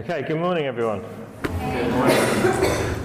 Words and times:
Okay, 0.00 0.22
good 0.22 0.38
morning, 0.38 0.64
everyone. 0.64 1.04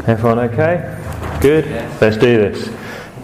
Everyone 0.08 0.40
okay? 0.40 0.98
Good? 1.42 1.66
Let's 2.00 2.16
do 2.16 2.38
this. 2.38 2.70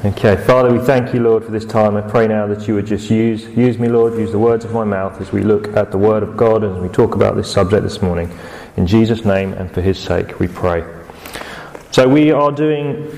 Okay, 0.03 0.35
Father, 0.45 0.73
we 0.73 0.79
thank 0.79 1.13
you, 1.13 1.21
Lord, 1.21 1.45
for 1.45 1.51
this 1.51 1.63
time. 1.63 1.95
I 1.95 2.01
pray 2.01 2.27
now 2.27 2.47
that 2.47 2.67
you 2.67 2.75
would 2.75 2.85
just 2.85 3.09
use, 3.09 3.45
use 3.55 3.79
me, 3.79 3.87
Lord, 3.87 4.15
use 4.15 4.33
the 4.33 4.39
words 4.39 4.65
of 4.65 4.73
my 4.73 4.83
mouth 4.83 5.21
as 5.21 5.31
we 5.31 5.41
look 5.43 5.69
at 5.77 5.89
the 5.89 5.97
Word 5.97 6.21
of 6.21 6.35
God 6.35 6.65
and 6.65 6.81
we 6.81 6.89
talk 6.89 7.15
about 7.15 7.37
this 7.37 7.49
subject 7.49 7.83
this 7.83 8.01
morning. 8.01 8.29
In 8.75 8.85
Jesus' 8.85 9.23
name 9.23 9.53
and 9.53 9.71
for 9.71 9.79
His 9.79 9.97
sake, 9.97 10.37
we 10.37 10.49
pray. 10.49 10.83
So, 11.91 12.09
we 12.09 12.29
are 12.33 12.51
doing 12.51 13.09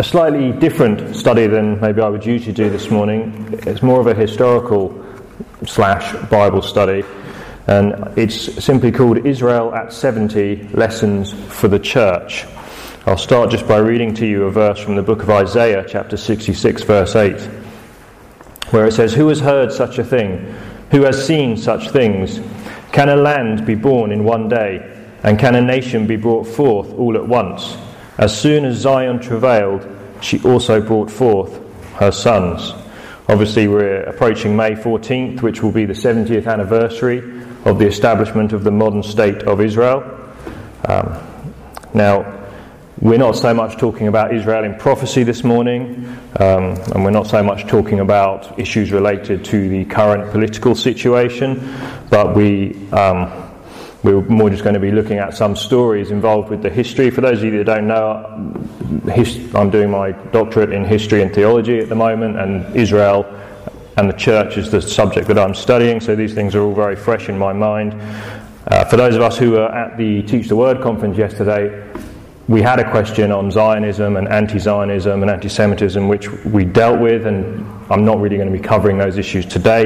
a 0.00 0.02
slightly 0.02 0.50
different 0.50 1.14
study 1.14 1.46
than 1.46 1.80
maybe 1.80 2.00
I 2.00 2.08
would 2.08 2.26
usually 2.26 2.54
do 2.54 2.70
this 2.70 2.90
morning. 2.90 3.56
It's 3.68 3.82
more 3.82 4.00
of 4.00 4.08
a 4.08 4.14
historical 4.14 5.00
slash 5.64 6.12
Bible 6.28 6.60
study 6.60 7.04
and 7.66 8.18
it's 8.18 8.62
simply 8.64 8.90
called 8.90 9.24
Israel 9.26 9.74
at 9.74 9.92
70 9.92 10.68
Lessons 10.72 11.32
for 11.32 11.68
the 11.68 11.78
Church. 11.78 12.46
I'll 13.06 13.16
start 13.16 13.50
just 13.50 13.66
by 13.66 13.78
reading 13.78 14.14
to 14.14 14.26
you 14.26 14.44
a 14.44 14.50
verse 14.50 14.78
from 14.78 14.96
the 14.96 15.02
book 15.02 15.22
of 15.22 15.30
Isaiah, 15.30 15.84
chapter 15.88 16.16
66, 16.16 16.82
verse 16.82 17.16
8, 17.16 17.40
where 18.70 18.86
it 18.86 18.92
says, 18.92 19.14
Who 19.14 19.28
has 19.28 19.40
heard 19.40 19.72
such 19.72 19.98
a 19.98 20.04
thing? 20.04 20.54
Who 20.90 21.02
has 21.02 21.26
seen 21.26 21.56
such 21.56 21.90
things? 21.90 22.40
Can 22.92 23.08
a 23.08 23.16
land 23.16 23.64
be 23.64 23.74
born 23.74 24.12
in 24.12 24.24
one 24.24 24.48
day? 24.48 24.88
And 25.22 25.38
can 25.38 25.54
a 25.54 25.60
nation 25.60 26.06
be 26.06 26.16
brought 26.16 26.46
forth 26.46 26.92
all 26.94 27.16
at 27.16 27.26
once? 27.26 27.76
As 28.18 28.38
soon 28.38 28.64
as 28.64 28.76
Zion 28.76 29.20
travailed, 29.20 29.86
she 30.20 30.42
also 30.42 30.80
brought 30.80 31.10
forth 31.10 31.60
her 31.94 32.10
sons. 32.12 32.74
Obviously, 33.32 33.66
we're 33.66 34.02
approaching 34.02 34.54
May 34.54 34.72
14th, 34.72 35.40
which 35.40 35.62
will 35.62 35.72
be 35.72 35.86
the 35.86 35.94
70th 35.94 36.46
anniversary 36.46 37.20
of 37.64 37.78
the 37.78 37.86
establishment 37.86 38.52
of 38.52 38.62
the 38.62 38.70
modern 38.70 39.02
state 39.02 39.44
of 39.44 39.62
Israel. 39.62 40.02
Um, 40.86 41.18
now, 41.94 42.46
we're 43.00 43.16
not 43.16 43.36
so 43.36 43.54
much 43.54 43.78
talking 43.78 44.06
about 44.06 44.34
Israel 44.34 44.64
in 44.64 44.74
prophecy 44.74 45.22
this 45.22 45.44
morning, 45.44 46.06
um, 46.40 46.76
and 46.92 47.02
we're 47.02 47.10
not 47.10 47.26
so 47.26 47.42
much 47.42 47.66
talking 47.66 48.00
about 48.00 48.58
issues 48.60 48.92
related 48.92 49.46
to 49.46 49.66
the 49.66 49.86
current 49.86 50.30
political 50.30 50.74
situation, 50.74 51.74
but 52.10 52.36
we, 52.36 52.74
um, 52.90 53.41
we're 54.02 54.22
more 54.22 54.50
just 54.50 54.64
going 54.64 54.74
to 54.74 54.80
be 54.80 54.90
looking 54.90 55.18
at 55.18 55.34
some 55.34 55.54
stories 55.54 56.10
involved 56.10 56.50
with 56.50 56.62
the 56.62 56.70
history. 56.70 57.10
For 57.10 57.20
those 57.20 57.38
of 57.38 57.44
you 57.44 57.62
that 57.62 57.64
don't 57.64 57.86
know, 57.86 58.24
I'm 59.54 59.70
doing 59.70 59.90
my 59.90 60.12
doctorate 60.32 60.72
in 60.72 60.84
history 60.84 61.22
and 61.22 61.32
theology 61.32 61.78
at 61.78 61.88
the 61.88 61.94
moment, 61.94 62.38
and 62.38 62.74
Israel 62.76 63.24
and 63.96 64.08
the 64.08 64.14
church 64.14 64.56
is 64.56 64.70
the 64.70 64.80
subject 64.80 65.28
that 65.28 65.38
I'm 65.38 65.54
studying, 65.54 66.00
so 66.00 66.16
these 66.16 66.34
things 66.34 66.54
are 66.54 66.62
all 66.62 66.74
very 66.74 66.96
fresh 66.96 67.28
in 67.28 67.38
my 67.38 67.52
mind. 67.52 67.94
Uh, 68.66 68.84
for 68.84 68.96
those 68.96 69.14
of 69.14 69.22
us 69.22 69.38
who 69.38 69.52
were 69.52 69.68
at 69.68 69.96
the 69.96 70.22
Teach 70.22 70.48
the 70.48 70.56
Word 70.56 70.80
conference 70.80 71.16
yesterday, 71.18 71.88
we 72.48 72.62
had 72.62 72.80
a 72.80 72.90
question 72.90 73.30
on 73.30 73.50
Zionism 73.50 74.16
and 74.16 74.28
anti 74.28 74.58
Zionism 74.58 75.22
and 75.22 75.30
anti 75.30 75.48
Semitism, 75.48 76.08
which 76.08 76.28
we 76.44 76.64
dealt 76.64 77.00
with, 77.00 77.26
and 77.26 77.66
I'm 77.92 78.06
not 78.06 78.20
really 78.20 78.36
going 78.36 78.50
to 78.50 78.58
be 78.58 78.62
covering 78.62 78.96
those 78.96 79.18
issues 79.18 79.44
today. 79.44 79.84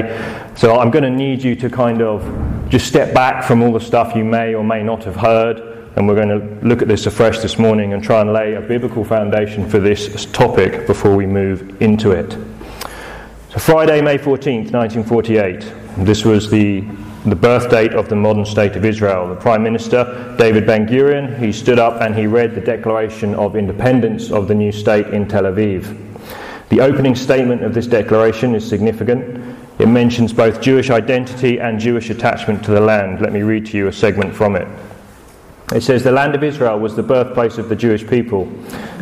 So 0.55 0.79
I'm 0.79 0.91
going 0.91 1.03
to 1.03 1.09
need 1.09 1.43
you 1.43 1.57
to 1.57 1.69
kind 1.69 2.01
of 2.01 2.69
just 2.69 2.87
step 2.87 3.13
back 3.13 3.43
from 3.43 3.61
all 3.61 3.73
the 3.73 3.81
stuff 3.81 4.15
you 4.15 4.23
may 4.23 4.55
or 4.55 4.63
may 4.63 4.81
not 4.81 5.03
have 5.03 5.17
heard, 5.17 5.91
and 5.97 6.07
we're 6.07 6.15
going 6.15 6.29
to 6.29 6.65
look 6.65 6.81
at 6.81 6.87
this 6.87 7.05
afresh 7.05 7.39
this 7.39 7.59
morning 7.59 7.91
and 7.91 8.01
try 8.01 8.21
and 8.21 8.31
lay 8.31 8.53
a 8.53 8.61
biblical 8.61 9.03
foundation 9.03 9.69
for 9.69 9.79
this 9.79 10.25
topic 10.27 10.87
before 10.87 11.17
we 11.17 11.25
move 11.25 11.81
into 11.81 12.11
it. 12.11 12.31
So 13.51 13.59
Friday, 13.59 13.99
May 14.01 14.17
14th, 14.17 14.71
1948, 14.71 16.05
this 16.05 16.23
was 16.23 16.49
the, 16.49 16.81
the 17.25 17.35
birth 17.35 17.69
date 17.69 17.91
of 17.91 18.07
the 18.07 18.15
modern 18.15 18.45
state 18.45 18.77
of 18.77 18.85
Israel. 18.85 19.27
The 19.27 19.35
Prime 19.35 19.63
Minister, 19.63 20.33
David 20.37 20.65
Ben 20.65 20.87
Gurion, 20.87 21.37
he 21.39 21.51
stood 21.51 21.77
up 21.77 22.01
and 22.01 22.15
he 22.15 22.25
read 22.25 22.55
the 22.55 22.61
Declaration 22.61 23.35
of 23.35 23.57
Independence 23.57 24.31
of 24.31 24.47
the 24.47 24.55
new 24.55 24.71
state 24.71 25.07
in 25.07 25.27
Tel 25.27 25.43
Aviv. 25.43 26.06
The 26.69 26.81
opening 26.81 27.15
statement 27.15 27.63
of 27.63 27.73
this 27.73 27.87
declaration 27.87 28.53
is 28.53 28.67
significant. 28.67 29.57
It 29.79 29.87
mentions 29.87 30.33
both 30.33 30.61
Jewish 30.61 30.89
identity 30.89 31.59
and 31.59 31.79
Jewish 31.79 32.09
attachment 32.09 32.63
to 32.65 32.71
the 32.71 32.81
land. 32.81 33.21
Let 33.21 33.31
me 33.31 33.41
read 33.41 33.65
to 33.67 33.77
you 33.77 33.87
a 33.87 33.93
segment 33.93 34.35
from 34.35 34.55
it. 34.55 34.67
It 35.73 35.81
says, 35.81 36.03
The 36.03 36.11
land 36.11 36.35
of 36.35 36.43
Israel 36.43 36.79
was 36.79 36.95
the 36.95 37.03
birthplace 37.03 37.57
of 37.57 37.69
the 37.69 37.75
Jewish 37.75 38.07
people, 38.07 38.51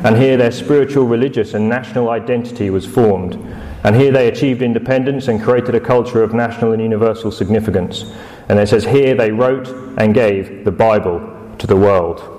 and 0.04 0.18
here 0.18 0.36
their 0.38 0.52
spiritual, 0.52 1.06
religious, 1.06 1.54
and 1.54 1.70
national 1.70 2.10
identity 2.10 2.70
was 2.70 2.86
formed. 2.86 3.36
And 3.84 3.96
here 3.96 4.12
they 4.12 4.28
achieved 4.28 4.64
independence 4.64 5.28
and 5.28 5.42
created 5.42 5.76
a 5.76 5.80
culture 5.80 6.24
of 6.24 6.34
national 6.34 6.72
and 6.72 6.82
universal 6.82 7.32
significance. 7.32 8.12
And 8.50 8.60
it 8.60 8.68
says, 8.68 8.84
here 8.84 9.16
they 9.16 9.32
wrote 9.32 9.68
and 10.00 10.14
gave 10.14 10.66
the 10.66 10.72
Bible 10.72 11.20
to 11.60 11.68
the 11.68 11.76
world. 11.76 12.32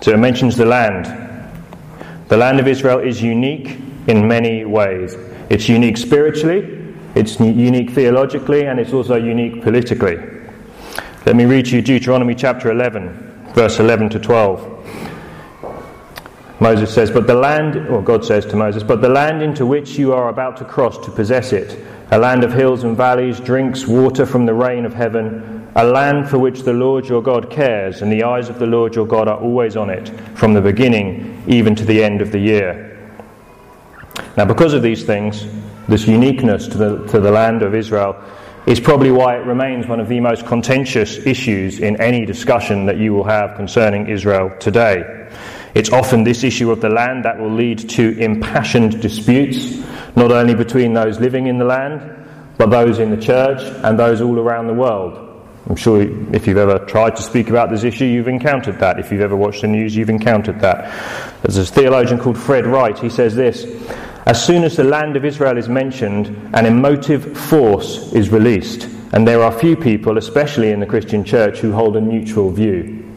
So 0.00 0.12
it 0.12 0.18
mentions 0.18 0.56
the 0.56 0.64
land. 0.64 1.06
The 2.28 2.36
land 2.36 2.60
of 2.60 2.68
Israel 2.68 3.00
is 3.00 3.20
unique 3.20 3.78
in 4.08 4.26
many 4.26 4.64
ways. 4.64 5.16
It's 5.50 5.68
unique 5.68 5.96
spiritually, 5.96 6.94
it's 7.14 7.38
unique 7.38 7.90
theologically, 7.90 8.66
and 8.66 8.80
it's 8.80 8.92
also 8.92 9.16
unique 9.16 9.62
politically. 9.62 10.16
Let 11.26 11.36
me 11.36 11.44
read 11.44 11.66
to 11.66 11.76
you 11.76 11.82
Deuteronomy 11.82 12.34
chapter 12.34 12.70
11, 12.70 13.50
verse 13.54 13.78
11 13.78 14.08
to 14.10 14.18
12. 14.18 14.74
Moses 16.60 16.92
says, 16.92 17.10
But 17.10 17.26
the 17.26 17.34
land, 17.34 17.76
or 17.88 18.02
God 18.02 18.24
says 18.24 18.46
to 18.46 18.56
Moses, 18.56 18.82
But 18.82 19.02
the 19.02 19.08
land 19.10 19.42
into 19.42 19.66
which 19.66 19.98
you 19.98 20.12
are 20.14 20.30
about 20.30 20.56
to 20.56 20.64
cross 20.64 20.98
to 21.04 21.10
possess 21.10 21.52
it, 21.52 21.78
a 22.10 22.18
land 22.18 22.44
of 22.44 22.52
hills 22.52 22.84
and 22.84 22.96
valleys, 22.96 23.38
drinks 23.38 23.86
water 23.86 24.24
from 24.24 24.46
the 24.46 24.54
rain 24.54 24.86
of 24.86 24.94
heaven, 24.94 25.70
a 25.76 25.84
land 25.84 26.28
for 26.28 26.38
which 26.38 26.62
the 26.62 26.72
Lord 26.72 27.06
your 27.06 27.22
God 27.22 27.50
cares, 27.50 28.00
and 28.00 28.10
the 28.10 28.24
eyes 28.24 28.48
of 28.48 28.58
the 28.58 28.66
Lord 28.66 28.94
your 28.94 29.06
God 29.06 29.28
are 29.28 29.38
always 29.38 29.76
on 29.76 29.90
it, 29.90 30.08
from 30.34 30.54
the 30.54 30.62
beginning 30.62 31.42
even 31.46 31.74
to 31.74 31.84
the 31.84 32.02
end 32.02 32.22
of 32.22 32.32
the 32.32 32.40
year. 32.40 32.97
Now, 34.36 34.44
because 34.44 34.72
of 34.74 34.82
these 34.82 35.04
things, 35.04 35.46
this 35.88 36.06
uniqueness 36.06 36.68
to 36.68 36.78
the, 36.78 37.06
to 37.08 37.20
the 37.20 37.30
land 37.30 37.62
of 37.62 37.74
Israel 37.74 38.22
is 38.66 38.78
probably 38.78 39.10
why 39.10 39.36
it 39.36 39.46
remains 39.46 39.86
one 39.86 40.00
of 40.00 40.08
the 40.08 40.20
most 40.20 40.46
contentious 40.46 41.16
issues 41.26 41.80
in 41.80 42.00
any 42.00 42.26
discussion 42.26 42.84
that 42.86 42.98
you 42.98 43.14
will 43.14 43.24
have 43.24 43.56
concerning 43.56 44.08
Israel 44.08 44.54
today. 44.60 45.30
It's 45.74 45.90
often 45.90 46.24
this 46.24 46.44
issue 46.44 46.70
of 46.70 46.80
the 46.80 46.88
land 46.88 47.24
that 47.24 47.38
will 47.38 47.52
lead 47.52 47.88
to 47.90 48.18
impassioned 48.18 49.00
disputes, 49.00 49.82
not 50.16 50.32
only 50.32 50.54
between 50.54 50.92
those 50.92 51.18
living 51.18 51.46
in 51.46 51.58
the 51.58 51.64
land, 51.64 52.14
but 52.58 52.70
those 52.70 52.98
in 52.98 53.10
the 53.10 53.16
church 53.16 53.62
and 53.84 53.98
those 53.98 54.20
all 54.20 54.38
around 54.38 54.66
the 54.66 54.74
world. 54.74 55.24
I'm 55.68 55.76
sure 55.76 56.02
if 56.34 56.46
you've 56.46 56.56
ever 56.56 56.78
tried 56.86 57.16
to 57.16 57.22
speak 57.22 57.50
about 57.50 57.70
this 57.70 57.84
issue, 57.84 58.06
you've 58.06 58.28
encountered 58.28 58.78
that. 58.80 58.98
If 58.98 59.12
you've 59.12 59.20
ever 59.20 59.36
watched 59.36 59.60
the 59.60 59.68
news, 59.68 59.94
you've 59.94 60.10
encountered 60.10 60.60
that. 60.60 60.90
There's 61.42 61.58
a 61.58 61.66
theologian 61.66 62.18
called 62.18 62.38
Fred 62.38 62.66
Wright. 62.66 62.98
He 62.98 63.10
says 63.10 63.34
this 63.34 63.64
As 64.28 64.44
soon 64.44 64.62
as 64.62 64.76
the 64.76 64.84
land 64.84 65.16
of 65.16 65.24
Israel 65.24 65.56
is 65.56 65.70
mentioned, 65.70 66.26
an 66.52 66.66
emotive 66.66 67.34
force 67.34 68.12
is 68.12 68.28
released. 68.28 68.86
And 69.14 69.26
there 69.26 69.42
are 69.42 69.50
few 69.50 69.74
people, 69.74 70.18
especially 70.18 70.70
in 70.70 70.80
the 70.80 70.86
Christian 70.86 71.24
church, 71.24 71.60
who 71.60 71.72
hold 71.72 71.96
a 71.96 72.00
neutral 72.02 72.50
view. 72.50 73.10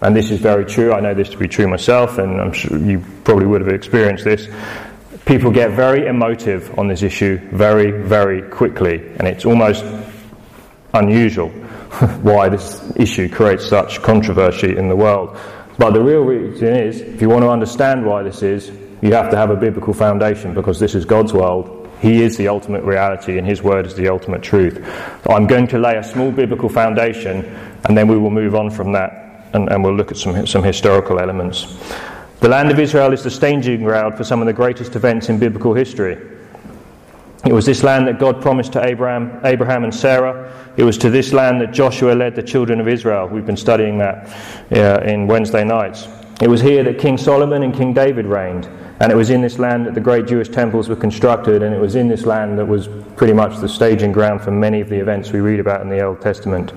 And 0.00 0.16
this 0.16 0.30
is 0.30 0.40
very 0.40 0.64
true. 0.64 0.94
I 0.94 1.00
know 1.00 1.12
this 1.12 1.28
to 1.28 1.36
be 1.36 1.46
true 1.46 1.68
myself, 1.68 2.16
and 2.16 2.40
I'm 2.40 2.54
sure 2.54 2.78
you 2.78 3.04
probably 3.22 3.44
would 3.44 3.60
have 3.60 3.68
experienced 3.68 4.24
this. 4.24 4.48
People 5.26 5.50
get 5.50 5.72
very 5.72 6.06
emotive 6.06 6.78
on 6.78 6.88
this 6.88 7.02
issue 7.02 7.36
very, 7.50 7.90
very 7.90 8.40
quickly, 8.40 8.94
and 9.18 9.28
it's 9.28 9.44
almost 9.44 9.84
unusual 10.94 11.48
why 12.22 12.48
this 12.48 12.82
issue 12.96 13.28
creates 13.28 13.66
such 13.66 14.00
controversy 14.00 14.74
in 14.74 14.88
the 14.88 14.96
world. 14.96 15.36
But 15.76 15.90
the 15.90 16.00
real 16.00 16.22
reason 16.22 16.68
is, 16.68 17.02
if 17.02 17.20
you 17.20 17.28
want 17.28 17.42
to 17.42 17.50
understand 17.50 18.06
why 18.06 18.22
this 18.22 18.42
is, 18.42 18.70
you 19.02 19.12
have 19.12 19.30
to 19.30 19.36
have 19.36 19.50
a 19.50 19.56
biblical 19.56 19.94
foundation 19.94 20.54
because 20.54 20.78
this 20.78 20.94
is 20.94 21.04
God's 21.04 21.32
world. 21.32 21.88
He 22.00 22.22
is 22.22 22.36
the 22.36 22.48
ultimate 22.48 22.82
reality, 22.82 23.38
and 23.38 23.46
His 23.46 23.62
word 23.62 23.86
is 23.86 23.94
the 23.94 24.08
ultimate 24.08 24.42
truth. 24.42 24.82
I'm 25.28 25.46
going 25.46 25.66
to 25.68 25.78
lay 25.78 25.96
a 25.96 26.04
small 26.04 26.32
biblical 26.32 26.68
foundation, 26.68 27.44
and 27.84 27.96
then 27.96 28.08
we 28.08 28.16
will 28.16 28.30
move 28.30 28.54
on 28.54 28.70
from 28.70 28.92
that 28.92 29.30
and, 29.52 29.70
and 29.70 29.82
we'll 29.82 29.94
look 29.94 30.10
at 30.10 30.16
some, 30.16 30.46
some 30.46 30.62
historical 30.62 31.18
elements. 31.18 31.76
The 32.40 32.48
land 32.48 32.70
of 32.70 32.78
Israel 32.78 33.12
is 33.12 33.22
the 33.22 33.30
staging 33.30 33.84
ground 33.84 34.16
for 34.16 34.24
some 34.24 34.40
of 34.40 34.46
the 34.46 34.52
greatest 34.52 34.96
events 34.96 35.28
in 35.28 35.38
biblical 35.38 35.74
history. 35.74 36.16
It 37.44 37.52
was 37.52 37.64
this 37.64 37.82
land 37.82 38.06
that 38.06 38.18
God 38.18 38.42
promised 38.42 38.72
to 38.74 38.84
Abraham, 38.84 39.40
Abraham 39.44 39.84
and 39.84 39.94
Sarah. 39.94 40.52
It 40.76 40.84
was 40.84 40.98
to 40.98 41.10
this 41.10 41.32
land 41.32 41.60
that 41.62 41.72
Joshua 41.72 42.12
led 42.12 42.34
the 42.34 42.42
children 42.42 42.80
of 42.80 42.88
Israel. 42.88 43.28
We've 43.28 43.46
been 43.46 43.56
studying 43.56 43.98
that 43.98 44.28
uh, 44.72 45.00
in 45.04 45.26
Wednesday 45.26 45.64
nights. 45.64 46.06
It 46.40 46.48
was 46.48 46.60
here 46.60 46.84
that 46.84 46.98
King 46.98 47.16
Solomon 47.16 47.62
and 47.62 47.74
King 47.74 47.94
David 47.94 48.26
reigned. 48.26 48.68
And 49.00 49.10
it 49.10 49.16
was 49.16 49.30
in 49.30 49.40
this 49.40 49.58
land 49.58 49.86
that 49.86 49.94
the 49.94 50.00
great 50.00 50.26
Jewish 50.26 50.48
temples 50.48 50.88
were 50.88 50.96
constructed, 50.96 51.62
and 51.62 51.74
it 51.74 51.80
was 51.80 51.94
in 51.94 52.08
this 52.08 52.26
land 52.26 52.58
that 52.58 52.66
was 52.66 52.88
pretty 53.16 53.32
much 53.32 53.58
the 53.58 53.68
staging 53.68 54.12
ground 54.12 54.42
for 54.42 54.50
many 54.50 54.80
of 54.80 54.88
the 54.88 55.00
events 55.00 55.32
we 55.32 55.40
read 55.40 55.58
about 55.58 55.80
in 55.80 55.88
the 55.88 56.02
Old 56.02 56.20
Testament. 56.20 56.72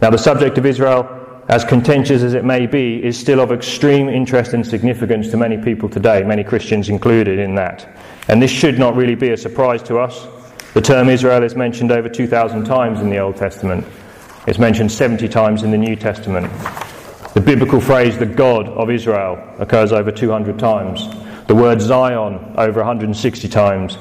Now, 0.00 0.10
the 0.10 0.18
subject 0.18 0.58
of 0.58 0.66
Israel 0.66 1.24
as 1.48 1.64
contentious 1.64 2.22
as 2.22 2.34
it 2.34 2.44
may 2.44 2.66
be, 2.66 3.02
is 3.04 3.18
still 3.18 3.40
of 3.40 3.52
extreme 3.52 4.08
interest 4.08 4.54
and 4.54 4.66
significance 4.66 5.28
to 5.30 5.36
many 5.36 5.58
people 5.58 5.88
today, 5.88 6.22
many 6.22 6.42
Christians 6.42 6.88
included 6.88 7.38
in 7.38 7.54
that. 7.56 7.86
And 8.28 8.40
this 8.40 8.50
should 8.50 8.78
not 8.78 8.96
really 8.96 9.14
be 9.14 9.30
a 9.30 9.36
surprise 9.36 9.82
to 9.84 9.98
us. 9.98 10.26
The 10.72 10.80
term 10.80 11.08
Israel 11.08 11.42
is 11.42 11.54
mentioned 11.54 11.92
over 11.92 12.08
2,000 12.08 12.64
times 12.64 13.00
in 13.00 13.10
the 13.10 13.18
Old 13.18 13.36
Testament. 13.36 13.84
It's 14.46 14.58
mentioned 14.58 14.90
70 14.90 15.28
times 15.28 15.62
in 15.62 15.70
the 15.70 15.78
New 15.78 15.96
Testament. 15.96 16.50
The 17.34 17.40
biblical 17.40 17.80
phrase, 17.80 18.16
the 18.16 18.26
God 18.26 18.68
of 18.68 18.90
Israel, 18.90 19.38
occurs 19.58 19.92
over 19.92 20.10
200 20.10 20.58
times. 20.58 21.06
The 21.46 21.54
word 21.54 21.82
Zion, 21.82 22.54
over 22.56 22.80
160 22.80 23.48
times. 23.48 23.98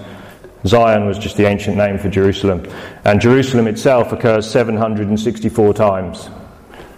Zion 0.65 1.05
was 1.05 1.19
just 1.19 1.35
the 1.35 1.45
ancient 1.45 1.75
name 1.75 1.97
for 1.97 2.09
Jerusalem. 2.09 2.65
And 3.03 3.19
Jerusalem 3.19 3.67
itself 3.67 4.13
occurs 4.13 4.49
764 4.49 5.73
times. 5.73 6.29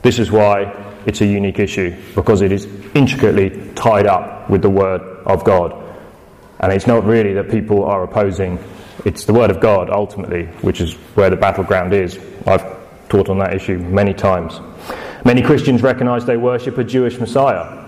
This 0.03 0.19
is 0.19 0.29
why 0.29 0.71
it's 1.07 1.21
a 1.21 1.25
unique 1.25 1.57
issue, 1.57 1.95
because 2.13 2.41
it 2.41 2.51
is 2.51 2.67
intricately 2.93 3.71
tied 3.73 4.05
up 4.05 4.47
with 4.47 4.61
the 4.61 4.69
Word 4.69 5.01
of 5.25 5.43
God. 5.43 5.73
And 6.59 6.71
it's 6.71 6.85
not 6.85 7.03
really 7.05 7.33
that 7.33 7.49
people 7.49 7.83
are 7.83 8.03
opposing, 8.03 8.59
it's 9.03 9.25
the 9.25 9.33
Word 9.33 9.49
of 9.49 9.59
God 9.59 9.89
ultimately, 9.89 10.45
which 10.61 10.79
is 10.79 10.93
where 11.15 11.31
the 11.31 11.35
battleground 11.35 11.91
is. 11.91 12.19
I've 12.45 12.65
taught 13.09 13.29
on 13.29 13.39
that 13.39 13.55
issue 13.55 13.79
many 13.79 14.13
times. 14.13 14.59
Many 15.23 15.41
Christians 15.41 15.81
recognize 15.81 16.23
they 16.23 16.37
worship 16.37 16.77
a 16.77 16.83
Jewish 16.83 17.19
Messiah. 17.19 17.81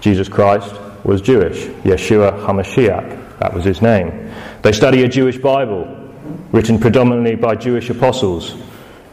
Jesus 0.00 0.28
Christ 0.28 0.72
was 1.04 1.20
Jewish, 1.20 1.66
Yeshua 1.84 2.44
HaMashiach, 2.44 3.38
that 3.38 3.54
was 3.54 3.64
his 3.64 3.80
name. 3.80 4.30
They 4.62 4.72
study 4.72 5.02
a 5.04 5.08
Jewish 5.08 5.38
Bible, 5.38 5.86
written 6.52 6.78
predominantly 6.78 7.34
by 7.34 7.54
Jewish 7.54 7.90
apostles. 7.90 8.54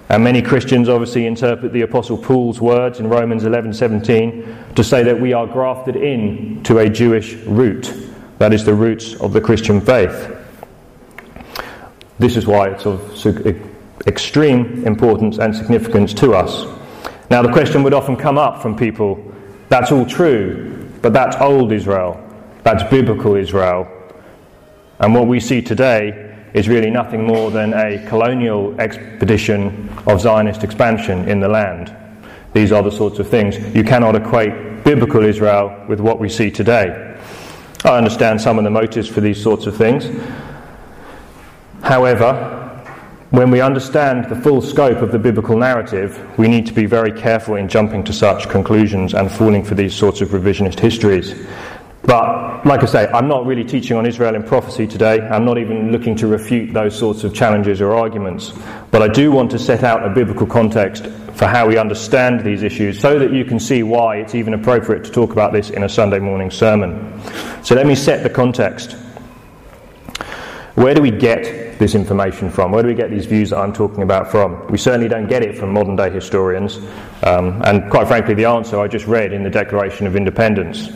And 0.09 0.23
many 0.23 0.41
Christians 0.41 0.87
obviously 0.87 1.25
interpret 1.25 1.73
the 1.73 1.81
Apostle 1.81 2.17
Paul's 2.17 2.61
words 2.61 2.99
in 2.99 3.09
Romans 3.09 3.43
11:17 3.43 4.75
to 4.75 4.83
say 4.83 5.03
that 5.03 5.19
we 5.19 5.33
are 5.33 5.45
grafted 5.45 5.95
in 5.95 6.61
to 6.63 6.79
a 6.79 6.89
Jewish 6.89 7.35
root. 7.45 7.93
That 8.37 8.53
is 8.53 8.63
the 8.63 8.73
roots 8.73 9.15
of 9.15 9.33
the 9.33 9.41
Christian 9.41 9.81
faith. 9.81 10.33
This 12.19 12.37
is 12.37 12.47
why 12.47 12.69
it's 12.69 12.85
of 12.85 13.01
extreme 14.07 14.85
importance 14.85 15.39
and 15.39 15.55
significance 15.55 16.13
to 16.15 16.33
us. 16.33 16.65
Now, 17.29 17.41
the 17.41 17.51
question 17.51 17.83
would 17.83 17.93
often 17.93 18.15
come 18.15 18.37
up 18.37 18.61
from 18.61 18.75
people 18.75 19.19
that's 19.69 19.91
all 19.91 20.05
true, 20.05 20.76
but 21.07 21.13
that's 21.13 21.37
old 21.37 21.71
Israel, 21.71 22.21
that's 22.63 22.83
biblical 22.83 23.35
Israel. 23.35 23.87
And 24.99 25.15
what 25.15 25.25
we 25.25 25.39
see 25.39 25.61
today 25.61 26.35
is 26.53 26.67
really 26.67 26.89
nothing 26.89 27.25
more 27.25 27.49
than 27.49 27.73
a 27.73 28.05
colonial 28.09 28.77
expedition 28.81 29.87
of 30.05 30.19
Zionist 30.19 30.65
expansion 30.65 31.29
in 31.29 31.39
the 31.39 31.47
land. 31.47 31.95
These 32.51 32.73
are 32.73 32.83
the 32.83 32.91
sorts 32.91 33.19
of 33.19 33.29
things. 33.29 33.57
You 33.73 33.85
cannot 33.85 34.17
equate 34.17 34.83
biblical 34.83 35.23
Israel 35.23 35.85
with 35.87 36.01
what 36.01 36.19
we 36.19 36.27
see 36.27 36.51
today. 36.51 37.17
I 37.85 37.97
understand 37.97 38.41
some 38.41 38.57
of 38.57 38.65
the 38.65 38.69
motives 38.69 39.07
for 39.07 39.21
these 39.21 39.41
sorts 39.41 39.65
of 39.65 39.77
things. 39.77 40.09
However, 41.83 42.56
when 43.29 43.51
we 43.51 43.59
understand 43.59 44.29
the 44.29 44.35
full 44.35 44.61
scope 44.61 44.99
of 44.99 45.11
the 45.11 45.19
biblical 45.19 45.57
narrative, 45.57 46.17
we 46.37 46.47
need 46.47 46.65
to 46.65 46.73
be 46.73 46.85
very 46.85 47.11
careful 47.11 47.55
in 47.55 47.67
jumping 47.67 48.03
to 48.05 48.13
such 48.13 48.47
conclusions 48.47 49.13
and 49.13 49.29
falling 49.29 49.65
for 49.65 49.75
these 49.75 49.93
sorts 49.93 50.21
of 50.21 50.29
revisionist 50.29 50.79
histories. 50.79 51.35
But, 52.03 52.65
like 52.65 52.83
I 52.83 52.85
say, 52.85 53.07
I'm 53.07 53.27
not 53.27 53.45
really 53.45 53.65
teaching 53.65 53.97
on 53.97 54.05
Israel 54.05 54.33
in 54.35 54.43
prophecy 54.43 54.87
today. 54.87 55.19
I'm 55.19 55.43
not 55.43 55.57
even 55.57 55.91
looking 55.91 56.15
to 56.17 56.27
refute 56.27 56.73
those 56.73 56.97
sorts 56.97 57.25
of 57.25 57.33
challenges 57.33 57.81
or 57.81 57.93
arguments. 57.93 58.53
But 58.91 59.01
I 59.01 59.09
do 59.09 59.29
want 59.29 59.51
to 59.51 59.59
set 59.59 59.83
out 59.83 60.05
a 60.05 60.09
biblical 60.09 60.47
context 60.47 61.07
for 61.33 61.47
how 61.47 61.67
we 61.67 61.77
understand 61.77 62.45
these 62.45 62.63
issues 62.63 62.97
so 62.97 63.19
that 63.19 63.33
you 63.33 63.43
can 63.43 63.59
see 63.59 63.83
why 63.83 64.17
it's 64.17 64.35
even 64.35 64.53
appropriate 64.53 65.03
to 65.03 65.11
talk 65.11 65.33
about 65.33 65.51
this 65.51 65.69
in 65.69 65.83
a 65.83 65.89
Sunday 65.89 66.19
morning 66.19 66.49
sermon. 66.49 67.21
So 67.61 67.75
let 67.75 67.85
me 67.85 67.93
set 67.93 68.23
the 68.23 68.29
context. 68.29 68.93
Where 70.75 70.93
do 70.93 71.01
we 71.01 71.11
get 71.11 71.66
this 71.79 71.95
information 71.95 72.49
from? 72.49 72.71
Where 72.71 72.83
do 72.83 72.89
we 72.89 72.95
get 72.95 73.09
these 73.09 73.25
views 73.25 73.51
that 73.51 73.59
I'm 73.59 73.73
talking 73.73 74.03
about 74.03 74.29
from? 74.29 74.67
We 74.67 74.77
certainly 74.77 75.07
don't 75.07 75.27
get 75.27 75.43
it 75.43 75.57
from 75.57 75.71
modern 75.71 75.95
day 75.95 76.09
historians. 76.09 76.77
Um, 77.23 77.61
and 77.65 77.89
quite 77.89 78.07
frankly, 78.07 78.33
the 78.33 78.45
answer 78.45 78.79
I 78.79 78.87
just 78.87 79.07
read 79.07 79.33
in 79.33 79.43
the 79.43 79.49
Declaration 79.49 80.07
of 80.07 80.15
Independence 80.15 80.89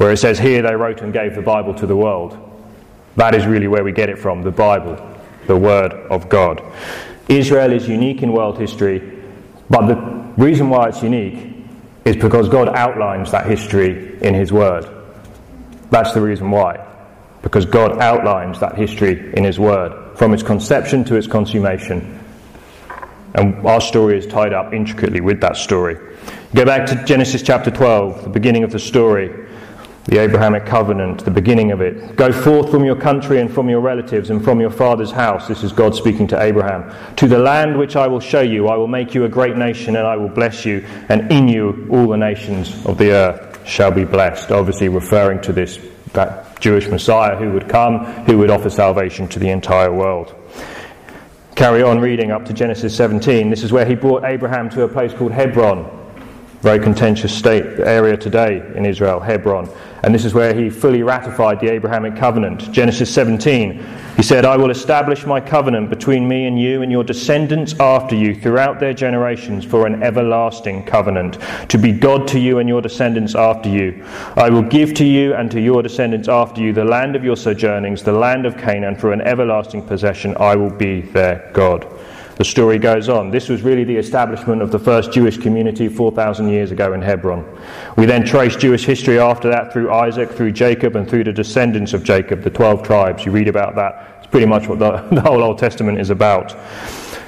where 0.00 0.10
it 0.10 0.16
says, 0.16 0.38
Here 0.38 0.62
they 0.62 0.74
wrote 0.74 1.02
and 1.02 1.12
gave 1.12 1.34
the 1.34 1.42
Bible 1.42 1.74
to 1.74 1.86
the 1.86 1.94
world. 1.94 2.38
That 3.16 3.34
is 3.34 3.44
really 3.44 3.68
where 3.68 3.84
we 3.84 3.92
get 3.92 4.08
it 4.08 4.18
from 4.18 4.40
the 4.40 4.50
Bible, 4.50 4.96
the 5.46 5.56
Word 5.56 5.92
of 5.92 6.30
God. 6.30 6.62
Israel 7.28 7.70
is 7.70 7.86
unique 7.86 8.22
in 8.22 8.32
world 8.32 8.58
history, 8.58 9.22
but 9.68 9.86
the 9.86 9.96
reason 10.42 10.70
why 10.70 10.88
it's 10.88 11.02
unique 11.02 11.54
is 12.06 12.16
because 12.16 12.48
God 12.48 12.70
outlines 12.70 13.30
that 13.32 13.44
history 13.44 14.18
in 14.22 14.32
His 14.32 14.54
Word. 14.54 14.88
That's 15.90 16.14
the 16.14 16.22
reason 16.22 16.50
why. 16.50 16.89
Because 17.42 17.64
God 17.64 18.00
outlines 18.00 18.60
that 18.60 18.76
history 18.76 19.32
in 19.34 19.44
His 19.44 19.58
Word, 19.58 20.18
from 20.18 20.34
its 20.34 20.42
conception 20.42 21.04
to 21.04 21.16
its 21.16 21.26
consummation. 21.26 22.18
And 23.34 23.66
our 23.66 23.80
story 23.80 24.18
is 24.18 24.26
tied 24.26 24.52
up 24.52 24.74
intricately 24.74 25.20
with 25.20 25.40
that 25.40 25.56
story. 25.56 25.96
Go 26.54 26.64
back 26.64 26.86
to 26.86 27.04
Genesis 27.04 27.42
chapter 27.42 27.70
12, 27.70 28.24
the 28.24 28.28
beginning 28.28 28.64
of 28.64 28.72
the 28.72 28.78
story 28.78 29.48
the 30.06 30.18
Abrahamic 30.18 30.66
covenant, 30.66 31.24
the 31.24 31.30
beginning 31.30 31.70
of 31.70 31.80
it. 31.80 32.16
Go 32.16 32.32
forth 32.32 32.70
from 32.70 32.84
your 32.84 32.96
country 32.96 33.40
and 33.40 33.52
from 33.52 33.68
your 33.68 33.80
relatives 33.80 34.30
and 34.30 34.42
from 34.42 34.60
your 34.60 34.70
father's 34.70 35.12
house. 35.12 35.46
This 35.46 35.62
is 35.62 35.72
God 35.72 35.94
speaking 35.94 36.26
to 36.28 36.42
Abraham. 36.42 36.92
To 37.16 37.28
the 37.28 37.38
land 37.38 37.78
which 37.78 37.96
I 37.96 38.08
will 38.08 38.20
show 38.20 38.40
you, 38.40 38.66
I 38.68 38.76
will 38.76 38.88
make 38.88 39.14
you 39.14 39.24
a 39.24 39.28
great 39.28 39.56
nation 39.56 39.96
and 39.96 40.06
I 40.06 40.16
will 40.16 40.28
bless 40.28 40.64
you, 40.64 40.84
and 41.08 41.30
in 41.30 41.46
you 41.46 41.86
all 41.90 42.08
the 42.08 42.16
nations 42.16 42.84
of 42.86 42.98
the 42.98 43.12
earth 43.12 43.66
shall 43.66 43.92
be 43.92 44.04
blessed. 44.04 44.50
Obviously, 44.50 44.88
referring 44.88 45.40
to 45.42 45.52
this 45.52 45.78
that 46.12 46.49
Jewish 46.60 46.88
Messiah 46.88 47.36
who 47.36 47.50
would 47.52 47.68
come, 47.68 48.04
who 48.24 48.38
would 48.38 48.50
offer 48.50 48.70
salvation 48.70 49.26
to 49.28 49.38
the 49.38 49.48
entire 49.48 49.92
world. 49.92 50.34
Carry 51.56 51.82
on 51.82 51.98
reading 51.98 52.30
up 52.30 52.44
to 52.44 52.52
Genesis 52.52 52.96
17. 52.96 53.50
This 53.50 53.62
is 53.62 53.72
where 53.72 53.84
he 53.84 53.94
brought 53.94 54.24
Abraham 54.24 54.70
to 54.70 54.82
a 54.82 54.88
place 54.88 55.12
called 55.12 55.32
Hebron 55.32 56.00
very 56.60 56.78
contentious 56.78 57.36
state 57.36 57.64
area 57.80 58.16
today 58.16 58.62
in 58.74 58.84
Israel, 58.84 59.18
Hebron. 59.18 59.68
And 60.02 60.14
this 60.14 60.26
is 60.26 60.34
where 60.34 60.54
he 60.54 60.68
fully 60.68 61.02
ratified 61.02 61.58
the 61.58 61.70
Abrahamic 61.70 62.16
covenant. 62.16 62.70
Genesis 62.70 63.12
17, 63.12 63.82
he 64.20 64.24
said, 64.24 64.44
I 64.44 64.58
will 64.58 64.68
establish 64.68 65.24
my 65.24 65.40
covenant 65.40 65.88
between 65.88 66.28
me 66.28 66.44
and 66.44 66.60
you 66.60 66.82
and 66.82 66.92
your 66.92 67.02
descendants 67.02 67.72
after 67.80 68.14
you 68.14 68.34
throughout 68.34 68.78
their 68.78 68.92
generations 68.92 69.64
for 69.64 69.86
an 69.86 70.02
everlasting 70.02 70.84
covenant, 70.84 71.38
to 71.70 71.78
be 71.78 71.90
God 71.92 72.28
to 72.28 72.38
you 72.38 72.58
and 72.58 72.68
your 72.68 72.82
descendants 72.82 73.34
after 73.34 73.70
you. 73.70 74.04
I 74.36 74.50
will 74.50 74.60
give 74.60 74.92
to 74.96 75.06
you 75.06 75.32
and 75.32 75.50
to 75.52 75.58
your 75.58 75.82
descendants 75.82 76.28
after 76.28 76.60
you 76.60 76.74
the 76.74 76.84
land 76.84 77.16
of 77.16 77.24
your 77.24 77.34
sojournings, 77.34 78.02
the 78.02 78.12
land 78.12 78.44
of 78.44 78.58
Canaan, 78.58 78.94
for 78.94 79.14
an 79.14 79.22
everlasting 79.22 79.86
possession. 79.86 80.36
I 80.38 80.54
will 80.54 80.68
be 80.68 81.00
their 81.00 81.50
God. 81.54 81.90
The 82.40 82.44
story 82.44 82.78
goes 82.78 83.10
on. 83.10 83.30
This 83.30 83.50
was 83.50 83.60
really 83.60 83.84
the 83.84 83.98
establishment 83.98 84.62
of 84.62 84.70
the 84.70 84.78
first 84.78 85.12
Jewish 85.12 85.36
community 85.36 85.88
4,000 85.88 86.48
years 86.48 86.70
ago 86.70 86.94
in 86.94 87.02
Hebron. 87.02 87.44
We 87.98 88.06
then 88.06 88.24
trace 88.24 88.56
Jewish 88.56 88.86
history 88.86 89.18
after 89.18 89.50
that 89.50 89.74
through 89.74 89.92
Isaac, 89.92 90.30
through 90.30 90.52
Jacob, 90.52 90.96
and 90.96 91.06
through 91.06 91.24
the 91.24 91.34
descendants 91.34 91.92
of 91.92 92.02
Jacob, 92.02 92.42
the 92.42 92.48
12 92.48 92.82
tribes. 92.82 93.26
You 93.26 93.32
read 93.32 93.46
about 93.46 93.74
that. 93.74 94.09
Pretty 94.30 94.46
much 94.46 94.68
what 94.68 94.78
the, 94.78 94.90
the 95.12 95.20
whole 95.20 95.42
Old 95.42 95.58
Testament 95.58 95.98
is 95.98 96.10
about. 96.10 96.56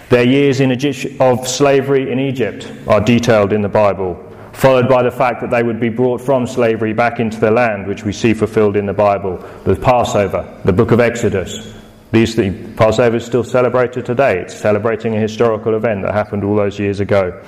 Their 0.09 0.25
years 0.25 0.61
in 0.61 0.73
Egypt, 0.73 1.21
of 1.21 1.49
slavery 1.49 2.13
in 2.13 2.19
Egypt 2.19 2.71
are 2.87 3.01
detailed 3.01 3.53
in 3.53 3.63
the 3.63 3.69
Bible, 3.69 4.15
followed 4.53 4.89
by 4.89 5.03
the 5.03 5.11
fact 5.11 5.41
that 5.41 5.51
they 5.51 5.63
would 5.63 5.81
be 5.81 5.89
brought 5.89 6.21
from 6.21 6.47
slavery 6.47 6.93
back 6.93 7.19
into 7.19 7.41
the 7.41 7.51
land, 7.51 7.87
which 7.87 8.05
we 8.05 8.13
see 8.13 8.35
fulfilled 8.35 8.77
in 8.77 8.85
the 8.85 8.93
Bible. 8.93 9.39
The 9.65 9.75
Passover, 9.75 10.61
the 10.65 10.73
book 10.73 10.91
of 10.91 11.01
Exodus, 11.01 11.75
these, 12.13 12.37
the 12.37 12.51
Passover 12.77 13.17
is 13.17 13.25
still 13.25 13.43
celebrated 13.43 14.05
today. 14.05 14.39
It's 14.41 14.55
celebrating 14.55 15.17
a 15.17 15.19
historical 15.19 15.75
event 15.75 16.03
that 16.03 16.13
happened 16.13 16.45
all 16.45 16.57
those 16.57 16.79
years 16.79 17.01
ago. 17.01 17.43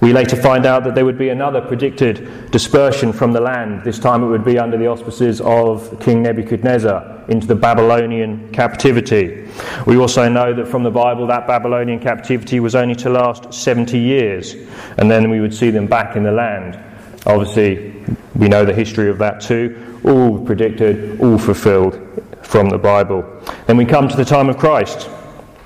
We 0.00 0.12
later 0.12 0.36
find 0.36 0.66
out 0.66 0.84
that 0.84 0.94
there 0.94 1.04
would 1.04 1.18
be 1.18 1.28
another 1.28 1.60
predicted 1.60 2.50
dispersion 2.50 3.12
from 3.12 3.32
the 3.32 3.40
land. 3.40 3.84
This 3.84 3.98
time 3.98 4.22
it 4.22 4.26
would 4.26 4.44
be 4.44 4.58
under 4.58 4.76
the 4.76 4.86
auspices 4.86 5.40
of 5.40 5.98
King 6.00 6.22
Nebuchadnezzar 6.22 7.24
into 7.28 7.46
the 7.46 7.54
Babylonian 7.54 8.52
captivity. 8.52 9.48
We 9.86 9.96
also 9.96 10.28
know 10.28 10.52
that 10.54 10.68
from 10.68 10.82
the 10.82 10.90
Bible 10.90 11.26
that 11.26 11.46
Babylonian 11.46 12.00
captivity 12.00 12.60
was 12.60 12.74
only 12.74 12.94
to 12.96 13.10
last 13.10 13.52
70 13.52 13.98
years, 13.98 14.54
and 14.98 15.10
then 15.10 15.30
we 15.30 15.40
would 15.40 15.54
see 15.54 15.70
them 15.70 15.86
back 15.86 16.16
in 16.16 16.22
the 16.22 16.32
land. 16.32 16.78
Obviously, 17.26 17.94
we 18.36 18.48
know 18.48 18.64
the 18.64 18.74
history 18.74 19.10
of 19.10 19.18
that 19.18 19.40
too. 19.40 20.00
All 20.04 20.44
predicted, 20.44 21.20
all 21.20 21.38
fulfilled 21.38 22.00
from 22.42 22.68
the 22.68 22.78
Bible. 22.78 23.24
Then 23.66 23.76
we 23.76 23.84
come 23.84 24.08
to 24.08 24.16
the 24.16 24.24
time 24.24 24.48
of 24.48 24.58
Christ. 24.58 25.10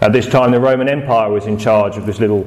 At 0.00 0.12
this 0.12 0.26
time, 0.26 0.50
the 0.50 0.60
Roman 0.60 0.88
Empire 0.88 1.30
was 1.30 1.44
in 1.44 1.58
charge 1.58 1.98
of 1.98 2.06
this 2.06 2.20
little 2.20 2.44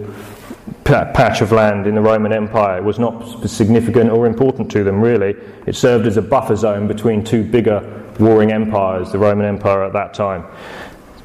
patch 0.83 1.41
of 1.41 1.51
land 1.51 1.87
in 1.87 1.95
the 1.95 2.01
Roman 2.01 2.33
Empire. 2.33 2.77
It 2.77 2.83
was 2.83 2.99
not 2.99 3.49
significant 3.49 4.09
or 4.09 4.27
important 4.27 4.69
to 4.71 4.83
them, 4.83 5.01
really. 5.01 5.35
It 5.65 5.75
served 5.75 6.07
as 6.07 6.17
a 6.17 6.21
buffer 6.21 6.55
zone 6.55 6.87
between 6.87 7.23
two 7.23 7.43
bigger 7.43 8.03
warring 8.19 8.51
empires, 8.51 9.11
the 9.11 9.19
Roman 9.19 9.45
Empire 9.45 9.83
at 9.83 9.93
that 9.93 10.13
time. 10.13 10.45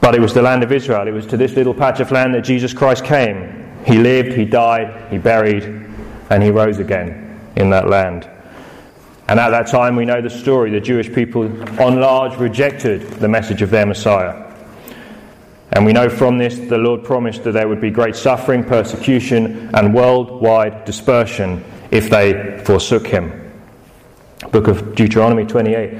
But 0.00 0.15
it 0.15 0.21
was 0.21 0.33
the 0.33 0.43
land 0.43 0.62
of 0.62 0.73
Israel. 0.73 1.07
It 1.09 1.12
was 1.12 1.27
to 1.27 1.37
this 1.37 1.55
little 1.55 1.75
patch 1.75 2.00
of 2.00 2.11
land 2.12 2.35
that 2.35 2.43
Jesus 2.43 2.73
Christ 2.73 3.05
came. 3.05 3.67
He 3.85 3.99
lived, 3.99 4.33
he 4.33 4.45
died, 4.45 5.11
he 5.11 5.19
buried, 5.19 5.65
and 6.31 6.43
he 6.43 6.50
rose 6.50 6.79
again 6.79 7.41
in 7.57 7.71
that 7.71 7.88
land. 7.88 8.29
And 9.29 9.38
at 9.38 9.50
that 9.50 9.67
time, 9.67 9.97
we 9.97 10.07
know 10.07 10.23
the 10.23 10.31
story. 10.31 10.71
The 10.71 10.81
Jewish 10.81 11.12
people, 11.12 11.45
on 11.83 12.00
large, 12.00 12.38
rejected 12.38 13.03
the 13.03 13.29
message 13.29 13.61
of 13.61 13.71
their 13.71 13.85
Messiah. 13.85 14.48
And 15.72 15.84
we 15.84 15.92
know 15.92 16.08
from 16.08 16.38
this 16.38 16.58
the 16.58 16.78
Lord 16.78 17.04
promised 17.04 17.44
that 17.44 17.52
there 17.52 17.68
would 17.68 17.80
be 17.80 17.90
great 17.90 18.16
suffering, 18.16 18.64
persecution, 18.64 19.70
and 19.75 19.94
worldwide 19.94 20.84
dispersion 20.84 21.64
if 21.90 22.08
they 22.08 22.62
forsook 22.64 23.06
him. 23.06 23.52
Book 24.50 24.68
of 24.68 24.94
Deuteronomy 24.94 25.44
28. 25.44 25.98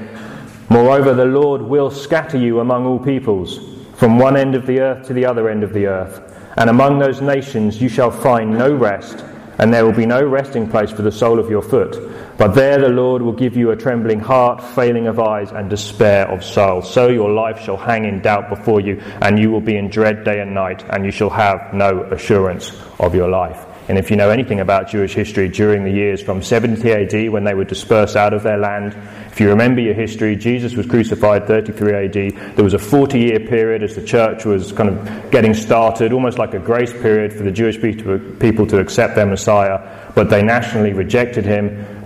Moreover, 0.69 1.13
the 1.13 1.25
Lord 1.25 1.61
will 1.61 1.91
scatter 1.91 2.37
you 2.37 2.59
among 2.59 2.85
all 2.85 2.99
peoples, 2.99 3.59
from 3.95 4.17
one 4.17 4.37
end 4.37 4.55
of 4.55 4.65
the 4.65 4.79
earth 4.79 5.07
to 5.07 5.13
the 5.13 5.25
other 5.25 5.49
end 5.49 5.63
of 5.63 5.73
the 5.73 5.87
earth. 5.87 6.21
And 6.57 6.69
among 6.69 6.99
those 6.99 7.21
nations 7.21 7.81
you 7.81 7.89
shall 7.89 8.11
find 8.11 8.51
no 8.51 8.73
rest, 8.73 9.23
and 9.59 9.73
there 9.73 9.85
will 9.85 9.93
be 9.93 10.05
no 10.05 10.23
resting 10.23 10.69
place 10.69 10.91
for 10.91 11.01
the 11.01 11.11
sole 11.11 11.39
of 11.39 11.49
your 11.49 11.61
foot. 11.61 11.97
But 12.39 12.55
there 12.55 12.79
the 12.79 12.87
Lord 12.87 13.21
will 13.21 13.33
give 13.33 13.57
you 13.57 13.71
a 13.71 13.75
trembling 13.75 14.21
heart, 14.21 14.63
failing 14.63 15.07
of 15.07 15.19
eyes, 15.19 15.51
and 15.51 15.69
despair 15.69 16.25
of 16.31 16.41
soul. 16.41 16.81
So 16.81 17.09
your 17.09 17.29
life 17.29 17.59
shall 17.59 17.75
hang 17.75 18.05
in 18.05 18.21
doubt 18.21 18.47
before 18.47 18.79
you, 18.79 19.01
and 19.21 19.37
you 19.37 19.51
will 19.51 19.59
be 19.59 19.75
in 19.75 19.89
dread 19.89 20.23
day 20.23 20.39
and 20.39 20.53
night, 20.53 20.85
and 20.89 21.03
you 21.03 21.11
shall 21.11 21.29
have 21.31 21.73
no 21.73 22.03
assurance 22.03 22.71
of 22.97 23.13
your 23.13 23.27
life. 23.27 23.65
And 23.89 23.97
if 23.97 24.09
you 24.09 24.15
know 24.15 24.29
anything 24.29 24.61
about 24.61 24.87
Jewish 24.87 25.13
history 25.13 25.49
during 25.49 25.83
the 25.83 25.91
years 25.91 26.21
from 26.21 26.41
70 26.41 26.89
AD 26.89 27.29
when 27.29 27.43
they 27.43 27.55
were 27.55 27.65
dispersed 27.65 28.15
out 28.15 28.33
of 28.33 28.43
their 28.43 28.57
land, 28.57 28.95
if 29.31 29.41
you 29.41 29.49
remember 29.49 29.81
your 29.81 29.93
history, 29.93 30.37
Jesus 30.37 30.75
was 30.75 30.85
crucified 30.85 31.45
33 31.45 31.93
AD. 31.93 32.55
There 32.55 32.63
was 32.63 32.73
a 32.73 32.79
40 32.79 33.19
year 33.19 33.39
period 33.41 33.83
as 33.83 33.95
the 33.95 34.03
church 34.03 34.45
was 34.45 34.71
kind 34.71 34.89
of 34.89 35.31
getting 35.31 35.53
started, 35.53 36.13
almost 36.13 36.37
like 36.37 36.53
a 36.53 36.59
grace 36.59 36.93
period 36.93 37.33
for 37.33 37.43
the 37.43 37.51
Jewish 37.51 37.81
people 37.81 38.65
to 38.67 38.79
accept 38.79 39.15
their 39.15 39.25
Messiah, 39.25 40.11
but 40.15 40.29
they 40.29 40.41
nationally 40.41 40.93
rejected 40.93 41.43
him 41.43 41.98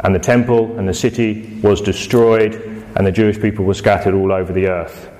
and 0.00 0.14
the 0.14 0.18
temple 0.18 0.78
and 0.78 0.88
the 0.88 0.94
city 0.94 1.58
was 1.62 1.80
destroyed, 1.80 2.54
and 2.96 3.06
the 3.06 3.12
Jewish 3.12 3.40
people 3.40 3.64
were 3.64 3.74
scattered 3.74 4.14
all 4.14 4.32
over 4.32 4.52
the 4.52 4.68
earth. 4.68 5.10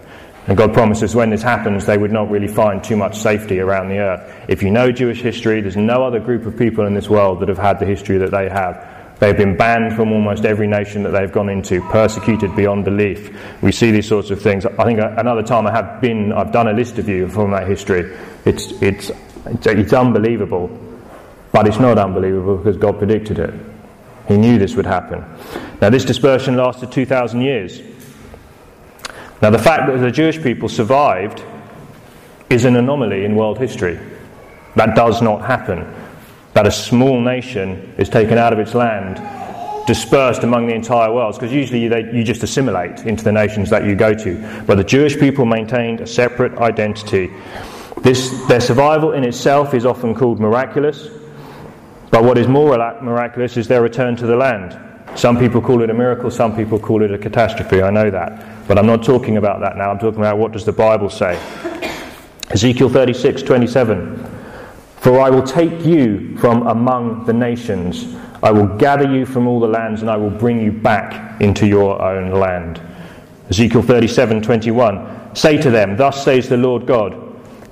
And 0.47 0.56
God 0.56 0.73
promises 0.73 1.14
when 1.14 1.30
this 1.30 1.42
happens, 1.42 1.87
they 1.87 1.99
would 1.99 2.12
not 2.12 2.30
really 2.30 2.47
find 2.47 2.83
too 2.83 2.97
much 2.97 3.18
safety 3.18 3.59
around 3.59 3.88
the 3.88 3.99
earth. 3.99 4.45
If 4.49 4.62
you 4.62 4.71
know 4.71 4.92
Jewish 4.92 5.21
history, 5.21 5.61
there's 5.61 5.76
no 5.76 6.04
other 6.04 6.21
group 6.21 6.47
of 6.47 6.56
people 6.56 6.87
in 6.87 6.95
this 6.95 7.09
world 7.09 7.40
that 7.40 7.49
have 7.49 7.59
had 7.59 7.80
the 7.80 7.87
history 7.87 8.18
that 8.18 8.30
they 8.30 8.49
have. 8.49 8.97
They've 9.18 9.37
been 9.37 9.56
banned 9.56 9.97
from 9.97 10.12
almost 10.12 10.45
every 10.45 10.68
nation 10.68 11.02
that 11.02 11.11
they've 11.11 11.33
gone 11.33 11.49
into, 11.49 11.80
persecuted 11.88 12.54
beyond 12.54 12.85
belief. 12.85 13.37
We 13.62 13.73
see 13.73 13.90
these 13.90 14.06
sorts 14.06 14.30
of 14.30 14.40
things. 14.40 14.66
I 14.66 14.85
think 14.85 15.00
another 15.00 15.42
time 15.42 15.66
I 15.66 15.73
have 15.73 16.00
been, 16.00 16.33
I've 16.33 16.52
done 16.52 16.68
a 16.68 16.73
list 16.73 16.99
of 16.99 17.09
you 17.09 17.26
from 17.28 17.50
that 17.50 17.66
history. 17.66 18.14
It's, 18.45 18.71
it's, 18.83 19.11
it's, 19.47 19.66
it's 19.66 19.92
unbelievable, 19.92 20.68
but 21.50 21.66
it's 21.66 21.80
not 21.80 21.99
unbelievable 21.99 22.59
because 22.59 22.76
God 22.76 22.99
predicted 22.99 23.38
it. 23.38 23.54
He 24.28 24.37
knew 24.37 24.59
this 24.59 24.75
would 24.75 24.87
happen. 24.87 25.25
Now, 25.80 25.90
this 25.90 26.04
dispersion 26.04 26.56
lasted 26.56 26.90
2,000 26.90 27.40
years. 27.40 27.80
Now, 29.42 29.50
the 29.50 29.59
fact 29.59 29.87
that 29.87 29.99
the 29.99 30.11
Jewish 30.11 30.42
people 30.42 30.68
survived 30.68 31.42
is 32.50 32.64
an 32.64 32.76
anomaly 32.76 33.25
in 33.25 33.37
world 33.37 33.59
history. 33.59 33.99
That 34.75 34.95
does 34.95 35.23
not 35.23 35.45
happen. 35.45 35.87
That 36.54 36.66
a 36.66 36.71
small 36.71 37.21
nation 37.21 37.95
is 37.99 38.09
taken 38.09 38.38
out 38.38 38.52
of 38.52 38.59
its 38.59 38.75
land, 38.75 39.16
dispersed 39.87 40.42
among 40.42 40.66
the 40.66 40.75
entire 40.75 41.12
world, 41.12 41.35
because 41.35 41.52
usually 41.52 41.87
they, 41.88 42.11
you 42.12 42.25
just 42.25 42.42
assimilate 42.42 43.00
into 43.00 43.23
the 43.23 43.33
nations 43.33 43.71
that 43.71 43.85
you 43.85 43.95
go 43.95 44.14
to. 44.14 44.62
But 44.66 44.76
the 44.76 44.85
Jewish 44.85 45.18
people 45.18 45.45
maintained 45.45 46.00
a 46.00 46.06
separate 46.06 46.56
identity. 46.59 47.30
This, 47.99 48.30
their 48.47 48.61
survival 48.61 49.12
in 49.12 49.25
itself 49.25 49.75
is 49.75 49.85
often 49.85 50.14
called 50.14 50.40
miraculous, 50.40 51.09
but 52.11 52.25
what 52.25 52.39
is 52.39 52.49
more 52.49 52.77
miraculous 53.03 53.57
is 53.57 53.69
their 53.69 53.83
return 53.83 54.17
to 54.17 54.27
the 54.27 54.37
land. 54.37 54.79
Some 55.19 55.39
people 55.39 55.61
call 55.61 55.83
it 55.83 55.91
a 55.91 55.95
miracle, 55.95 56.31
some 56.31 56.55
people 56.55 56.79
call 56.79 57.03
it 57.03 57.13
a 57.13 57.19
catastrophe, 57.19 57.83
I 57.83 57.91
know 57.91 58.11
that. 58.11 58.69
But 58.69 58.79
I'm 58.79 58.87
not 58.87 59.03
talking 59.03 59.37
about 59.37 59.61
that 59.61 59.77
now, 59.77 59.91
I'm 59.91 59.99
talking 59.99 60.21
about 60.21 60.39
what 60.39 60.53
does 60.53 60.65
the 60.65 60.73
Bible 60.73 61.09
say. 61.09 61.41
Ezekiel 62.51 62.89
36, 62.89 63.43
27. 63.43 64.25
For 64.99 65.21
I 65.21 65.31
will 65.31 65.43
take 65.43 65.85
you 65.85 66.37
from 66.39 66.67
among 66.67 67.27
the 67.27 67.33
nations, 67.33 68.17
I 68.43 68.51
will 68.51 68.67
gather 68.77 69.11
you 69.11 69.25
from 69.25 69.47
all 69.47 69.61
the 69.61 69.69
lands, 69.69 70.03
and 70.03 70.11
I 70.11 70.17
will 70.17 70.31
bring 70.31 70.61
you 70.61 70.73
back 70.73 71.41
into 71.41 71.67
your 71.67 72.01
own 72.03 72.33
land. 72.33 72.81
Ezekiel 73.51 73.83
37, 73.83 74.43
21. 74.43 75.35
Say 75.35 75.57
to 75.59 75.71
them, 75.71 75.97
Thus 75.97 76.25
says 76.25 76.49
the 76.49 76.57
Lord 76.57 76.87
God, 76.87 77.23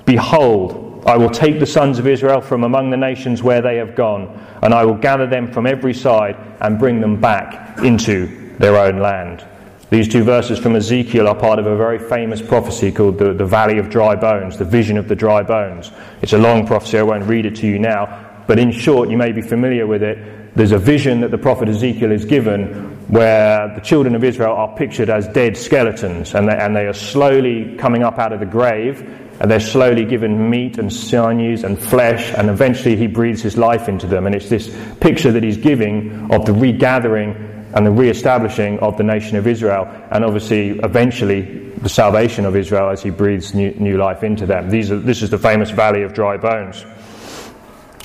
Behold, 0.07 0.84
I 1.07 1.17
will 1.17 1.31
take 1.31 1.61
the 1.61 1.67
sons 1.67 1.99
of 1.99 2.07
Israel 2.07 2.41
from 2.41 2.65
among 2.65 2.91
the 2.91 2.97
nations 2.97 3.43
where 3.43 3.61
they 3.61 3.77
have 3.77 3.95
gone, 3.95 4.41
and 4.63 4.73
I 4.73 4.85
will 4.85 4.95
gather 4.95 5.27
them 5.27 5.53
from 5.53 5.67
every 5.67 5.93
side 5.93 6.37
and 6.61 6.79
bring 6.79 7.01
them 7.01 7.21
back 7.21 7.79
into 7.79 8.57
their 8.59 8.77
own 8.77 8.99
land. 8.99 9.45
These 9.91 10.09
two 10.09 10.25
verses 10.25 10.59
from 10.59 10.77
Ezekiel 10.77 11.29
are 11.29 11.35
part 11.35 11.59
of 11.59 11.67
a 11.67 11.77
very 11.77 11.99
famous 11.99 12.41
prophecy 12.41 12.91
called 12.91 13.19
the, 13.19 13.35
the 13.35 13.45
Valley 13.45 13.79
of 13.79 13.91
Dry 13.91 14.15
Bones, 14.17 14.57
the 14.57 14.65
vision 14.65 14.97
of 14.97 15.09
the 15.09 15.15
dry 15.15 15.43
bones. 15.43 15.93
It's 16.23 16.33
a 16.33 16.39
long 16.39 16.67
prophecy, 16.67 16.99
I 16.99 17.03
won't 17.03 17.25
read 17.25 17.45
it 17.45 17.57
to 17.57 17.67
you 17.67 17.79
now, 17.79 18.43
but 18.47 18.59
in 18.59 18.73
short, 18.73 19.11
you 19.11 19.19
may 19.19 19.33
be 19.33 19.43
familiar 19.43 19.87
with 19.87 20.03
it. 20.03 20.57
There's 20.57 20.73
a 20.73 20.79
vision 20.79 21.21
that 21.21 21.31
the 21.31 21.39
prophet 21.39 21.69
Ezekiel 21.69 22.13
is 22.13 22.25
given 22.25 23.04
where 23.15 23.73
the 23.75 23.81
children 23.81 24.17
of 24.17 24.25
Israel 24.25 24.57
are 24.57 24.75
pictured 24.77 25.09
as 25.09 25.29
dead 25.29 25.57
skeletons 25.57 26.35
and 26.35 26.49
they, 26.49 26.57
and 26.57 26.75
they 26.75 26.87
are 26.87 26.93
slowly 26.93 27.77
coming 27.77 28.03
up 28.03 28.19
out 28.19 28.33
of 28.33 28.41
the 28.41 28.47
grave 28.47 29.01
and 29.41 29.49
they're 29.49 29.61
slowly 29.61 30.05
given 30.05 30.51
meat 30.51 30.79
and 30.79 30.93
sinews 30.93 31.65
and 31.65 31.79
flesh, 31.79 32.33
and 32.37 32.49
eventually 32.49 32.95
he 32.97 33.07
breathes 33.07 33.43
his 33.43 33.57
life 33.57 33.89
into 33.89 34.07
them. 34.07 34.27
And 34.27 34.35
it's 34.35 34.49
this 34.49 34.75
picture 35.01 35.33
that 35.33 35.43
he's 35.43 35.57
giving 35.57 36.31
of 36.33 36.47
the 36.47 36.53
regathering 36.53 37.35
and 37.75 37.85
the 37.85 37.91
re-establishing 37.91 38.79
of 38.79 38.97
the 38.97 39.03
nation 39.03 39.37
of 39.37 39.49
Israel, 39.49 39.89
and 40.13 40.25
obviously, 40.25 40.79
eventually, 40.79 41.43
the 41.79 41.89
salvation 41.89 42.45
of 42.45 42.55
Israel 42.55 42.91
as 42.91 43.03
he 43.03 43.11
breathes 43.11 43.55
new, 43.55 43.73
new 43.73 43.97
life 43.97 44.23
into 44.23 44.47
them. 44.47 44.67
Are, 44.67 44.71
this 44.71 45.23
is 45.23 45.31
the 45.31 45.39
famous 45.39 45.71
Valley 45.71 46.03
of 46.03 46.15
Dry 46.15 46.37
Bones. 46.37 46.85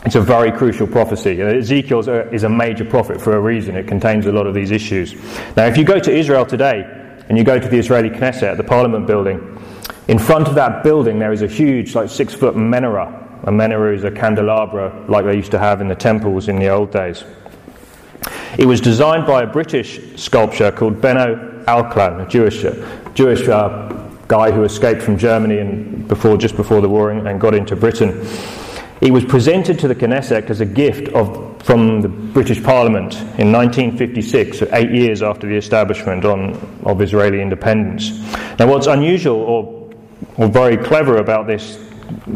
It's 0.06 0.16
a 0.16 0.22
very 0.22 0.52
crucial 0.52 0.88
prophecy. 0.88 1.42
Ezekiel 1.42 2.00
is 2.32 2.44
a 2.44 2.50
major 2.50 2.86
prophet 2.86 3.22
for 3.22 3.36
a 3.36 3.40
reason. 3.40 3.76
It 3.76 3.88
contains 3.88 4.26
a 4.26 4.32
lot 4.32 4.48
of 4.48 4.54
these 4.54 4.72
issues. 4.72 5.14
Now, 5.58 5.66
if 5.66 5.78
you 5.78 5.84
go 5.84 6.00
to 6.00 6.12
Israel 6.12 6.46
today, 6.46 6.96
and 7.28 7.38
you 7.38 7.44
go 7.44 7.60
to 7.60 7.68
the 7.68 7.78
Israeli 7.78 8.10
Knesset, 8.10 8.58
the 8.58 8.64
parliament 8.64 9.06
building, 9.06 9.40
in 10.08 10.18
front 10.18 10.48
of 10.48 10.56
that 10.56 10.84
building, 10.84 11.20
there 11.20 11.32
is 11.32 11.44
a 11.44 11.48
huge, 11.48 11.94
like 11.94 12.10
six 12.10 12.34
foot 12.34 12.56
menorah. 12.56 13.44
A 13.44 13.52
menorah 13.52 13.96
is 13.96 14.04
a 14.04 14.12
candelabra 14.12 15.06
like 15.08 15.26
they 15.26 15.36
used 15.36 15.52
to 15.52 15.60
have 15.60 15.80
in 15.82 15.88
the 15.88 15.96
temples 15.96 16.48
in 16.48 16.58
the 16.58 16.70
old 16.70 16.92
days. 16.92 17.24
It 18.58 18.66
was 18.66 18.82
designed 18.82 19.28
by 19.28 19.44
a 19.44 19.48
British 19.48 20.00
sculptor 20.16 20.72
called 20.72 21.00
Benno 21.00 21.64
Elkan, 21.68 22.26
a 22.26 22.30
Jewish, 22.30 22.66
Jewish 23.14 23.48
uh, 23.48 24.10
guy 24.28 24.50
who 24.50 24.64
escaped 24.64 25.04
from 25.04 25.18
Germany 25.18 25.60
and 25.60 26.08
before, 26.08 26.38
just 26.38 26.56
before 26.56 26.82
the 26.82 26.90
war 26.90 27.12
and 27.12 27.40
got 27.40 27.54
into 27.54 27.76
Britain. 27.76 28.26
It 29.02 29.12
was 29.12 29.24
presented 29.26 29.80
to 29.80 29.88
the 29.88 29.96
Knesset 29.96 30.50
as 30.50 30.62
a 30.62 30.66
gift 30.66 31.08
of, 31.10 31.62
from 31.64 32.02
the 32.02 32.10
British 32.10 32.62
Parliament 32.62 33.14
in 33.40 33.52
1956, 33.52 34.64
eight 34.74 34.92
years 34.92 35.22
after 35.22 35.48
the 35.48 35.56
establishment 35.56 36.26
on, 36.26 36.54
of 36.84 37.02
Israeli 37.02 37.42
independence. 37.42 38.12
Now, 38.60 38.68
what's 38.68 38.88
unusual 38.88 39.38
or 39.38 39.80
or 40.38 40.48
very 40.48 40.78
clever 40.78 41.18
about 41.18 41.48
this 41.48 41.80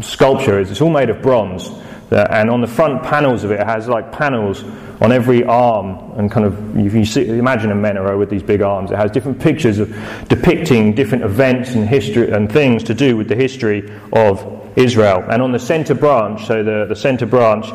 sculpture 0.00 0.60
is 0.60 0.70
it's 0.70 0.80
all 0.80 0.90
made 0.90 1.10
of 1.10 1.22
bronze. 1.22 1.70
Uh, 2.10 2.26
and 2.30 2.50
on 2.50 2.60
the 2.60 2.66
front 2.66 3.02
panels 3.02 3.44
of 3.44 3.50
it, 3.50 3.60
it 3.60 3.66
has 3.66 3.88
like 3.88 4.12
panels 4.12 4.62
on 5.00 5.10
every 5.10 5.42
arm, 5.44 6.12
and 6.18 6.30
kind 6.30 6.46
of 6.46 6.76
if 6.78 6.94
you 6.94 7.04
see, 7.04 7.26
imagine 7.28 7.72
a 7.72 7.74
menorah 7.74 8.16
with 8.16 8.30
these 8.30 8.42
big 8.42 8.62
arms, 8.62 8.90
it 8.92 8.96
has 8.96 9.10
different 9.10 9.40
pictures 9.40 9.78
of 9.78 9.88
depicting 10.28 10.94
different 10.94 11.24
events 11.24 11.70
and 11.70 11.88
history 11.88 12.30
and 12.30 12.52
things 12.52 12.84
to 12.84 12.94
do 12.94 13.16
with 13.16 13.26
the 13.26 13.34
history 13.34 13.90
of 14.12 14.63
Israel. 14.76 15.24
And 15.28 15.42
on 15.42 15.52
the 15.52 15.58
center 15.58 15.94
branch, 15.94 16.46
so 16.46 16.62
the, 16.62 16.86
the 16.88 16.96
center 16.96 17.26
branch 17.26 17.66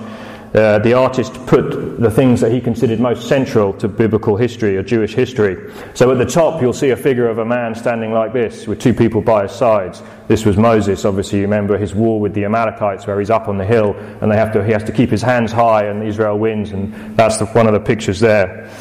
uh, 0.54 0.80
the 0.80 0.94
artist 0.94 1.34
put 1.46 2.00
the 2.00 2.10
things 2.10 2.42
that 2.42 2.52
he 2.52 2.60
considered 2.60 3.00
most 3.00 3.28
central 3.28 3.72
to 3.74 3.88
biblical 3.88 4.36
history 4.36 4.78
or 4.78 4.82
Jewish 4.82 5.14
history. 5.14 5.72
So 5.94 6.12
at 6.12 6.18
the 6.18 6.26
top, 6.26 6.60
you'll 6.60 6.74
see 6.74 6.90
a 6.90 6.96
figure 6.96 7.30
of 7.30 7.38
a 7.38 7.46
man 7.46 7.76
standing 7.76 8.12
like 8.12 8.34
this 8.34 8.66
with 8.66 8.80
two 8.80 8.96
people 8.96 9.22
by 9.22 9.44
his 9.44 9.52
sides. 9.52 10.02
This 10.28 10.46
was 10.46 10.58
Moses, 10.58 11.06
obviously. 11.06 11.40
You 11.40 11.44
remember 11.44 11.78
his 11.78 11.94
war 11.94 12.20
with 12.20 12.34
the 12.34 12.46
Amalekites, 12.46 13.06
where 13.06 13.20
he's 13.20 13.30
up 13.30 13.48
on 13.48 13.60
the 13.60 13.66
hill 13.66 13.94
and 14.22 14.32
they 14.32 14.38
have 14.38 14.52
to, 14.54 14.66
he 14.66 14.72
has 14.72 14.84
to 14.86 14.92
keep 14.92 15.12
his 15.12 15.22
hands 15.22 15.52
high, 15.52 15.86
and 15.86 16.02
Israel 16.02 16.40
wins, 16.40 16.72
and 16.72 17.16
that's 17.16 17.38
the, 17.38 17.46
one 17.48 17.68
of 17.68 17.74
the 17.74 17.80
pictures 17.80 18.20
there. 18.20 18.72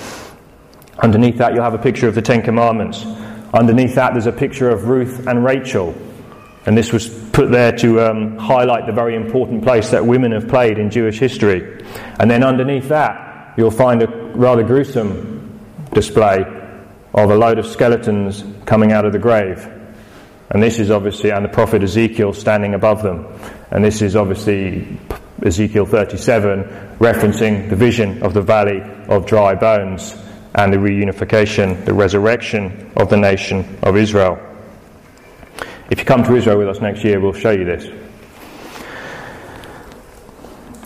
Underneath 1.01 1.37
that, 1.37 1.53
you'll 1.53 1.65
have 1.65 1.75
a 1.75 1.79
picture 1.79 2.09
of 2.09 2.15
the 2.15 2.23
Ten 2.23 2.41
Commandments. 2.41 3.05
Underneath 3.53 3.95
that, 3.95 4.15
there's 4.15 4.27
a 4.27 4.33
picture 4.33 4.71
of 4.71 4.89
Ruth 4.89 5.27
and 5.27 5.45
Rachel. 5.45 5.95
And 6.69 6.77
this 6.77 6.93
was 6.93 7.09
put 7.09 7.51
there 7.51 7.73
to 7.79 7.99
um, 8.03 8.37
highlight 8.37 8.85
the 8.85 8.93
very 8.93 9.17
important 9.17 9.63
place 9.63 9.89
that 9.93 10.05
women 10.05 10.33
have 10.33 10.49
played 10.49 10.79
in 10.79 10.91
Jewish 10.91 11.19
history. 11.19 11.83
And 12.21 12.31
then 12.31 12.45
underneath 12.45 12.89
that, 12.91 13.55
you'll 13.57 13.71
find 13.71 14.03
a 14.03 14.07
rather 14.35 14.63
gruesome 14.63 15.59
display 15.95 16.45
of 17.15 17.31
a 17.31 17.35
load 17.35 17.59
of 17.59 17.65
skeletons 17.65 18.45
coming 18.67 18.93
out 18.93 19.07
of 19.07 19.15
the 19.15 19.19
grave. 19.19 19.67
And 20.51 20.63
this 20.63 20.79
is 20.79 20.91
obviously, 20.91 21.31
and 21.31 21.43
the 21.43 21.49
prophet 21.49 21.83
Ezekiel 21.83 22.35
standing 22.35 22.75
above 22.75 23.03
them. 23.03 23.27
And 23.71 23.83
this 23.83 24.03
is 24.03 24.15
obviously 24.15 24.99
Ezekiel 25.43 25.87
37, 25.87 26.65
referencing 26.99 27.71
the 27.71 27.77
vision 27.77 28.23
of 28.23 28.35
the 28.35 28.43
valley 28.43 28.83
of 29.09 29.25
dry 29.25 29.55
bones 29.55 30.15
and 30.55 30.71
the 30.71 30.77
reunification, 30.77 31.83
the 31.87 31.95
resurrection 31.95 32.93
of 32.95 33.09
the 33.09 33.17
nation 33.17 33.79
of 33.83 33.97
Israel. 33.97 34.48
If 35.91 35.99
you 35.99 36.05
come 36.05 36.23
to 36.25 36.35
Israel 36.37 36.59
with 36.59 36.69
us 36.69 36.81
next 36.81 37.03
year, 37.03 37.19
we'll 37.19 37.33
show 37.33 37.51
you 37.51 37.65
this. 37.65 37.87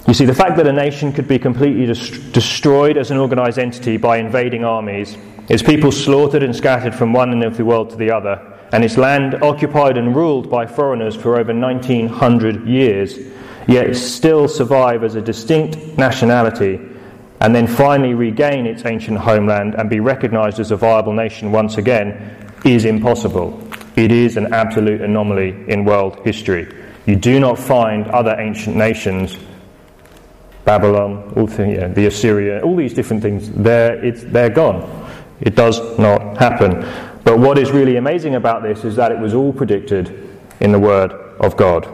You 0.07 0.15
see, 0.15 0.25
the 0.25 0.35
fact 0.35 0.57
that 0.59 0.67
a 0.67 0.73
nation 0.73 1.13
could 1.13 1.27
be 1.27 1.39
completely 1.39 1.87
dest- 1.87 2.33
destroyed 2.33 2.97
as 2.97 3.11
an 3.11 3.17
organized 3.17 3.59
entity 3.59 3.97
by 3.97 4.19
invading 4.19 4.65
armies, 4.65 5.17
its 5.49 5.63
people 5.63 5.91
slaughtered 5.91 6.43
and 6.43 6.55
scattered 6.55 6.95
from 6.95 7.13
one 7.13 7.33
end 7.33 7.45
of 7.45 7.57
the 7.57 7.65
world 7.65 7.91
to 7.91 7.97
the 7.97 8.11
other, 8.11 8.41
and 8.73 8.85
its 8.85 8.97
land 8.97 9.43
occupied 9.43 9.97
and 9.97 10.15
ruled 10.15 10.51
by 10.51 10.67
foreigners 10.67 11.17
for 11.17 11.39
over 11.39 11.53
1900 11.53 12.67
years, 12.67 13.19
yet 13.67 13.95
still 13.97 14.47
survive 14.49 15.03
as 15.03 15.15
a 15.15 15.21
distinct 15.21 15.79
nationality, 15.99 16.81
and 17.41 17.55
then 17.55 17.67
finally 17.67 18.15
regain 18.15 18.67
its 18.67 18.85
ancient 18.85 19.19
homeland 19.19 19.75
and 19.75 19.91
be 19.91 20.01
recognized 20.01 20.61
as 20.61 20.71
a 20.71 20.77
viable 20.77 21.13
nation 21.13 21.51
once 21.51 21.77
again, 21.77 22.37
is 22.65 22.85
impossible. 22.85 23.61
It 23.97 24.13
is 24.13 24.37
an 24.37 24.53
absolute 24.53 25.01
anomaly 25.01 25.65
in 25.69 25.85
world 25.85 26.21
history. 26.25 26.73
You 27.07 27.17
do 27.17 27.41
not 27.41 27.59
find 27.59 28.07
other 28.09 28.35
ancient 28.39 28.77
nations 28.77 29.39
Babylon, 30.65 31.33
the, 31.35 32.07
Assyria, 32.07 32.63
all 32.63 32.77
these 32.77 32.95
different 32.95 33.23
things, 33.23 33.51
they're, 33.51 34.13
they're 34.13 34.51
gone. 34.51 35.11
It 35.41 35.57
does 35.57 35.81
not 35.99 36.37
happen. 36.39 36.87
But 37.25 37.39
what 37.39 37.59
is 37.59 37.73
really 37.73 37.97
amazing 37.97 38.37
about 38.37 38.63
this 38.63 38.85
is 38.85 38.97
that 38.97 39.11
it 39.11 39.19
was 39.19 39.35
all 39.35 39.53
predicted 39.53 40.29
in 40.61 40.71
the 40.71 40.79
Word 40.79 41.13
of 41.41 41.57
God 41.57 41.89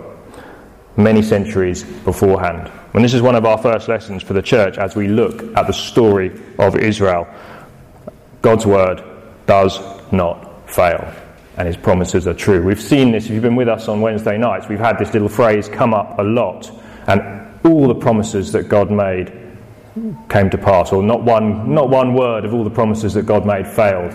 many 0.96 1.22
centuries 1.22 1.82
beforehand. 1.82 2.70
And 2.92 3.04
this 3.04 3.14
is 3.14 3.22
one 3.22 3.36
of 3.36 3.46
our 3.46 3.56
first 3.56 3.88
lessons 3.88 4.22
for 4.22 4.32
the 4.32 4.42
church 4.42 4.76
as 4.76 4.96
we 4.96 5.08
look 5.08 5.42
at 5.56 5.66
the 5.66 5.72
story 5.72 6.38
of 6.58 6.76
Israel. 6.76 7.26
God's 8.42 8.66
Word 8.66 9.02
does 9.46 9.80
not 10.12 10.68
fail, 10.70 11.10
and 11.58 11.66
His 11.66 11.76
promises 11.76 12.28
are 12.28 12.34
true. 12.34 12.62
We've 12.62 12.80
seen 12.80 13.10
this, 13.10 13.24
if 13.24 13.32
you've 13.32 13.42
been 13.42 13.56
with 13.56 13.68
us 13.68 13.88
on 13.88 14.00
Wednesday 14.00 14.38
nights, 14.38 14.68
we've 14.68 14.78
had 14.78 14.96
this 14.96 15.12
little 15.12 15.28
phrase 15.28 15.68
come 15.68 15.92
up 15.92 16.16
a 16.20 16.22
lot. 16.22 16.70
And 17.08 17.20
all 17.64 17.88
the 17.88 17.96
promises 17.96 18.52
that 18.52 18.68
God 18.68 18.92
made 18.92 19.32
came 20.28 20.48
to 20.50 20.58
pass, 20.58 20.92
or 20.92 21.02
not 21.02 21.24
one, 21.24 21.74
not 21.74 21.90
one 21.90 22.14
word 22.14 22.44
of 22.44 22.54
all 22.54 22.62
the 22.62 22.70
promises 22.70 23.12
that 23.14 23.26
God 23.26 23.44
made 23.44 23.66
failed. 23.66 24.12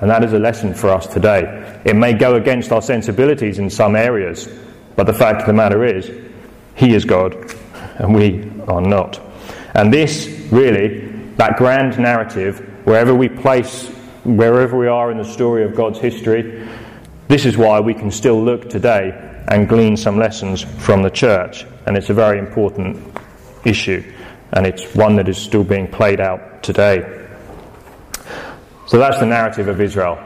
And 0.00 0.08
that 0.08 0.22
is 0.22 0.34
a 0.34 0.38
lesson 0.38 0.72
for 0.72 0.90
us 0.90 1.08
today. 1.08 1.80
It 1.84 1.96
may 1.96 2.12
go 2.12 2.36
against 2.36 2.70
our 2.70 2.82
sensibilities 2.82 3.58
in 3.58 3.70
some 3.70 3.96
areas, 3.96 4.48
but 4.94 5.08
the 5.08 5.12
fact 5.12 5.40
of 5.40 5.46
the 5.48 5.52
matter 5.52 5.84
is, 5.84 6.12
He 6.76 6.94
is 6.94 7.04
God, 7.04 7.34
and 7.96 8.14
we 8.14 8.48
are 8.68 8.80
not. 8.80 9.20
And 9.74 9.92
this, 9.92 10.28
really, 10.52 11.08
that 11.38 11.56
grand 11.56 11.98
narrative, 11.98 12.60
wherever 12.84 13.12
we 13.12 13.28
place, 13.28 13.88
wherever 14.24 14.78
we 14.78 14.86
are 14.86 15.10
in 15.10 15.18
the 15.18 15.24
story 15.24 15.64
of 15.64 15.74
God's 15.74 15.98
history, 15.98 16.66
this 17.28 17.46
is 17.46 17.56
why 17.56 17.80
we 17.80 17.94
can 17.94 18.10
still 18.10 18.42
look 18.42 18.68
today 18.68 19.42
and 19.48 19.68
glean 19.68 19.96
some 19.96 20.18
lessons 20.18 20.62
from 20.62 21.02
the 21.02 21.10
church. 21.10 21.66
And 21.86 21.96
it's 21.96 22.10
a 22.10 22.14
very 22.14 22.38
important 22.38 22.96
issue, 23.64 24.02
and 24.52 24.66
it's 24.66 24.94
one 24.94 25.16
that 25.16 25.28
is 25.28 25.38
still 25.38 25.64
being 25.64 25.88
played 25.88 26.20
out 26.20 26.62
today. 26.62 27.26
So 28.86 28.98
that's 28.98 29.18
the 29.18 29.26
narrative 29.26 29.68
of 29.68 29.80
Israel. 29.80 30.18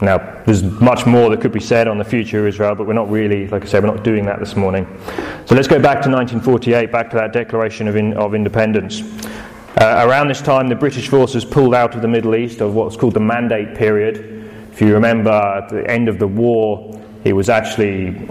Now, 0.00 0.42
there's 0.44 0.62
much 0.62 1.06
more 1.06 1.30
that 1.30 1.40
could 1.40 1.52
be 1.52 1.60
said 1.60 1.88
on 1.88 1.96
the 1.96 2.04
future 2.04 2.40
of 2.40 2.46
Israel, 2.46 2.74
but 2.74 2.86
we're 2.86 2.92
not 2.92 3.10
really, 3.10 3.48
like 3.48 3.62
I 3.62 3.66
said, 3.66 3.82
we're 3.82 3.94
not 3.94 4.04
doing 4.04 4.26
that 4.26 4.38
this 4.38 4.54
morning. 4.54 4.86
So 5.46 5.54
let's 5.54 5.68
go 5.68 5.80
back 5.80 6.02
to 6.02 6.10
1948, 6.10 6.92
back 6.92 7.08
to 7.10 7.16
that 7.16 7.32
Declaration 7.32 7.88
of, 7.88 7.96
in, 7.96 8.12
of 8.14 8.34
Independence. 8.34 9.00
Uh, 9.80 10.06
around 10.06 10.28
this 10.28 10.42
time, 10.42 10.68
the 10.68 10.74
British 10.74 11.08
forces 11.08 11.44
pulled 11.44 11.74
out 11.74 11.94
of 11.94 12.02
the 12.02 12.08
Middle 12.08 12.34
East 12.34 12.60
of 12.60 12.74
what's 12.74 12.96
called 12.96 13.14
the 13.14 13.20
Mandate 13.20 13.74
Period. 13.74 14.35
If 14.76 14.82
you 14.82 14.92
remember, 14.92 15.30
at 15.30 15.70
the 15.70 15.90
end 15.90 16.06
of 16.06 16.18
the 16.18 16.26
war, 16.26 17.00
it 17.24 17.32
was 17.32 17.48
actually 17.48 18.28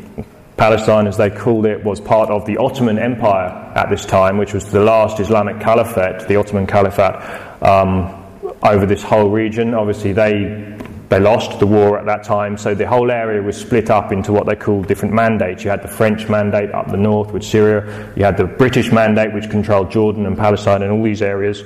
Palestine, 0.57 1.07
as 1.07 1.17
they 1.17 1.31
called 1.31 1.65
it, 1.65 1.83
was 1.83 1.99
part 1.99 2.29
of 2.29 2.45
the 2.45 2.57
Ottoman 2.57 2.99
Empire 2.99 3.49
at 3.73 3.89
this 3.89 4.05
time, 4.05 4.37
which 4.37 4.53
was 4.53 4.65
the 4.65 4.79
last 4.79 5.19
Islamic 5.19 5.59
caliphate, 5.59 6.27
the 6.27 6.35
Ottoman 6.35 6.67
Caliphate, 6.67 7.15
um, 7.63 8.23
over 8.61 8.85
this 8.85 9.01
whole 9.01 9.31
region. 9.31 9.73
Obviously, 9.73 10.13
they 10.13 10.77
they 11.09 11.19
lost 11.19 11.59
the 11.59 11.65
war 11.65 11.97
at 11.97 12.05
that 12.05 12.23
time, 12.23 12.59
so 12.59 12.75
the 12.75 12.87
whole 12.87 13.09
area 13.09 13.41
was 13.41 13.57
split 13.57 13.89
up 13.89 14.11
into 14.11 14.31
what 14.31 14.45
they 14.45 14.55
called 14.55 14.85
different 14.85 15.15
mandates. 15.15 15.63
You 15.63 15.71
had 15.71 15.81
the 15.81 15.87
French 15.87 16.29
mandate 16.29 16.71
up 16.75 16.91
the 16.91 16.97
north 16.97 17.31
with 17.31 17.43
Syria, 17.43 18.13
you 18.15 18.23
had 18.23 18.37
the 18.37 18.45
British 18.45 18.91
mandate, 18.91 19.33
which 19.33 19.49
controlled 19.49 19.89
Jordan 19.89 20.27
and 20.27 20.37
Palestine 20.37 20.83
and 20.83 20.91
all 20.91 21.01
these 21.01 21.23
areas. 21.23 21.63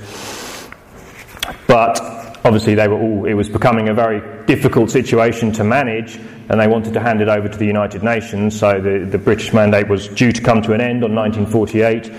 But 1.67 2.18
obviously, 2.43 2.75
they 2.75 2.87
were 2.87 2.99
all, 2.99 3.25
it 3.25 3.33
was 3.33 3.49
becoming 3.49 3.89
a 3.89 3.93
very 3.93 4.45
difficult 4.45 4.91
situation 4.91 5.51
to 5.53 5.63
manage 5.63 6.19
and 6.49 6.59
they 6.59 6.67
wanted 6.67 6.93
to 6.93 6.99
hand 6.99 7.21
it 7.21 7.27
over 7.27 7.47
to 7.47 7.57
the 7.57 7.65
United 7.65 8.03
Nations. 8.03 8.59
So 8.59 8.81
the, 8.81 9.05
the 9.05 9.19
British 9.19 9.53
mandate 9.53 9.87
was 9.87 10.07
due 10.07 10.31
to 10.31 10.41
come 10.41 10.61
to 10.63 10.73
an 10.73 10.81
end 10.81 11.03
on 11.03 11.13
1948, 11.13 12.09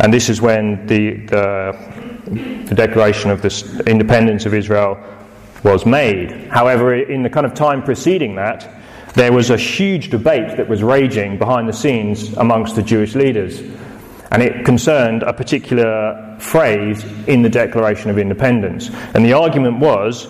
and 0.00 0.14
this 0.14 0.28
is 0.28 0.40
when 0.40 0.86
the, 0.86 1.26
the, 1.26 2.64
the 2.68 2.74
Declaration 2.74 3.30
of 3.30 3.42
the 3.42 3.84
Independence 3.86 4.46
of 4.46 4.54
Israel 4.54 5.02
was 5.64 5.84
made. 5.84 6.30
However, 6.48 6.94
in 6.94 7.22
the 7.24 7.30
kind 7.30 7.44
of 7.44 7.54
time 7.54 7.82
preceding 7.82 8.36
that, 8.36 8.82
there 9.14 9.32
was 9.32 9.50
a 9.50 9.56
huge 9.56 10.10
debate 10.10 10.56
that 10.56 10.68
was 10.68 10.82
raging 10.82 11.36
behind 11.36 11.68
the 11.68 11.72
scenes 11.72 12.32
amongst 12.34 12.76
the 12.76 12.82
Jewish 12.82 13.14
leaders. 13.14 13.60
And 14.32 14.42
it 14.42 14.64
concerned 14.64 15.22
a 15.22 15.32
particular 15.34 16.38
phrase 16.40 17.04
in 17.26 17.42
the 17.42 17.50
Declaration 17.50 18.08
of 18.08 18.16
Independence. 18.16 18.90
And 19.12 19.24
the 19.24 19.34
argument 19.34 19.78
was 19.78 20.26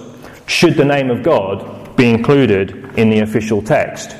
should 0.46 0.74
the 0.74 0.84
name 0.84 1.08
of 1.08 1.22
God 1.22 1.96
be 1.96 2.10
included 2.10 2.98
in 2.98 3.10
the 3.10 3.20
official 3.20 3.62
text. 3.62 4.16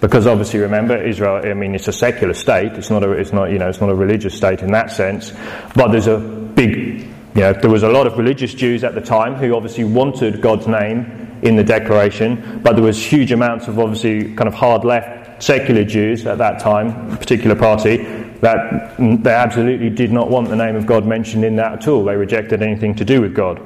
Because 0.00 0.28
obviously, 0.28 0.60
remember, 0.60 0.96
Israel, 0.96 1.42
I 1.44 1.54
mean, 1.54 1.74
it's 1.74 1.88
a 1.88 1.92
secular 1.92 2.34
state. 2.34 2.72
It's 2.72 2.88
not 2.88 3.02
a, 3.02 3.10
it's 3.10 3.32
not, 3.32 3.50
you 3.50 3.58
know, 3.58 3.68
it's 3.68 3.80
not 3.80 3.90
a 3.90 3.94
religious 3.94 4.34
state 4.34 4.60
in 4.60 4.70
that 4.72 4.92
sense. 4.92 5.32
But 5.74 5.88
there's 5.88 6.06
a 6.06 6.18
big, 6.18 7.00
you 7.34 7.40
know, 7.40 7.52
there 7.52 7.68
was 7.68 7.82
a 7.82 7.88
lot 7.88 8.06
of 8.06 8.16
religious 8.16 8.54
Jews 8.54 8.84
at 8.84 8.94
the 8.94 9.00
time 9.00 9.34
who 9.34 9.54
obviously 9.56 9.84
wanted 9.84 10.40
God's 10.40 10.68
name 10.68 11.40
in 11.42 11.56
the 11.56 11.64
declaration. 11.64 12.60
But 12.62 12.76
there 12.76 12.84
was 12.84 13.04
huge 13.04 13.32
amounts 13.32 13.66
of 13.66 13.80
obviously 13.80 14.36
kind 14.36 14.46
of 14.46 14.54
hard 14.54 14.84
left 14.84 15.42
secular 15.42 15.84
Jews 15.84 16.26
at 16.26 16.38
that 16.38 16.60
time, 16.60 17.12
a 17.12 17.16
particular 17.16 17.56
party, 17.56 18.29
that 18.40 18.96
mm, 18.96 19.22
they 19.22 19.32
absolutely 19.32 19.90
did 19.90 20.12
not 20.12 20.30
want 20.30 20.48
the 20.48 20.56
name 20.56 20.76
of 20.76 20.86
God 20.86 21.06
mentioned 21.06 21.44
in 21.44 21.56
that 21.56 21.72
at 21.72 21.88
all. 21.88 22.04
They 22.04 22.16
rejected 22.16 22.62
anything 22.62 22.94
to 22.96 23.04
do 23.04 23.20
with 23.20 23.34
God. 23.34 23.60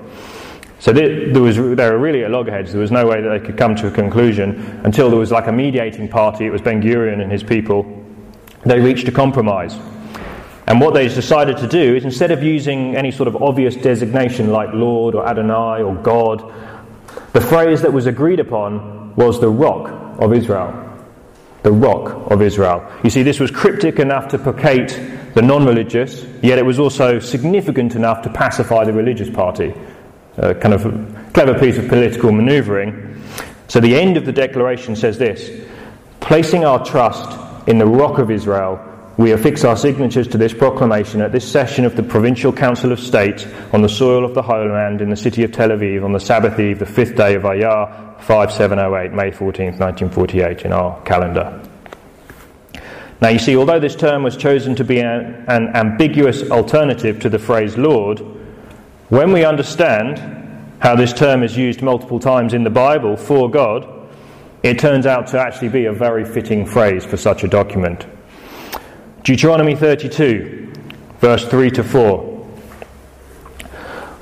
So 0.81 0.93
there, 0.93 1.33
was, 1.41 1.57
there 1.57 1.93
were 1.93 1.99
really 1.99 2.25
at 2.25 2.31
loggerheads. 2.31 2.73
There 2.73 2.81
was 2.81 2.91
no 2.91 3.07
way 3.07 3.23
that 3.23 3.29
they 3.29 3.45
could 3.45 3.57
come 3.57 3.75
to 3.77 3.87
a 3.87 3.91
conclusion 3.91 4.81
until 4.85 5.09
there 5.09 5.19
was 5.19 5.31
like 5.31 5.47
a 5.47 5.53
mediating 5.53 6.09
party. 6.09 6.45
It 6.45 6.51
was 6.51 6.61
Ben 6.61 6.83
Gurion 6.83 7.23
and 7.23 7.33
his 7.33 7.43
people. 7.43 8.05
They 8.67 8.81
reached 8.81 9.09
a 9.09 9.13
compromise. 9.13 9.79
And 10.67 10.81
what 10.81 10.95
they 10.95 11.09
decided 11.09 11.57
to 11.59 11.69
do 11.69 11.95
is 11.95 12.05
instead 12.05 12.31
of 12.31 12.43
using 12.43 12.97
any 12.97 13.11
sort 13.11 13.29
of 13.29 13.43
obvious 13.43 13.77
designation 13.77 14.51
like 14.51 14.73
Lord 14.73 15.15
or 15.15 15.27
Adonai 15.27 15.83
or 15.83 15.95
God, 15.95 16.53
the 17.33 17.41
phrase 17.41 17.83
that 17.83 17.93
was 17.93 18.07
agreed 18.07 18.41
upon 18.41 19.15
was 19.17 19.41
the 19.41 19.49
rock 19.49 20.21
of 20.21 20.33
Israel. 20.33 20.84
The 21.65 21.73
rock 21.73 22.31
of 22.31 22.41
Israel. 22.41 22.89
You 23.03 23.11
see, 23.11 23.25
this 23.25 23.41
was 23.41 23.51
cryptic 23.51 23.99
enough 23.99 24.29
to 24.29 24.39
placate 24.39 24.91
the 25.35 25.43
non 25.43 25.67
religious, 25.67 26.25
yet 26.41 26.59
it 26.59 26.65
was 26.65 26.79
also 26.79 27.19
significant 27.19 27.97
enough 27.97 28.23
to 28.23 28.31
pacify 28.31 28.85
the 28.85 28.93
religious 28.93 29.29
party 29.29 29.75
a 30.37 30.55
kind 30.55 30.75
of 30.75 30.83
clever 31.33 31.59
piece 31.59 31.79
of 31.79 31.89
political 31.89 32.33
manoeuvring. 32.33 33.23
So 33.69 33.81
the 33.81 33.95
end 33.95 34.17
of 34.17 34.25
the 34.25 34.33
declaration 34.33 34.97
says 34.97 35.19
this 35.19 35.65
Placing 36.21 36.65
our 36.65 36.85
trust 36.85 37.39
in 37.69 37.79
the 37.79 37.87
rock 37.87 38.19
of 38.19 38.31
Israel, 38.31 38.81
we 39.17 39.31
affix 39.31 39.65
our 39.65 39.77
signatures 39.77 40.27
to 40.29 40.39
this 40.39 40.53
proclamation 40.53 41.21
at 41.21 41.31
this 41.31 41.49
session 41.49 41.85
of 41.85 41.95
the 41.95 42.03
Provincial 42.03 42.53
Council 42.53 42.91
of 42.91 42.99
State 42.99 43.47
on 43.73 43.81
the 43.81 43.89
soil 43.89 44.25
of 44.25 44.35
the 44.35 44.43
Holy 44.43 44.69
Land 44.69 45.01
in 45.01 45.09
the 45.09 45.17
city 45.17 45.45
of 45.45 45.53
Tel 45.53 45.69
Aviv 45.69 46.05
on 46.05 46.13
the 46.13 46.19
Sabbath 46.19 46.59
eve, 46.59 46.81
the 46.81 46.87
fifth 46.87 47.17
day 47.17 47.35
of 47.35 47.43
Iyar 47.43 48.21
5708, 48.23 49.13
May 49.13 49.31
14th, 49.31 49.79
1948, 49.79 50.63
in 50.63 50.73
our 50.73 51.01
calendar. 51.03 51.63
Now, 53.21 53.29
you 53.29 53.39
see, 53.39 53.57
although 53.57 53.79
this 53.79 53.95
term 53.95 54.25
was 54.25 54.37
chosen 54.37 54.75
to 54.77 54.85
be 54.85 54.99
an, 54.99 55.45
an 55.47 55.69
ambiguous 55.77 56.51
alternative 56.51 57.21
to 57.21 57.29
the 57.29 57.39
phrase 57.39 57.79
Lord, 57.79 58.19
when 59.11 59.33
we 59.33 59.45
understand 59.45 60.19
how 60.81 60.97
this 60.97 61.13
term 61.13 61.45
is 61.45 61.57
used 61.57 61.83
multiple 61.83 62.19
times 62.19 62.53
in 62.53 62.65
the 62.65 62.71
Bible 62.71 63.17
for 63.17 63.49
God, 63.49 63.89
it 64.65 64.79
turns 64.81 65.07
out 65.07 65.29
to 65.29 65.39
actually 65.39 65.69
be 65.69 65.85
a 65.85 65.93
very 65.93 66.25
fitting 66.25 66.67
phrase 66.67 67.05
for 67.05 67.17
such 67.17 67.45
a 67.45 67.49
document. 67.49 68.07
Deuteronomy 69.25 69.75
32, 69.75 70.71
verse 71.19 71.49
3 71.49 71.71
to 71.71 71.83
4. 71.83 72.47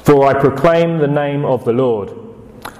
For 0.04 0.26
I 0.26 0.40
proclaim 0.40 0.98
the 0.98 1.08
name 1.08 1.44
of 1.44 1.64
the 1.64 1.72
Lord. 1.72 2.12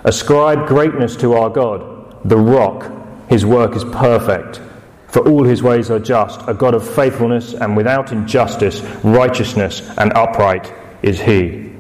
Ascribe 0.05 0.69
greatness 0.69 1.17
to 1.17 1.35
our 1.35 1.51
God, 1.51 2.17
the 2.25 2.37
rock. 2.37 2.93
His 3.29 3.45
work 3.45 3.75
is 3.75 3.83
perfect, 3.83 4.61
for 5.09 5.29
all 5.29 5.43
his 5.43 5.65
ways 5.65 5.91
are 5.91 5.99
just, 5.99 6.41
a 6.47 6.55
God 6.55 6.75
of 6.75 6.89
faithfulness 6.89 7.55
and 7.55 7.77
without 7.77 8.13
injustice, 8.13 8.83
righteousness 9.03 9.81
and 9.99 10.13
upright 10.15 10.73
is 11.03 11.21
he 11.21 11.73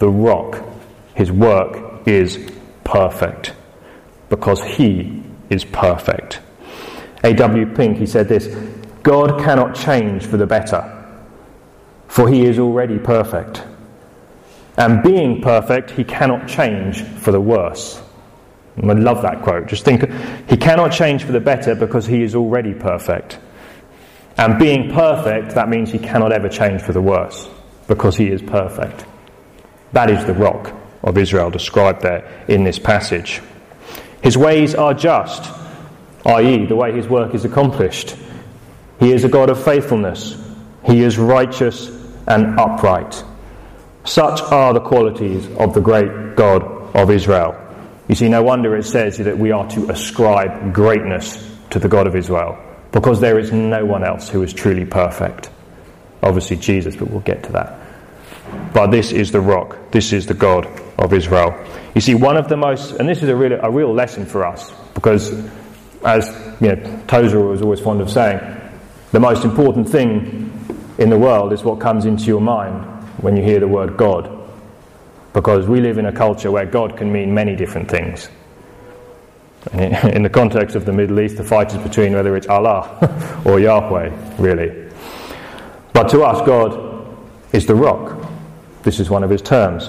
the 0.00 0.08
rock, 0.08 0.60
his 1.14 1.30
work 1.30 2.08
is 2.08 2.50
perfect 2.82 3.52
because 4.28 4.60
he 4.64 5.22
is 5.50 5.64
perfect. 5.64 6.40
A.W. 7.22 7.66
Pink, 7.76 7.98
he 7.98 8.06
said 8.06 8.28
this 8.28 8.48
God 9.02 9.40
cannot 9.40 9.74
change 9.74 10.26
for 10.26 10.36
the 10.36 10.46
better, 10.46 11.04
for 12.08 12.28
he 12.28 12.44
is 12.44 12.58
already 12.58 12.98
perfect. 12.98 13.64
And 14.76 15.02
being 15.02 15.42
perfect, 15.42 15.90
he 15.90 16.04
cannot 16.04 16.48
change 16.48 17.02
for 17.02 17.32
the 17.32 17.40
worse. 17.40 18.00
And 18.76 18.90
I 18.90 18.94
love 18.94 19.22
that 19.22 19.42
quote. 19.42 19.66
Just 19.66 19.84
think, 19.84 20.10
he 20.48 20.56
cannot 20.56 20.92
change 20.92 21.24
for 21.24 21.32
the 21.32 21.40
better 21.40 21.74
because 21.74 22.06
he 22.06 22.22
is 22.22 22.34
already 22.34 22.72
perfect. 22.72 23.38
And 24.38 24.58
being 24.58 24.90
perfect, 24.92 25.54
that 25.54 25.68
means 25.68 25.90
he 25.90 25.98
cannot 25.98 26.32
ever 26.32 26.48
change 26.48 26.80
for 26.80 26.92
the 26.92 27.02
worse 27.02 27.48
because 27.86 28.16
he 28.16 28.28
is 28.28 28.40
perfect. 28.40 29.04
That 29.92 30.08
is 30.08 30.24
the 30.24 30.32
rock 30.32 30.72
of 31.02 31.18
Israel 31.18 31.50
described 31.50 32.00
there 32.00 32.44
in 32.48 32.64
this 32.64 32.78
passage. 32.78 33.42
His 34.22 34.38
ways 34.38 34.74
are 34.74 34.94
just, 34.94 35.52
i.e., 36.24 36.64
the 36.64 36.76
way 36.76 36.92
his 36.92 37.08
work 37.08 37.34
is 37.34 37.44
accomplished. 37.44 38.16
He 39.02 39.10
is 39.10 39.24
a 39.24 39.28
God 39.28 39.50
of 39.50 39.60
faithfulness. 39.64 40.40
He 40.86 41.02
is 41.02 41.18
righteous 41.18 41.88
and 42.28 42.56
upright. 42.56 43.24
Such 44.04 44.40
are 44.42 44.72
the 44.72 44.80
qualities 44.80 45.44
of 45.56 45.74
the 45.74 45.80
great 45.80 46.36
God 46.36 46.62
of 46.94 47.10
Israel. 47.10 47.58
You 48.06 48.14
see, 48.14 48.28
no 48.28 48.44
wonder 48.44 48.76
it 48.76 48.84
says 48.84 49.18
that 49.18 49.36
we 49.36 49.50
are 49.50 49.68
to 49.70 49.90
ascribe 49.90 50.72
greatness 50.72 51.50
to 51.70 51.80
the 51.80 51.88
God 51.88 52.06
of 52.06 52.14
Israel, 52.14 52.56
because 52.92 53.20
there 53.20 53.40
is 53.40 53.50
no 53.50 53.84
one 53.84 54.04
else 54.04 54.28
who 54.28 54.44
is 54.44 54.52
truly 54.52 54.84
perfect. 54.84 55.50
Obviously, 56.22 56.56
Jesus, 56.58 56.94
but 56.94 57.10
we'll 57.10 57.22
get 57.22 57.42
to 57.42 57.52
that. 57.52 57.80
But 58.72 58.92
this 58.92 59.10
is 59.10 59.32
the 59.32 59.40
rock, 59.40 59.78
this 59.90 60.12
is 60.12 60.26
the 60.26 60.34
God 60.34 60.68
of 60.96 61.12
Israel. 61.12 61.60
You 61.96 62.00
see, 62.00 62.14
one 62.14 62.36
of 62.36 62.48
the 62.48 62.56
most, 62.56 62.92
and 62.92 63.08
this 63.08 63.20
is 63.20 63.28
a 63.28 63.34
real, 63.34 63.58
a 63.60 63.68
real 63.68 63.92
lesson 63.92 64.26
for 64.26 64.46
us, 64.46 64.72
because 64.94 65.32
as 66.04 66.28
you 66.60 66.68
know, 66.68 67.02
Tozer 67.08 67.40
was 67.40 67.62
always 67.62 67.80
fond 67.80 68.00
of 68.00 68.08
saying, 68.08 68.60
the 69.12 69.20
most 69.20 69.44
important 69.44 69.88
thing 69.88 70.50
in 70.98 71.10
the 71.10 71.18
world 71.18 71.52
is 71.52 71.62
what 71.62 71.80
comes 71.80 72.06
into 72.06 72.24
your 72.24 72.40
mind 72.40 72.82
when 73.18 73.36
you 73.36 73.42
hear 73.42 73.60
the 73.60 73.68
word 73.68 73.96
God. 73.96 74.38
Because 75.32 75.66
we 75.66 75.80
live 75.80 75.98
in 75.98 76.06
a 76.06 76.12
culture 76.12 76.50
where 76.50 76.66
God 76.66 76.96
can 76.96 77.12
mean 77.12 77.32
many 77.32 77.54
different 77.54 77.90
things. 77.90 78.28
In 79.72 80.22
the 80.22 80.30
context 80.30 80.74
of 80.74 80.84
the 80.84 80.92
Middle 80.92 81.20
East, 81.20 81.36
the 81.36 81.44
fight 81.44 81.72
is 81.72 81.78
between 81.78 82.14
whether 82.14 82.36
it's 82.36 82.48
Allah 82.48 83.42
or 83.44 83.60
Yahweh, 83.60 84.10
really. 84.36 84.90
But 85.92 86.08
to 86.08 86.22
us, 86.22 86.44
God 86.44 87.06
is 87.52 87.64
the 87.66 87.74
rock. 87.74 88.28
This 88.82 88.98
is 88.98 89.08
one 89.08 89.22
of 89.22 89.30
his 89.30 89.40
terms. 89.40 89.88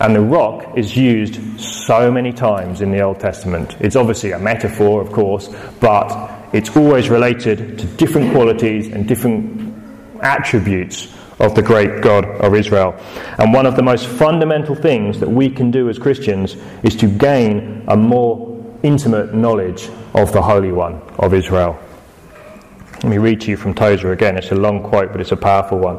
And 0.00 0.14
the 0.14 0.20
rock 0.22 0.78
is 0.78 0.96
used 0.96 1.60
so 1.60 2.10
many 2.10 2.32
times 2.32 2.80
in 2.80 2.90
the 2.90 3.00
Old 3.00 3.20
Testament. 3.20 3.76
It's 3.80 3.96
obviously 3.96 4.32
a 4.32 4.38
metaphor, 4.38 5.00
of 5.02 5.12
course, 5.12 5.48
but 5.78 6.45
it's 6.56 6.76
always 6.76 7.08
related 7.08 7.78
to 7.78 7.86
different 7.96 8.32
qualities 8.32 8.88
and 8.88 9.06
different 9.06 9.74
attributes 10.22 11.14
of 11.38 11.54
the 11.54 11.62
great 11.62 12.02
God 12.02 12.24
of 12.24 12.54
Israel. 12.54 12.94
And 13.38 13.52
one 13.52 13.66
of 13.66 13.76
the 13.76 13.82
most 13.82 14.06
fundamental 14.06 14.74
things 14.74 15.20
that 15.20 15.28
we 15.28 15.50
can 15.50 15.70
do 15.70 15.88
as 15.88 15.98
Christians 15.98 16.56
is 16.82 16.96
to 16.96 17.06
gain 17.06 17.84
a 17.88 17.96
more 17.96 18.56
intimate 18.82 19.34
knowledge 19.34 19.90
of 20.14 20.32
the 20.32 20.40
Holy 20.40 20.72
One 20.72 21.02
of 21.18 21.34
Israel. 21.34 21.78
Let 23.02 23.10
me 23.10 23.18
read 23.18 23.42
to 23.42 23.50
you 23.50 23.58
from 23.58 23.74
Tozer 23.74 24.12
again. 24.12 24.38
It's 24.38 24.52
a 24.52 24.54
long 24.54 24.82
quote, 24.82 25.12
but 25.12 25.20
it's 25.20 25.32
a 25.32 25.36
powerful 25.36 25.78
one. 25.78 25.98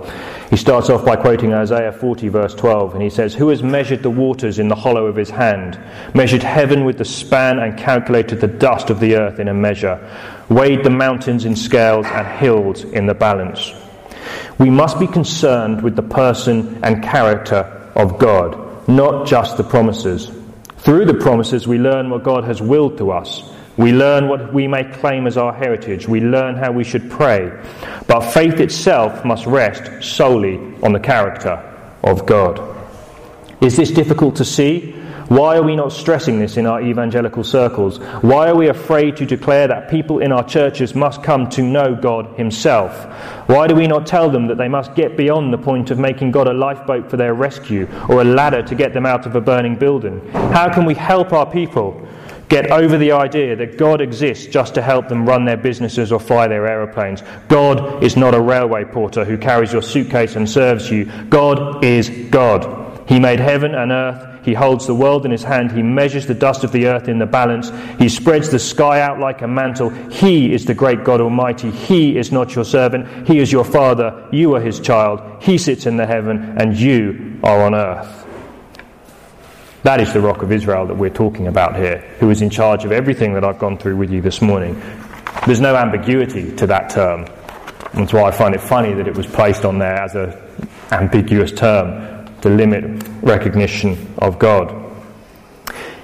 He 0.49 0.57
starts 0.57 0.89
off 0.89 1.05
by 1.05 1.15
quoting 1.15 1.53
Isaiah 1.53 1.91
40, 1.91 2.27
verse 2.29 2.55
12, 2.55 2.95
and 2.95 3.03
he 3.03 3.09
says, 3.11 3.35
Who 3.35 3.49
has 3.49 3.61
measured 3.61 4.01
the 4.01 4.09
waters 4.09 4.57
in 4.57 4.67
the 4.67 4.75
hollow 4.75 5.05
of 5.05 5.15
his 5.15 5.29
hand, 5.29 5.79
measured 6.15 6.41
heaven 6.41 6.85
with 6.85 6.97
the 6.97 7.05
span, 7.05 7.59
and 7.59 7.77
calculated 7.77 8.41
the 8.41 8.47
dust 8.47 8.89
of 8.89 8.99
the 8.99 9.15
earth 9.15 9.39
in 9.39 9.47
a 9.47 9.53
measure, 9.53 9.99
weighed 10.49 10.83
the 10.83 10.89
mountains 10.89 11.45
in 11.45 11.55
scales, 11.55 12.05
and 12.07 12.27
hills 12.39 12.83
in 12.83 13.05
the 13.05 13.13
balance? 13.13 13.73
We 14.57 14.69
must 14.69 14.99
be 14.99 15.07
concerned 15.07 15.81
with 15.81 15.95
the 15.95 16.01
person 16.01 16.79
and 16.83 17.03
character 17.03 17.91
of 17.95 18.17
God, 18.17 18.87
not 18.87 19.27
just 19.27 19.57
the 19.57 19.63
promises. 19.63 20.31
Through 20.79 21.05
the 21.05 21.13
promises, 21.13 21.67
we 21.67 21.77
learn 21.77 22.09
what 22.09 22.23
God 22.23 22.43
has 22.45 22.61
willed 22.61 22.97
to 22.97 23.11
us. 23.11 23.43
We 23.77 23.91
learn 23.91 24.27
what 24.27 24.51
we 24.53 24.67
may 24.67 24.85
claim 24.85 25.27
as 25.27 25.37
our 25.37 25.53
heritage. 25.53 26.07
We 26.07 26.21
learn 26.21 26.55
how 26.55 26.71
we 26.71 26.83
should 26.83 27.11
pray. 27.11 27.51
But 28.07 28.21
faith 28.21 28.59
itself 28.59 29.23
must 29.23 29.45
rest 29.45 30.03
solely 30.03 30.57
on 30.81 30.93
the 30.93 30.99
character 30.99 31.61
of 32.03 32.25
God. 32.25 32.59
Is 33.61 33.77
this 33.77 33.91
difficult 33.91 34.35
to 34.37 34.45
see? 34.45 34.95
Why 35.29 35.57
are 35.57 35.63
we 35.63 35.75
not 35.75 35.91
stressing 35.91 36.39
this 36.39 36.55
in 36.55 36.65
our 36.65 36.81
evangelical 36.81 37.43
circles? 37.43 37.99
Why 38.21 38.47
are 38.47 38.55
we 38.55 38.69
afraid 38.69 39.17
to 39.17 39.25
declare 39.25 39.67
that 39.67 39.89
people 39.89 40.19
in 40.19 40.31
our 40.31 40.43
churches 40.43 40.95
must 40.95 41.21
come 41.21 41.49
to 41.49 41.61
know 41.61 41.95
God 41.95 42.37
Himself? 42.37 43.03
Why 43.49 43.67
do 43.67 43.75
we 43.75 43.87
not 43.87 44.07
tell 44.07 44.29
them 44.29 44.47
that 44.47 44.57
they 44.57 44.69
must 44.69 44.95
get 44.95 45.17
beyond 45.17 45.51
the 45.51 45.57
point 45.57 45.91
of 45.91 45.99
making 45.99 46.31
God 46.31 46.47
a 46.47 46.53
lifeboat 46.53 47.09
for 47.09 47.17
their 47.17 47.33
rescue 47.33 47.89
or 48.07 48.21
a 48.21 48.23
ladder 48.23 48.63
to 48.63 48.75
get 48.75 48.93
them 48.93 49.05
out 49.05 49.25
of 49.25 49.35
a 49.35 49.41
burning 49.41 49.75
building? 49.75 50.25
How 50.31 50.73
can 50.73 50.85
we 50.85 50.93
help 50.93 51.33
our 51.33 51.49
people 51.49 52.07
get 52.47 52.71
over 52.71 52.97
the 52.97 53.11
idea 53.11 53.53
that 53.57 53.77
God 53.77 53.99
exists 53.99 54.45
just 54.45 54.73
to 54.75 54.81
help 54.81 55.09
them 55.09 55.25
run 55.27 55.43
their 55.43 55.57
businesses 55.57 56.13
or 56.13 56.21
fly 56.21 56.47
their 56.47 56.65
aeroplanes? 56.67 57.21
God 57.49 58.01
is 58.01 58.15
not 58.15 58.33
a 58.33 58.39
railway 58.39 58.85
porter 58.85 59.25
who 59.25 59.37
carries 59.37 59.73
your 59.73 59.81
suitcase 59.81 60.37
and 60.37 60.49
serves 60.49 60.89
you. 60.89 61.03
God 61.29 61.83
is 61.83 62.09
God. 62.29 63.09
He 63.09 63.19
made 63.19 63.41
heaven 63.41 63.75
and 63.75 63.91
earth. 63.91 64.36
He 64.47 64.53
holds 64.53 64.87
the 64.87 64.95
world 64.95 65.25
in 65.25 65.31
his 65.31 65.43
hand. 65.43 65.73
He 65.73 65.83
measures 65.83 66.25
the 66.25 66.33
dust 66.33 66.63
of 66.63 66.71
the 66.71 66.87
earth 66.87 67.09
in 67.09 67.19
the 67.19 67.25
balance. 67.25 67.69
He 67.99 68.07
spreads 68.07 68.49
the 68.49 68.59
sky 68.59 69.01
out 69.01 69.19
like 69.19 69.41
a 69.41 69.47
mantle. 69.47 69.89
He 70.09 70.53
is 70.53 70.63
the 70.63 70.73
great 70.73 71.03
God 71.03 71.19
Almighty. 71.19 71.69
He 71.69 72.17
is 72.17 72.31
not 72.31 72.55
your 72.55 72.63
servant. 72.63 73.27
He 73.27 73.39
is 73.39 73.51
your 73.51 73.65
father. 73.65 74.25
You 74.31 74.55
are 74.55 74.61
his 74.61 74.79
child. 74.79 75.43
He 75.43 75.57
sits 75.57 75.85
in 75.85 75.97
the 75.97 76.05
heaven, 76.05 76.55
and 76.57 76.77
you 76.77 77.41
are 77.43 77.61
on 77.65 77.75
earth. 77.75 78.25
That 79.83 79.99
is 79.99 80.13
the 80.13 80.21
rock 80.21 80.43
of 80.43 80.53
Israel 80.53 80.85
that 80.87 80.95
we're 80.95 81.09
talking 81.09 81.47
about 81.47 81.75
here, 81.75 81.97
who 82.21 82.29
is 82.29 82.41
in 82.41 82.49
charge 82.49 82.85
of 82.85 82.93
everything 82.93 83.33
that 83.33 83.43
I've 83.43 83.59
gone 83.59 83.77
through 83.77 83.97
with 83.97 84.09
you 84.09 84.21
this 84.21 84.41
morning. 84.41 84.81
There's 85.45 85.59
no 85.59 85.75
ambiguity 85.75 86.55
to 86.55 86.67
that 86.67 86.89
term. 86.89 87.25
That's 87.95 88.13
why 88.13 88.21
I 88.21 88.31
find 88.31 88.55
it 88.55 88.61
funny 88.61 88.93
that 88.93 89.09
it 89.09 89.17
was 89.17 89.25
placed 89.25 89.65
on 89.65 89.77
there 89.77 90.01
as 90.01 90.15
an 90.15 90.37
ambiguous 90.89 91.51
term 91.51 92.16
to 92.41 92.49
limit 92.49 93.03
recognition 93.21 94.13
of 94.19 94.39
God. 94.39 94.83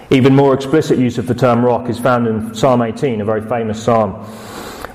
Even 0.10 0.36
more 0.36 0.54
explicit 0.54 1.00
use 1.00 1.18
of 1.18 1.28
the 1.28 1.34
term 1.34 1.64
rock 1.64 1.90
is 1.90 2.00
found 2.00 2.28
in 2.28 2.54
Psalm 2.54 2.82
18, 2.82 3.22
a 3.22 3.26
very 3.26 3.42
famous 3.42 3.82
psalm 3.82 4.26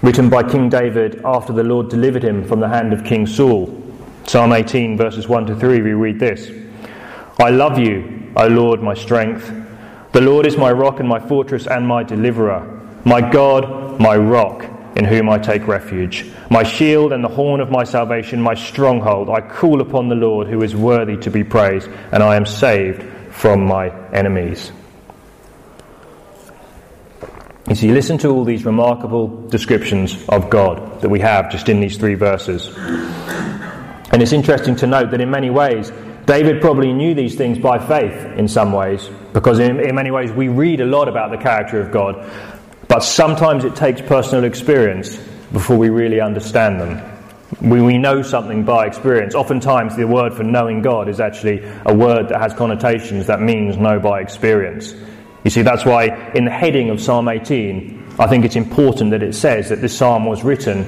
written 0.02 0.28
by 0.30 0.42
King 0.42 0.68
David 0.68 1.20
after 1.24 1.52
the 1.52 1.64
Lord 1.64 1.88
delivered 1.88 2.22
him 2.22 2.44
from 2.44 2.60
the 2.60 2.68
hand 2.68 2.92
of 2.92 3.04
King 3.04 3.26
Saul. 3.26 3.82
Psalm 4.26 4.52
18, 4.52 4.96
verses 4.96 5.28
1 5.28 5.46
to 5.46 5.56
3, 5.56 5.82
we 5.82 5.92
read 5.92 6.20
this 6.20 6.50
I 7.38 7.50
love 7.50 7.78
you, 7.78 8.32
O 8.36 8.46
Lord, 8.46 8.82
my 8.82 8.94
strength. 8.94 9.52
The 10.12 10.20
Lord 10.20 10.46
is 10.46 10.56
my 10.56 10.72
rock 10.72 11.00
and 11.00 11.08
my 11.08 11.18
fortress 11.18 11.66
and 11.66 11.86
my 11.86 12.02
deliverer, 12.02 12.80
my 13.04 13.20
God, 13.20 14.00
my 14.00 14.16
rock 14.16 14.77
in 14.98 15.04
whom 15.04 15.30
I 15.30 15.38
take 15.38 15.68
refuge. 15.68 16.26
My 16.50 16.64
shield 16.64 17.12
and 17.12 17.22
the 17.22 17.28
horn 17.28 17.60
of 17.60 17.70
my 17.70 17.84
salvation, 17.84 18.42
my 18.42 18.54
stronghold. 18.54 19.30
I 19.30 19.40
call 19.40 19.80
upon 19.80 20.08
the 20.08 20.16
Lord 20.16 20.48
who 20.48 20.60
is 20.62 20.74
worthy 20.74 21.16
to 21.18 21.30
be 21.30 21.44
praised, 21.44 21.88
and 22.10 22.20
I 22.20 22.34
am 22.34 22.44
saved 22.44 23.04
from 23.32 23.64
my 23.64 23.90
enemies. 24.10 24.72
You 27.68 27.76
see, 27.76 27.92
listen 27.92 28.18
to 28.18 28.28
all 28.30 28.44
these 28.44 28.64
remarkable 28.64 29.28
descriptions 29.48 30.26
of 30.28 30.50
God 30.50 31.00
that 31.00 31.08
we 31.08 31.20
have 31.20 31.50
just 31.50 31.68
in 31.68 31.80
these 31.80 31.96
three 31.96 32.14
verses. 32.14 32.74
And 32.76 34.20
it's 34.20 34.32
interesting 34.32 34.74
to 34.76 34.86
note 34.86 35.12
that 35.12 35.20
in 35.20 35.30
many 35.30 35.50
ways, 35.50 35.92
David 36.26 36.60
probably 36.60 36.92
knew 36.92 37.14
these 37.14 37.36
things 37.36 37.58
by 37.58 37.78
faith 37.78 38.38
in 38.38 38.48
some 38.48 38.72
ways, 38.72 39.08
because 39.32 39.60
in, 39.60 39.78
in 39.78 39.94
many 39.94 40.10
ways 40.10 40.32
we 40.32 40.48
read 40.48 40.80
a 40.80 40.86
lot 40.86 41.08
about 41.08 41.30
the 41.30 41.36
character 41.36 41.80
of 41.80 41.92
God, 41.92 42.28
but 42.88 43.00
sometimes 43.00 43.64
it 43.64 43.76
takes 43.76 44.00
personal 44.00 44.44
experience 44.44 45.16
before 45.52 45.76
we 45.76 45.90
really 45.90 46.20
understand 46.20 46.80
them. 46.80 47.02
We, 47.60 47.80
we 47.80 47.98
know 47.98 48.22
something 48.22 48.64
by 48.64 48.86
experience. 48.86 49.34
Oftentimes, 49.34 49.96
the 49.96 50.06
word 50.06 50.34
for 50.34 50.42
knowing 50.42 50.82
God 50.82 51.08
is 51.08 51.20
actually 51.20 51.62
a 51.86 51.94
word 51.94 52.28
that 52.28 52.40
has 52.40 52.52
connotations 52.52 53.26
that 53.26 53.40
means 53.40 53.76
know 53.76 53.98
by 53.98 54.20
experience. 54.20 54.94
You 55.44 55.50
see, 55.50 55.62
that's 55.62 55.84
why 55.84 56.32
in 56.32 56.44
the 56.44 56.50
heading 56.50 56.90
of 56.90 57.00
Psalm 57.00 57.28
18, 57.28 58.16
I 58.18 58.26
think 58.26 58.44
it's 58.44 58.56
important 58.56 59.12
that 59.12 59.22
it 59.22 59.34
says 59.34 59.68
that 59.68 59.80
this 59.80 59.96
psalm 59.96 60.26
was 60.26 60.42
written 60.42 60.84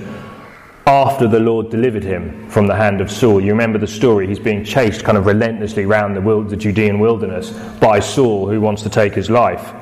after 0.86 1.28
the 1.28 1.38
Lord 1.38 1.70
delivered 1.70 2.02
him 2.02 2.48
from 2.48 2.66
the 2.66 2.74
hand 2.74 3.00
of 3.00 3.10
Saul. 3.10 3.40
You 3.40 3.52
remember 3.52 3.78
the 3.78 3.86
story. 3.86 4.26
He's 4.26 4.40
being 4.40 4.64
chased 4.64 5.04
kind 5.04 5.16
of 5.16 5.26
relentlessly 5.26 5.84
around 5.84 6.14
the, 6.14 6.44
the 6.48 6.56
Judean 6.56 6.98
wilderness 6.98 7.50
by 7.78 8.00
Saul, 8.00 8.48
who 8.48 8.60
wants 8.60 8.82
to 8.82 8.90
take 8.90 9.14
his 9.14 9.30
life. 9.30 9.72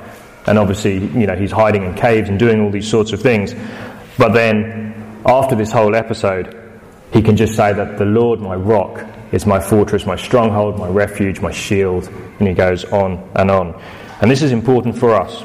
And 0.49 0.59
obviously, 0.59 0.95
you 0.95 1.27
know, 1.27 1.37
he's 1.37 1.53
hiding 1.53 1.85
in 1.85 1.95
caves 1.95 2.31
and 2.31 2.39
doing 2.39 2.63
all 2.63 2.71
these 2.71 2.89
sorts 2.89 3.13
of 3.13 3.21
things. 3.21 3.55
But 4.17 4.33
then, 4.33 5.21
after 5.27 5.55
this 5.55 5.71
whole 5.71 5.95
episode, 5.95 6.59
he 7.13 7.21
can 7.21 7.37
just 7.37 7.55
say 7.55 7.75
that 7.75 7.99
the 7.99 8.07
Lord, 8.07 8.41
my 8.41 8.55
rock, 8.55 9.07
is 9.31 9.45
my 9.45 9.61
fortress, 9.61 10.07
my 10.07 10.17
stronghold, 10.17 10.79
my 10.79 10.89
refuge, 10.89 11.43
my 11.43 11.53
shield. 11.53 12.09
And 12.39 12.49
he 12.49 12.55
goes 12.55 12.87
on 12.87 13.31
and 13.35 13.51
on. 13.51 13.79
And 14.23 14.31
this 14.31 14.41
is 14.41 14.53
important 14.53 14.97
for 14.97 15.15
us. 15.15 15.45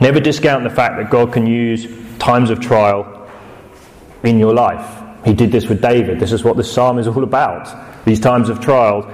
Never 0.00 0.20
discount 0.20 0.62
the 0.62 0.70
fact 0.70 0.96
that 0.98 1.10
God 1.10 1.32
can 1.32 1.44
use 1.44 1.88
times 2.20 2.50
of 2.50 2.60
trial 2.60 3.28
in 4.22 4.38
your 4.38 4.54
life. 4.54 5.02
He 5.24 5.34
did 5.34 5.50
this 5.50 5.66
with 5.66 5.82
David. 5.82 6.20
This 6.20 6.30
is 6.30 6.44
what 6.44 6.56
the 6.56 6.62
psalm 6.62 7.00
is 7.00 7.08
all 7.08 7.24
about. 7.24 8.04
These 8.04 8.20
times 8.20 8.50
of 8.50 8.60
trial 8.60 9.10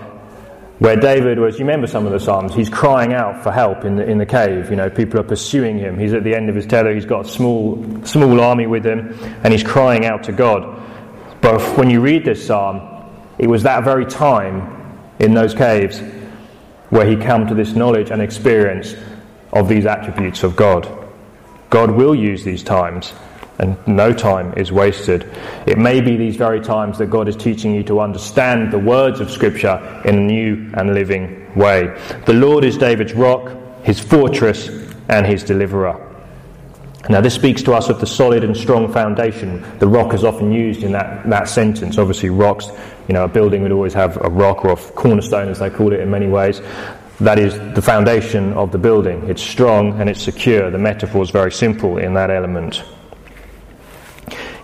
where 0.81 0.97
David 0.97 1.39
was, 1.39 1.59
you 1.59 1.67
remember 1.67 1.87
some 1.87 2.07
of 2.07 2.13
the 2.13 2.19
Psalms, 2.19 2.55
he's 2.55 2.71
crying 2.71 3.13
out 3.13 3.43
for 3.43 3.53
help 3.53 3.85
in 3.85 3.97
the, 3.97 4.05
in 4.11 4.17
the 4.17 4.25
cave. 4.25 4.71
You 4.71 4.77
know, 4.77 4.89
people 4.89 5.21
are 5.21 5.25
pursuing 5.25 5.79
him. 5.79 5.99
He's 5.99 6.15
at 6.15 6.25
the 6.25 6.35
end 6.35 6.49
of 6.49 6.55
his 6.55 6.67
tether, 6.67 6.95
he's 6.95 7.05
got 7.05 7.27
a 7.27 7.29
small, 7.29 7.85
small 8.05 8.41
army 8.41 8.67
with 8.67 8.85
him, 8.85 9.15
and 9.45 9.53
he's 9.53 9.63
crying 9.63 10.07
out 10.07 10.23
to 10.25 10.33
God. 10.33 10.83
But 11.43 11.61
when 11.77 11.91
you 11.91 12.01
read 12.01 12.25
this 12.25 12.47
psalm, 12.47 12.81
it 13.39 13.47
was 13.47 13.63
that 13.65 13.85
very 13.85 14.07
time 14.07 14.99
in 15.19 15.35
those 15.35 15.55
caves 15.55 16.01
where 16.89 17.07
he 17.07 17.15
came 17.15 17.47
to 17.47 17.55
this 17.55 17.75
knowledge 17.75 18.11
and 18.11 18.23
experience 18.23 18.95
of 19.53 19.69
these 19.69 19.85
attributes 19.85 20.43
of 20.45 20.57
God. 20.57 20.89
God 21.69 21.91
will 21.91 22.15
use 22.15 22.43
these 22.43 22.63
times, 22.63 23.13
and 23.61 23.77
no 23.87 24.13
time 24.13 24.55
is 24.57 24.73
wasted. 24.73 25.31
It 25.67 25.79
may 25.79 26.01
be 26.01 26.17
these 26.17 26.37
very 26.37 26.61
times 26.61 26.99
that 26.99 27.07
God 27.07 27.29
is 27.29 27.37
teaching 27.37 27.75
you 27.75 27.83
to 27.85 28.01
understand 28.01 28.73
the 28.73 28.79
words 28.79 29.21
of 29.21 29.31
Scripture 29.31 30.03
in 30.07 30.17
a 30.17 30.21
new 30.21 30.71
and 30.75 30.95
living 30.95 31.55
way. 31.55 31.95
The 32.25 32.33
Lord 32.33 32.65
is 32.65 32.79
David's 32.79 33.13
rock, 33.13 33.53
his 33.83 34.01
fortress, 34.01 34.69
and 35.11 35.27
his 35.27 35.45
deliverer. 35.45 36.07
Now, 37.11 37.21
this 37.21 37.35
speaks 37.35 37.63
to 37.65 37.75
us 37.75 37.89
of 37.89 38.01
the 38.01 38.07
solid 38.07 38.45
and 38.45 38.57
strong 38.57 38.91
foundation. 38.93 39.63
The 39.79 39.89
rock 39.89 40.15
is 40.15 40.25
often 40.25 40.53
used 40.53 40.83
in 40.83 40.93
that, 40.93 41.29
that 41.29 41.49
sentence. 41.49 41.99
Obviously, 41.99 42.31
rocks, 42.31 42.69
you 43.09 43.15
know, 43.15 43.25
a 43.25 43.29
building 43.29 43.63
would 43.63 43.73
always 43.73 43.95
have 43.95 44.17
a 44.19 44.31
rock 44.31 44.65
or 44.65 44.73
a 44.73 44.77
cornerstone, 44.77 45.49
as 45.49 45.59
they 45.59 45.71
call 45.71 45.93
it 45.93 46.01
in 46.01 46.11
many 46.11 46.29
ways. 46.29 46.63
That 47.19 47.39
is 47.39 47.59
the 47.75 47.83
foundation 47.83 48.55
of 48.55 48.73
the 48.73 48.79
building. 48.79 49.29
It's 49.29 49.43
strong 49.43 50.01
and 50.01 50.09
it's 50.09 50.23
secure. 50.23 50.71
The 50.71 50.79
metaphor 50.79 51.23
is 51.23 51.31
very 51.31 51.53
simple 51.53 51.99
in 51.99 52.15
that 52.15 52.31
element. 52.31 52.83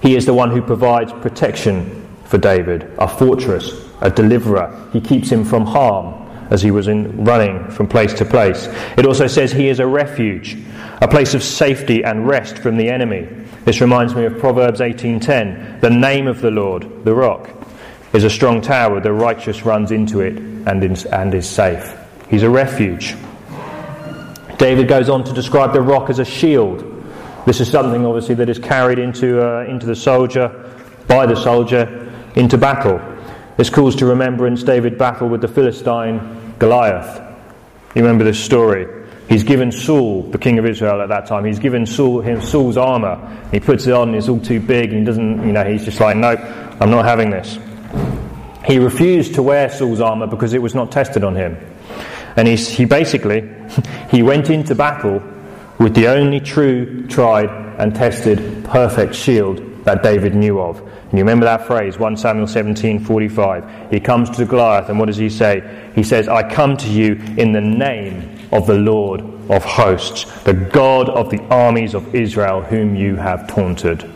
He 0.02 0.16
is 0.16 0.26
the 0.26 0.34
one 0.34 0.50
who 0.50 0.62
provides 0.62 1.12
protection 1.12 2.06
for 2.24 2.38
David, 2.38 2.90
a 2.98 3.08
fortress, 3.08 3.72
a 4.00 4.10
deliverer. 4.10 4.88
He 4.92 5.00
keeps 5.00 5.30
him 5.30 5.44
from 5.44 5.64
harm 5.64 6.22
as 6.50 6.62
he 6.62 6.70
was 6.70 6.88
in 6.88 7.24
running 7.24 7.68
from 7.70 7.88
place 7.88 8.14
to 8.14 8.24
place. 8.24 8.68
It 8.96 9.06
also 9.06 9.26
says 9.26 9.52
he 9.52 9.68
is 9.68 9.80
a 9.80 9.86
refuge, 9.86 10.56
a 11.00 11.08
place 11.08 11.34
of 11.34 11.42
safety 11.42 12.04
and 12.04 12.26
rest 12.26 12.58
from 12.58 12.76
the 12.76 12.88
enemy. 12.88 13.28
This 13.64 13.80
reminds 13.80 14.14
me 14.14 14.24
of 14.24 14.38
Proverbs 14.38 14.80
18:10. 14.80 15.80
The 15.80 15.90
name 15.90 16.26
of 16.28 16.40
the 16.40 16.50
Lord, 16.50 17.04
the 17.04 17.14
rock, 17.14 17.50
is 18.12 18.24
a 18.24 18.30
strong 18.30 18.60
tower. 18.60 19.00
The 19.00 19.12
righteous 19.12 19.64
runs 19.64 19.90
into 19.90 20.20
it 20.20 20.38
and 20.38 20.84
is, 20.84 21.04
and 21.06 21.34
is 21.34 21.48
safe. 21.48 21.96
He's 22.28 22.42
a 22.42 22.50
refuge. 22.50 23.16
David 24.58 24.88
goes 24.88 25.08
on 25.08 25.24
to 25.24 25.32
describe 25.32 25.72
the 25.72 25.82
rock 25.82 26.10
as 26.10 26.18
a 26.18 26.24
shield. 26.24 26.95
This 27.46 27.60
is 27.60 27.70
something, 27.70 28.04
obviously, 28.04 28.34
that 28.34 28.48
is 28.48 28.58
carried 28.58 28.98
into, 28.98 29.40
uh, 29.40 29.64
into 29.66 29.86
the 29.86 29.94
soldier, 29.94 30.48
by 31.06 31.26
the 31.26 31.36
soldier, 31.36 32.12
into 32.34 32.58
battle. 32.58 33.00
This 33.56 33.70
calls 33.70 33.94
to 33.96 34.06
remembrance 34.06 34.64
David 34.64 34.98
battle 34.98 35.28
with 35.28 35.42
the 35.42 35.48
Philistine 35.48 36.54
Goliath. 36.58 37.22
You 37.94 38.02
remember 38.02 38.24
this 38.24 38.42
story. 38.42 39.06
He's 39.28 39.44
given 39.44 39.70
Saul, 39.70 40.24
the 40.24 40.38
king 40.38 40.58
of 40.58 40.66
Israel 40.66 41.00
at 41.00 41.08
that 41.08 41.26
time, 41.26 41.44
he's 41.44 41.60
given 41.60 41.86
Saul 41.86 42.20
him 42.20 42.40
Saul's 42.40 42.76
armor. 42.76 43.16
He 43.52 43.60
puts 43.60 43.86
it 43.86 43.92
on, 43.92 44.12
it's 44.16 44.28
all 44.28 44.40
too 44.40 44.58
big, 44.58 44.90
and 44.90 44.98
he 44.98 45.04
doesn't, 45.04 45.46
you 45.46 45.52
know, 45.52 45.64
he's 45.64 45.84
just 45.84 46.00
like, 46.00 46.16
nope, 46.16 46.40
I'm 46.80 46.90
not 46.90 47.04
having 47.04 47.30
this. 47.30 47.60
He 48.64 48.80
refused 48.80 49.36
to 49.36 49.42
wear 49.44 49.70
Saul's 49.70 50.00
armor 50.00 50.26
because 50.26 50.52
it 50.52 50.60
was 50.60 50.74
not 50.74 50.90
tested 50.90 51.22
on 51.22 51.36
him. 51.36 51.56
And 52.34 52.48
he, 52.48 52.56
he 52.56 52.84
basically, 52.86 53.48
he 54.10 54.24
went 54.24 54.50
into 54.50 54.74
battle 54.74 55.22
with 55.78 55.94
the 55.94 56.08
only 56.08 56.40
true, 56.40 57.06
tried, 57.06 57.50
and 57.78 57.94
tested 57.94 58.64
perfect 58.64 59.14
shield 59.14 59.84
that 59.84 60.02
David 60.02 60.34
knew 60.34 60.60
of. 60.60 60.80
And 60.80 61.12
you 61.12 61.18
remember 61.18 61.44
that 61.44 61.66
phrase, 61.66 61.98
1 61.98 62.16
Samuel 62.16 62.46
17 62.46 63.04
45. 63.04 63.90
He 63.90 64.00
comes 64.00 64.30
to 64.30 64.44
Goliath, 64.44 64.88
and 64.88 64.98
what 64.98 65.06
does 65.06 65.16
he 65.16 65.30
say? 65.30 65.90
He 65.94 66.02
says, 66.02 66.28
I 66.28 66.48
come 66.48 66.76
to 66.78 66.88
you 66.88 67.14
in 67.36 67.52
the 67.52 67.60
name 67.60 68.48
of 68.52 68.66
the 68.66 68.74
Lord 68.74 69.20
of 69.50 69.64
hosts, 69.64 70.24
the 70.42 70.54
God 70.54 71.08
of 71.08 71.30
the 71.30 71.40
armies 71.44 71.94
of 71.94 72.14
Israel, 72.14 72.62
whom 72.62 72.96
you 72.96 73.14
have 73.16 73.46
taunted. 73.46 74.10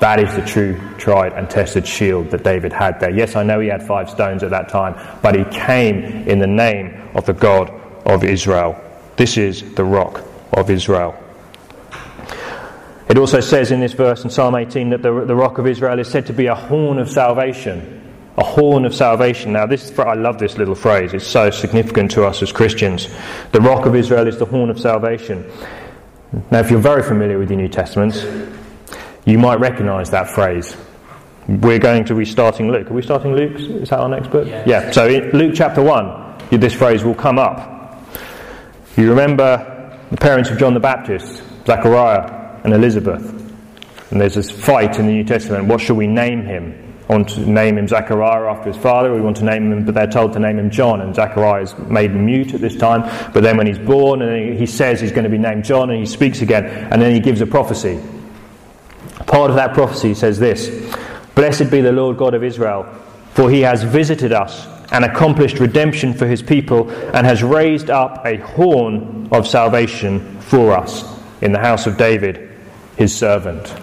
That 0.00 0.20
is 0.20 0.34
the 0.36 0.44
true, 0.44 0.78
tried, 0.98 1.32
and 1.32 1.48
tested 1.48 1.86
shield 1.86 2.30
that 2.30 2.44
David 2.44 2.72
had 2.72 3.00
there. 3.00 3.10
Yes, 3.10 3.36
I 3.36 3.42
know 3.42 3.58
he 3.58 3.68
had 3.68 3.84
five 3.84 4.10
stones 4.10 4.42
at 4.42 4.50
that 4.50 4.68
time, 4.68 4.94
but 5.22 5.34
he 5.34 5.44
came 5.46 6.04
in 6.28 6.38
the 6.38 6.46
name 6.46 7.08
of 7.14 7.24
the 7.26 7.32
God 7.32 7.70
of 8.04 8.22
Israel. 8.22 8.80
This 9.16 9.36
is 9.36 9.74
the 9.74 9.84
rock 9.84 10.22
of 10.56 10.70
Israel. 10.70 11.14
It 13.08 13.18
also 13.18 13.40
says 13.40 13.70
in 13.70 13.80
this 13.80 13.92
verse 13.92 14.24
in 14.24 14.30
Psalm 14.30 14.54
18 14.54 14.90
that 14.90 15.02
the, 15.02 15.24
the 15.24 15.36
rock 15.36 15.58
of 15.58 15.66
Israel 15.66 15.98
is 15.98 16.08
said 16.08 16.26
to 16.26 16.32
be 16.32 16.46
a 16.46 16.54
horn 16.54 16.98
of 16.98 17.10
salvation. 17.10 18.00
A 18.36 18.44
horn 18.44 18.84
of 18.84 18.94
salvation. 18.94 19.52
Now, 19.52 19.66
this 19.66 19.96
I 19.98 20.14
love 20.14 20.38
this 20.38 20.56
little 20.58 20.74
phrase. 20.74 21.12
It's 21.12 21.26
so 21.26 21.50
significant 21.50 22.10
to 22.12 22.24
us 22.24 22.42
as 22.42 22.50
Christians. 22.50 23.08
The 23.52 23.60
rock 23.60 23.86
of 23.86 23.94
Israel 23.94 24.26
is 24.26 24.38
the 24.38 24.46
horn 24.46 24.70
of 24.70 24.80
salvation. 24.80 25.48
Now, 26.50 26.58
if 26.58 26.70
you're 26.70 26.80
very 26.80 27.02
familiar 27.02 27.38
with 27.38 27.50
your 27.50 27.60
New 27.60 27.68
Testaments, 27.68 28.24
you 29.24 29.38
might 29.38 29.60
recognize 29.60 30.10
that 30.10 30.30
phrase. 30.30 30.76
We're 31.46 31.78
going 31.78 32.06
to 32.06 32.14
be 32.14 32.24
starting 32.24 32.72
Luke. 32.72 32.90
Are 32.90 32.94
we 32.94 33.02
starting 33.02 33.34
Luke? 33.34 33.60
Is 33.60 33.90
that 33.90 34.00
our 34.00 34.08
next 34.08 34.30
book? 34.30 34.48
Yes. 34.48 34.66
Yeah. 34.66 34.90
So 34.90 35.06
in 35.06 35.30
Luke 35.30 35.52
chapter 35.54 35.82
1, 35.82 36.48
this 36.58 36.74
phrase 36.74 37.04
will 37.04 37.14
come 37.14 37.38
up. 37.38 38.02
You 38.96 39.10
remember 39.10 39.73
the 40.10 40.16
parents 40.16 40.50
of 40.50 40.58
John 40.58 40.74
the 40.74 40.80
Baptist, 40.80 41.42
Zechariah 41.66 42.60
and 42.64 42.72
Elizabeth. 42.72 43.22
And 44.10 44.20
there's 44.20 44.34
this 44.34 44.50
fight 44.50 44.98
in 44.98 45.06
the 45.06 45.12
New 45.12 45.24
Testament. 45.24 45.66
What 45.66 45.80
shall 45.80 45.96
we 45.96 46.06
name 46.06 46.44
him? 46.44 46.80
I 47.08 47.12
want 47.12 47.28
to 47.30 47.40
name 47.40 47.76
him 47.76 47.86
Zechariah 47.86 48.50
after 48.50 48.72
his 48.72 48.80
father. 48.80 49.14
We 49.14 49.20
want 49.20 49.36
to 49.38 49.44
name 49.44 49.70
him, 49.70 49.84
but 49.84 49.94
they're 49.94 50.06
told 50.06 50.32
to 50.34 50.38
name 50.38 50.58
him 50.58 50.70
John. 50.70 51.02
And 51.02 51.14
Zechariah 51.14 51.62
is 51.62 51.76
made 51.78 52.14
mute 52.14 52.54
at 52.54 52.60
this 52.60 52.76
time. 52.76 53.02
But 53.32 53.42
then 53.42 53.56
when 53.56 53.66
he's 53.66 53.78
born, 53.78 54.22
and 54.22 54.58
he 54.58 54.66
says 54.66 55.00
he's 55.00 55.12
going 55.12 55.24
to 55.24 55.30
be 55.30 55.38
named 55.38 55.64
John, 55.64 55.90
and 55.90 55.98
he 55.98 56.06
speaks 56.06 56.40
again, 56.40 56.64
and 56.64 57.02
then 57.02 57.12
he 57.12 57.20
gives 57.20 57.40
a 57.42 57.46
prophecy. 57.46 58.00
Part 59.26 59.50
of 59.50 59.56
that 59.56 59.74
prophecy 59.74 60.14
says 60.14 60.38
this 60.38 60.70
Blessed 61.34 61.70
be 61.70 61.80
the 61.80 61.92
Lord 61.92 62.16
God 62.16 62.34
of 62.34 62.42
Israel, 62.42 62.84
for 63.34 63.50
he 63.50 63.60
has 63.60 63.82
visited 63.82 64.32
us 64.32 64.66
and 64.90 65.04
accomplished 65.04 65.58
redemption 65.58 66.14
for 66.14 66.26
his 66.26 66.42
people, 66.42 66.90
and 66.90 67.26
has 67.26 67.42
raised 67.42 67.90
up 67.90 68.24
a 68.24 68.36
horn 68.38 69.28
of 69.32 69.46
salvation 69.46 70.40
for 70.40 70.72
us 70.72 71.04
in 71.40 71.52
the 71.52 71.58
house 71.58 71.86
of 71.86 71.96
David, 71.96 72.50
his 72.96 73.14
servant. 73.16 73.74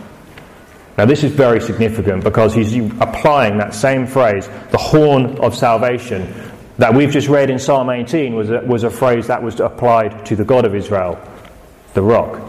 Now, 0.98 1.06
this 1.06 1.24
is 1.24 1.32
very 1.32 1.62
significant 1.62 2.24
because 2.24 2.54
he's 2.54 2.76
applying 3.00 3.58
that 3.58 3.74
same 3.74 4.06
phrase, 4.06 4.48
the 4.72 4.78
horn 4.78 5.38
of 5.40 5.56
salvation, 5.56 6.34
that 6.78 6.94
we've 6.94 7.12
just 7.12 7.28
read 7.28 7.50
in 7.50 7.60
Psalm 7.60 7.90
18 7.90 8.36
was 8.36 8.50
a, 8.50 8.60
was 8.62 8.84
a 8.84 8.90
phrase 8.90 9.28
that 9.28 9.42
was 9.42 9.60
applied 9.60 10.26
to 10.26 10.36
the 10.36 10.44
God 10.44 10.66
of 10.66 10.76
Israel, 10.76 11.20
the 11.94 12.02
rock. 12.02 12.42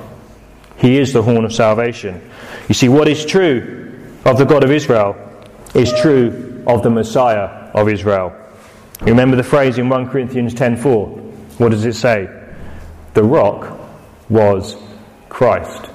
He 0.77 0.99
is 0.99 1.13
the 1.13 1.23
horn 1.23 1.45
of 1.45 1.53
salvation. 1.53 2.31
You 2.69 2.75
see, 2.75 2.89
what 2.89 3.09
is 3.09 3.25
true 3.25 3.93
of 4.25 4.39
the 4.39 4.45
God 4.45 4.65
of 4.65 4.71
Israel 4.71 5.17
is 5.75 5.93
true 6.01 6.65
of 6.67 6.83
the 6.83 6.91
Messiah 6.91 7.71
of 7.75 7.89
Israel. 7.89 8.35
You 9.05 9.09
remember 9.09 9.35
the 9.35 9.43
phrase 9.43 9.79
in 9.79 9.89
1 9.89 10.11
Corinthians 10.11 10.55
10:4. 10.55 11.09
What 11.59 11.71
does 11.71 11.85
it 11.85 11.95
say? 11.95 12.29
The 13.15 13.25
rock 13.25 13.77
was 14.29 14.77
Christ. 15.29 15.91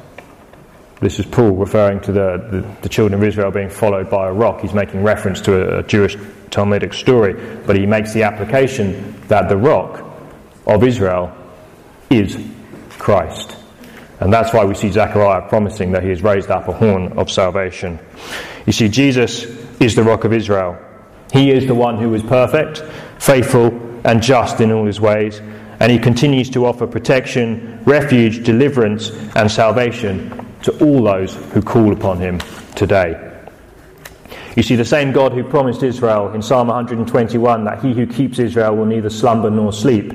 This 1.00 1.18
is 1.18 1.26
Paul 1.26 1.52
referring 1.52 2.02
to 2.02 2.12
the, 2.12 2.48
the, 2.52 2.66
the, 2.82 2.90
children 2.90 3.22
of 3.22 3.26
Israel 3.26 3.50
being 3.50 3.70
followed 3.70 4.10
by 4.10 4.28
a 4.28 4.34
rock. 4.34 4.60
He's 4.60 4.74
making 4.74 5.04
reference 5.04 5.40
to 5.42 5.78
a, 5.78 5.80
a 5.80 5.84
Jewish 5.84 6.18
Talmudic 6.50 6.92
story, 6.92 7.34
but 7.66 7.78
he 7.78 7.86
makes 7.86 8.12
the 8.12 8.24
application 8.24 9.16
that 9.30 9.48
the 9.48 9.56
rock 9.56 10.04
of 10.66 10.84
Israel 10.84 11.32
is 12.10 12.38
Christ. 12.90 13.56
And 14.20 14.34
that's 14.34 14.52
why 14.52 14.66
we 14.66 14.76
see 14.76 14.92
Zechariah 14.92 15.48
promising 15.48 15.94
that 15.94 16.04
he 16.04 16.10
has 16.10 16.24
raised 16.24 16.52
up 16.52 16.68
a 16.68 16.74
horn 16.74 17.14
of 17.18 17.32
salvation. 17.32 18.00
You 18.66 18.74
see, 18.74 18.90
Jesus 18.90 19.46
is 19.80 19.96
the 19.96 20.04
rock 20.04 20.26
of 20.26 20.34
Israel. 20.34 20.78
He 21.32 21.52
is 21.52 21.68
the 21.68 21.76
one 21.76 21.98
who 21.98 22.14
is 22.14 22.24
perfect, 22.24 22.80
faithful, 23.20 23.68
and 24.04 24.22
just 24.22 24.62
in 24.62 24.72
all 24.72 24.86
his 24.86 25.02
ways, 25.02 25.42
and 25.80 25.92
he 25.92 26.00
continues 26.00 26.50
to 26.52 26.66
offer 26.66 26.88
protection, 26.88 27.82
refuge, 27.86 28.44
deliverance, 28.44 29.12
and 29.36 29.52
salvation 29.52 30.46
to 30.64 30.72
all 30.84 31.04
those 31.04 31.36
who 31.52 31.62
call 31.62 31.94
upon 31.94 32.20
him 32.20 32.40
today. 32.76 33.24
You 34.56 34.64
see, 34.64 34.76
the 34.76 34.86
same 34.86 35.12
God 35.12 35.34
who 35.34 35.44
promised 35.44 35.84
Israel 35.84 36.34
in 36.34 36.42
Psalm 36.42 36.70
121 36.70 37.66
that 37.66 37.84
he 37.84 37.94
who 37.94 38.08
keeps 38.08 38.40
Israel 38.40 38.76
will 38.76 38.86
neither 38.86 39.10
slumber 39.10 39.52
nor 39.52 39.72
sleep 39.72 40.12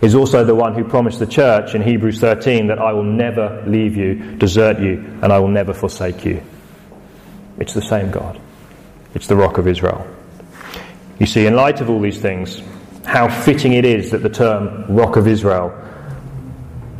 is 0.00 0.14
also 0.14 0.44
the 0.44 0.54
one 0.54 0.74
who 0.74 0.82
promised 0.82 1.18
the 1.18 1.26
church 1.26 1.74
in 1.74 1.82
Hebrews 1.82 2.20
13 2.20 2.68
that 2.68 2.78
I 2.78 2.92
will 2.92 3.04
never 3.04 3.62
leave 3.66 3.96
you, 3.96 4.14
desert 4.36 4.78
you, 4.80 5.04
and 5.22 5.30
I 5.30 5.38
will 5.40 5.48
never 5.48 5.74
forsake 5.74 6.24
you. 6.24 6.42
It's 7.58 7.74
the 7.74 7.82
same 7.82 8.10
God. 8.10 8.40
It's 9.14 9.26
the 9.26 9.36
rock 9.36 9.58
of 9.58 9.68
Israel. 9.68 10.06
You 11.20 11.26
see, 11.26 11.46
in 11.46 11.54
light 11.54 11.80
of 11.80 11.88
all 11.88 12.00
these 12.00 12.20
things, 12.20 12.62
how 13.04 13.28
fitting 13.28 13.74
it 13.74 13.84
is 13.84 14.10
that 14.10 14.22
the 14.22 14.28
term 14.28 14.86
rock 14.88 15.16
of 15.16 15.28
Israel 15.28 15.70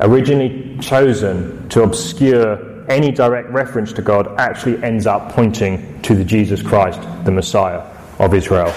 originally 0.01 0.79
chosen 0.81 1.69
to 1.69 1.83
obscure 1.83 2.71
any 2.91 3.13
direct 3.13 3.49
reference 3.51 3.93
to 3.93 4.03
God, 4.03 4.27
actually 4.39 4.83
ends 4.83 5.07
up 5.07 5.33
pointing 5.33 6.03
to 6.03 6.15
the 6.15 6.25
Jesus 6.25 6.61
Christ, 6.61 7.01
the 7.25 7.31
Messiah 7.31 7.81
of 8.19 8.35
Israel. 8.35 8.75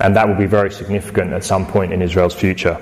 And 0.00 0.16
that 0.16 0.26
will 0.26 0.34
be 0.34 0.46
very 0.46 0.70
significant 0.70 1.32
at 1.32 1.44
some 1.44 1.66
point 1.66 1.92
in 1.92 2.02
Israel's 2.02 2.34
future. 2.34 2.76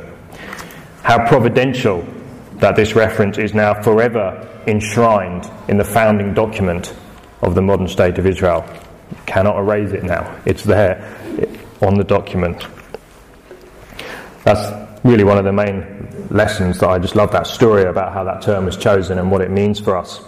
How 1.02 1.26
providential 1.28 2.06
that 2.54 2.76
this 2.76 2.94
reference 2.94 3.38
is 3.38 3.52
now 3.52 3.80
forever 3.82 4.46
enshrined 4.66 5.50
in 5.68 5.76
the 5.76 5.84
founding 5.84 6.32
document 6.32 6.94
of 7.42 7.54
the 7.54 7.62
modern 7.62 7.88
state 7.88 8.18
of 8.18 8.26
Israel. 8.26 8.64
You 9.10 9.18
cannot 9.26 9.58
erase 9.58 9.92
it 9.92 10.04
now. 10.04 10.40
It's 10.46 10.64
there 10.64 11.19
on 11.82 11.94
the 11.94 12.04
document. 12.04 12.66
That's 14.44 14.90
really 15.04 15.24
one 15.24 15.38
of 15.38 15.44
the 15.44 15.52
main 15.52 16.26
lessons 16.30 16.78
that 16.78 16.88
I 16.88 16.98
just 16.98 17.16
love 17.16 17.32
that 17.32 17.46
story 17.46 17.84
about 17.84 18.12
how 18.12 18.24
that 18.24 18.42
term 18.42 18.66
was 18.66 18.76
chosen 18.76 19.18
and 19.18 19.30
what 19.30 19.40
it 19.40 19.50
means 19.50 19.80
for 19.80 19.96
us. 19.96 20.20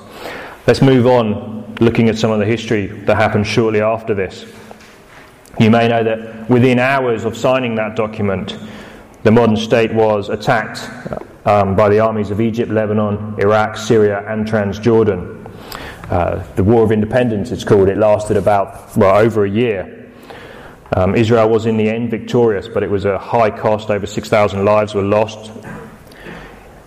Let's 0.67 0.83
move 0.83 1.07
on 1.07 1.75
looking 1.81 2.09
at 2.09 2.19
some 2.19 2.31
of 2.31 2.39
the 2.39 2.47
history 2.47 2.87
that 2.87 3.17
happened 3.17 3.47
shortly 3.47 3.81
after 3.81 4.15
this. 4.15 4.47
You 5.61 5.71
may 5.71 5.89
know 5.89 6.03
that 6.03 6.49
within 6.49 6.79
hours 6.79 7.25
of 7.25 7.37
signing 7.37 7.75
that 7.77 7.97
document, 7.97 8.59
the 9.23 9.31
modern 9.31 9.57
state 9.57 9.93
was 9.93 10.29
attacked 10.29 10.89
um, 11.45 11.77
by 11.77 11.89
the 11.89 12.01
armies 12.01 12.31
of 12.31 12.41
Egypt, 12.41 12.71
Lebanon, 12.71 13.35
Iraq, 13.39 13.77
Syria, 13.77 14.25
and 14.29 14.47
Transjordan. 14.47 15.39
Uh, 16.11 16.45
the 16.57 16.65
War 16.65 16.83
of 16.83 16.93
Independence, 16.93 17.51
it's 17.51 17.65
called, 17.65 17.89
it 17.89 17.99
lasted 17.99 18.37
about, 18.37 18.97
well, 18.97 19.17
over 19.17 19.45
a 19.45 19.51
year. 19.51 20.02
Um, 20.95 21.15
Israel 21.15 21.49
was 21.49 21.67
in 21.67 21.77
the 21.77 21.89
end 21.89 22.11
victorious, 22.11 22.69
but 22.69 22.83
it 22.83 22.91
was 22.91 23.05
a 23.05 23.19
high 23.19 23.51
cost. 23.51 23.91
Over 23.91 24.07
6,000 24.07 24.65
lives 24.65 24.95
were 24.95 25.03
lost. 25.03 25.51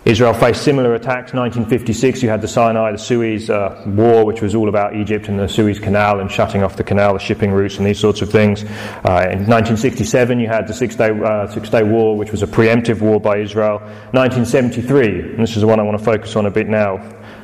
Israel 0.06 0.36
faced 0.36 0.62
similar 0.62 0.94
attacks. 0.94 1.34
1956, 1.34 2.22
you 2.22 2.30
had 2.30 2.39
the 2.39 2.48
Sinai, 2.48 2.91
the 2.91 2.98
Suez 3.00 3.50
uh, 3.50 3.84
War, 3.88 4.24
which 4.24 4.39
was 4.39 4.54
all 4.54 4.70
about 4.70 4.96
Egypt 4.96 5.30
and 5.30 5.39
the 5.39 5.50
Suez 5.50 5.80
Canal 5.80 6.20
and 6.20 6.32
shutting 6.32 6.62
off 6.62 6.76
the 6.76 6.84
canal, 6.84 7.13
the 7.13 7.20
shipping 7.20 7.52
routes, 7.52 7.78
and 7.78 7.88
these 7.88 8.00
sorts 8.00 8.22
of 8.22 8.30
things. 8.30 8.63
Uh, 8.63 9.26
in 9.26 9.48
1967, 9.48 10.39
you 10.39 10.48
had 10.48 10.68
the 10.68 10.76
Six 10.76 10.96
Day, 10.96 11.10
uh, 11.10 11.48
Six 11.48 11.70
Day 11.70 11.82
War, 11.82 12.15
which 12.15 12.30
was 12.30 12.44
a 12.44 12.48
preemptive 12.48 13.02
war 13.02 13.20
by 13.20 13.38
Israel. 13.38 13.80
1973, 14.12 15.32
and 15.32 15.39
this 15.39 15.56
is 15.56 15.62
the 15.62 15.68
one 15.68 15.80
I 15.80 15.84
want 15.84 15.98
to 15.98 16.06
focus 16.06 16.36
on 16.36 16.46
a 16.46 16.52
bit 16.52 16.70
now. 16.70 16.98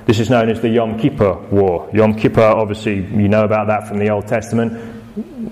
This 0.05 0.19
is 0.19 0.29
known 0.29 0.47
as 0.49 0.61
the 0.61 0.69
Yom 0.69 0.99
Kippur 0.99 1.33
War. 1.49 1.89
Yom 1.93 2.13
Kippur, 2.13 2.41
obviously, 2.41 2.97
you 2.97 3.27
know 3.27 3.43
about 3.43 3.65
that 3.67 3.87
from 3.87 3.97
the 3.97 4.09
Old 4.11 4.27
Testament. 4.27 4.90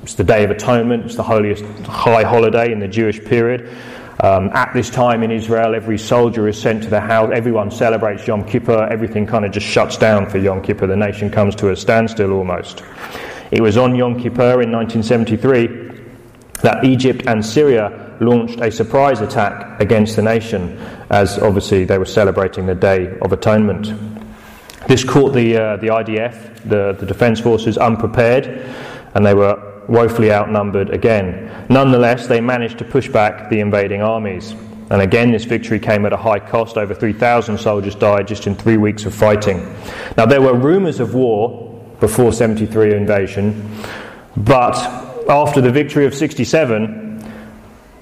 It's 0.04 0.13
the 0.13 0.24
Day 0.24 0.45
of 0.45 0.52
Atonement, 0.52 1.06
it's 1.06 1.15
the 1.15 1.24
holiest 1.24 1.65
high 1.86 2.24
holiday 2.24 2.72
in 2.72 2.80
the 2.80 2.88
Jewish 2.88 3.22
period. 3.22 3.69
Um, 4.22 4.50
at 4.54 4.74
this 4.74 4.89
time 4.89 5.22
in 5.22 5.32
Israel, 5.32 5.76
every 5.76 5.98
soldier 5.98 6.48
is 6.48 6.62
sent 6.62 6.84
to 6.84 6.89
the 6.89 7.02
house. 7.02 7.32
Everyone 7.34 7.69
celebrates 7.69 8.26
Yom 8.26 8.45
Kippur. 8.45 8.88
Everything 8.89 9.26
kind 9.26 9.43
of 9.43 9.52
just 9.52 9.65
shuts 9.65 9.98
down 9.98 10.30
for 10.30 10.38
Yom 10.38 10.62
Kippur. 10.62 10.88
The 10.88 10.95
nation 10.95 11.30
comes 11.30 11.56
to 11.58 11.72
a 11.72 11.76
standstill 11.76 12.32
almost. 12.32 12.84
It 13.52 13.62
was 13.62 13.76
on 13.76 13.95
Yom 13.95 14.17
Kippur 14.17 14.62
in 14.62 14.72
1973 14.72 15.89
that 16.62 16.86
Egypt 16.86 17.24
and 17.28 17.45
Syria 17.45 18.15
launched 18.22 18.62
a 18.62 18.72
surprise 18.72 19.19
attack 19.19 19.82
against 19.82 20.15
the 20.15 20.22
nation, 20.22 20.78
as 21.10 21.38
obviously 21.39 21.84
they 21.84 21.98
were 21.98 22.06
celebrating 22.06 22.65
the 22.65 22.76
Day 22.76 23.17
of 23.22 23.34
Atonement. 23.34 23.93
This 24.88 25.04
caught 25.04 25.34
the, 25.34 25.58
uh, 25.58 25.78
the 25.78 25.88
IDF, 25.88 26.67
the, 26.69 26.95
the 26.98 27.06
Defence 27.06 27.39
Forces, 27.39 27.78
unprepared, 27.78 28.65
and 29.13 29.26
they 29.26 29.34
were 29.34 29.84
woefully 29.88 30.32
outnumbered 30.32 30.91
again. 30.91 31.65
Nonetheless, 31.69 32.28
they 32.28 32.41
managed 32.41 32.78
to 32.78 32.86
push 32.86 33.10
back 33.10 33.50
the 33.50 33.60
invading 33.60 34.02
armies. 34.02 34.54
And 34.91 35.02
again, 35.02 35.32
this 35.32 35.45
victory 35.45 35.80
came 35.80 36.06
at 36.06 36.13
a 36.13 36.17
high 36.17 36.39
cost. 36.39 36.78
Over 36.78 36.93
3,000 36.93 37.58
soldiers 37.60 37.95
died 37.95 38.28
just 38.28 38.48
in 38.48 38.56
three 38.56 38.78
weeks 38.78 39.06
of 39.06 39.13
fighting. 39.13 39.58
Now, 40.17 40.26
there 40.26 40.41
were 40.41 40.54
rumours 40.54 41.00
of 41.00 41.13
war 41.13 41.67
before 42.00 42.32
73 42.32 42.93
invasion, 42.93 43.69
but 44.38 44.76
after 45.30 45.62
the 45.62 45.72
victory 45.72 46.06
of 46.06 46.15
67, 46.15 47.10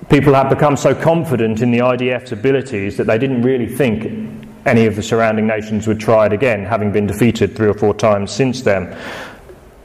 people 0.10 0.34
had 0.34 0.50
become 0.50 0.78
so 0.78 0.96
confident 0.96 1.62
in 1.62 1.72
the 1.72 1.80
IDF's 1.80 2.32
abilities 2.32 2.96
that 2.98 3.08
they 3.08 3.18
didn't 3.18 3.42
really 3.42 3.68
think 3.68 4.46
any 4.66 4.86
of 4.86 4.96
the 4.96 5.04
surrounding 5.04 5.48
nations 5.48 5.88
would 5.88 6.00
try 6.00 6.26
it 6.26 6.34
again, 6.34 6.64
having 6.64 6.92
been 6.92 7.08
defeated 7.08 7.56
three 7.56 7.68
or 7.68 7.74
four 7.74 7.94
times 7.94 8.32
since 8.32 8.62
then. 8.62 8.96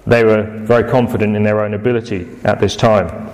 They 0.07 0.25
were 0.25 0.43
very 0.43 0.91
confident 0.91 1.37
in 1.37 1.43
their 1.43 1.61
own 1.61 1.75
ability 1.75 2.29
at 2.45 2.61
this 2.61 2.77
time. 2.77 3.31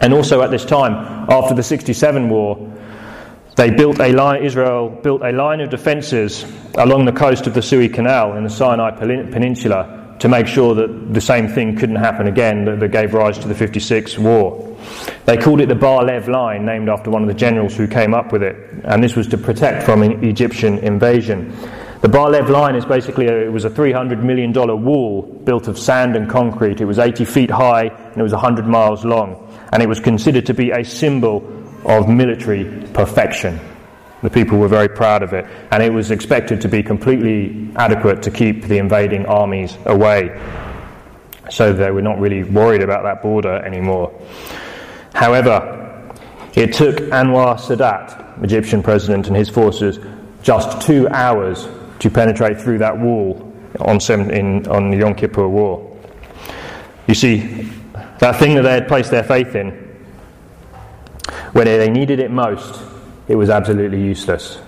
And 0.00 0.12
also 0.12 0.42
at 0.42 0.50
this 0.50 0.64
time, 0.64 0.92
after 1.30 1.54
the 1.54 1.62
67 1.62 2.28
war, 2.28 2.72
they 3.56 3.70
built 3.70 4.00
a 4.00 4.12
line, 4.12 4.42
Israel 4.42 4.88
built 4.88 5.22
a 5.22 5.30
line 5.32 5.60
of 5.60 5.68
defences 5.68 6.44
along 6.76 7.04
the 7.04 7.12
coast 7.12 7.46
of 7.46 7.54
the 7.54 7.62
Suez 7.62 7.92
Canal 7.92 8.36
in 8.36 8.44
the 8.44 8.50
Sinai 8.50 8.90
Peninsula 8.92 10.16
to 10.20 10.28
make 10.28 10.46
sure 10.46 10.74
that 10.74 11.12
the 11.12 11.20
same 11.20 11.48
thing 11.48 11.76
couldn't 11.76 11.96
happen 11.96 12.28
again 12.28 12.64
that, 12.64 12.80
that 12.80 12.88
gave 12.92 13.12
rise 13.12 13.38
to 13.40 13.48
the 13.48 13.54
56 13.54 14.18
war. 14.18 14.76
They 15.26 15.36
called 15.36 15.60
it 15.60 15.68
the 15.68 15.74
Bar 15.74 16.04
Lev 16.04 16.28
Line, 16.28 16.64
named 16.64 16.88
after 16.88 17.10
one 17.10 17.22
of 17.22 17.28
the 17.28 17.34
generals 17.34 17.76
who 17.76 17.86
came 17.86 18.14
up 18.14 18.32
with 18.32 18.42
it, 18.42 18.56
and 18.84 19.02
this 19.02 19.16
was 19.16 19.26
to 19.28 19.38
protect 19.38 19.82
from 19.82 20.02
an 20.02 20.24
Egyptian 20.24 20.78
invasion. 20.78 21.52
The 22.02 22.08
Bar-Lev 22.08 22.50
line 22.50 22.74
is 22.74 22.84
basically 22.84 23.28
a, 23.28 23.46
it 23.46 23.52
was 23.52 23.64
a 23.64 23.70
$300 23.70 24.24
million 24.24 24.52
wall 24.52 25.22
built 25.22 25.68
of 25.68 25.78
sand 25.78 26.16
and 26.16 26.28
concrete. 26.28 26.80
It 26.80 26.84
was 26.84 26.98
80 26.98 27.24
feet 27.24 27.48
high 27.48 27.84
and 27.84 28.16
it 28.16 28.22
was 28.24 28.32
100 28.32 28.66
miles 28.66 29.04
long. 29.04 29.48
And 29.72 29.80
it 29.80 29.88
was 29.88 30.00
considered 30.00 30.44
to 30.46 30.54
be 30.54 30.72
a 30.72 30.84
symbol 30.84 31.46
of 31.84 32.08
military 32.08 32.64
perfection. 32.88 33.60
The 34.20 34.30
people 34.30 34.58
were 34.58 34.66
very 34.66 34.88
proud 34.88 35.22
of 35.22 35.32
it. 35.32 35.46
And 35.70 35.80
it 35.80 35.92
was 35.92 36.10
expected 36.10 36.60
to 36.62 36.68
be 36.68 36.82
completely 36.82 37.70
adequate 37.76 38.20
to 38.24 38.32
keep 38.32 38.64
the 38.64 38.78
invading 38.78 39.26
armies 39.26 39.78
away. 39.86 40.42
So 41.50 41.72
they 41.72 41.92
were 41.92 42.02
not 42.02 42.18
really 42.18 42.42
worried 42.42 42.82
about 42.82 43.04
that 43.04 43.22
border 43.22 43.64
anymore. 43.64 44.12
However, 45.14 46.10
it 46.54 46.72
took 46.72 46.96
Anwar 46.96 47.60
Sadat, 47.60 48.42
Egyptian 48.42 48.82
president, 48.82 49.28
and 49.28 49.36
his 49.36 49.48
forces 49.48 50.00
just 50.42 50.84
two 50.84 51.06
hours 51.08 51.68
to 52.02 52.10
penetrate 52.10 52.60
through 52.60 52.78
that 52.78 52.98
wall 52.98 53.52
on, 53.78 54.00
in, 54.32 54.66
on 54.66 54.90
the 54.90 54.96
Yom 54.96 55.14
Kippur 55.14 55.46
War. 55.46 55.96
You 57.06 57.14
see, 57.14 57.38
that 58.18 58.40
thing 58.40 58.56
that 58.56 58.62
they 58.62 58.72
had 58.72 58.88
placed 58.88 59.12
their 59.12 59.22
faith 59.22 59.54
in, 59.54 59.70
when 61.52 61.66
they 61.66 61.88
needed 61.88 62.18
it 62.18 62.32
most, 62.32 62.82
it 63.28 63.36
was 63.36 63.50
absolutely 63.50 64.02
useless. 64.02 64.58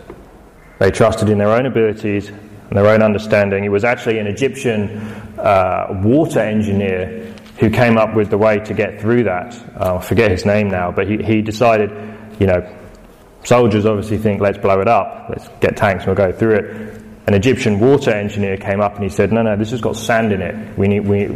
They 0.79 0.93
trusted 0.93 1.29
in 1.29 1.39
their 1.39 1.51
own 1.51 1.67
abilities 1.67 2.29
and 2.29 2.71
their 2.71 2.87
own 2.87 3.03
understanding. 3.03 3.65
It 3.65 3.69
was 3.69 3.83
actually 3.83 4.21
an 4.21 4.29
Egyptian 4.29 4.99
uh, 5.37 6.01
water 6.05 6.39
engineer 6.39 7.35
who 7.59 7.69
came 7.69 7.99
up 7.99 8.15
with 8.15 8.31
the 8.31 8.39
way 8.39 8.61
to 8.61 8.75
get 8.75 9.01
through 9.01 9.25
that. 9.25 9.61
Uh, 9.77 9.97
I 9.97 10.01
forget 10.01 10.31
his 10.31 10.47
name 10.47 10.69
now, 10.69 10.93
but 10.93 11.09
he, 11.09 11.21
he 11.21 11.43
decided, 11.43 11.91
you 12.39 12.47
know, 12.47 12.77
soldiers 13.43 13.87
obviously 13.87 14.19
think, 14.19 14.41
let's 14.41 14.59
blow 14.59 14.81
it 14.81 14.89
up, 14.89 15.27
let's 15.31 15.49
get 15.61 15.77
tanks 15.77 16.05
and 16.05 16.17
we'll 16.17 16.31
go 16.31 16.37
through 16.37 16.55
it 16.55 16.94
an 17.27 17.33
Egyptian 17.33 17.81
water 17.81 18.11
engineer 18.11 18.59
came 18.59 18.83
up 18.83 18.97
and 18.97 19.03
he 19.03 19.09
said, 19.09 19.33
"No, 19.33 19.41
no, 19.41 19.57
this 19.57 19.71
has 19.71 19.81
got 19.81 19.97
sand 19.97 20.31
in 20.31 20.43
it. 20.43 20.79
We 20.79 20.89
need, 20.89 21.01
we 21.01 21.29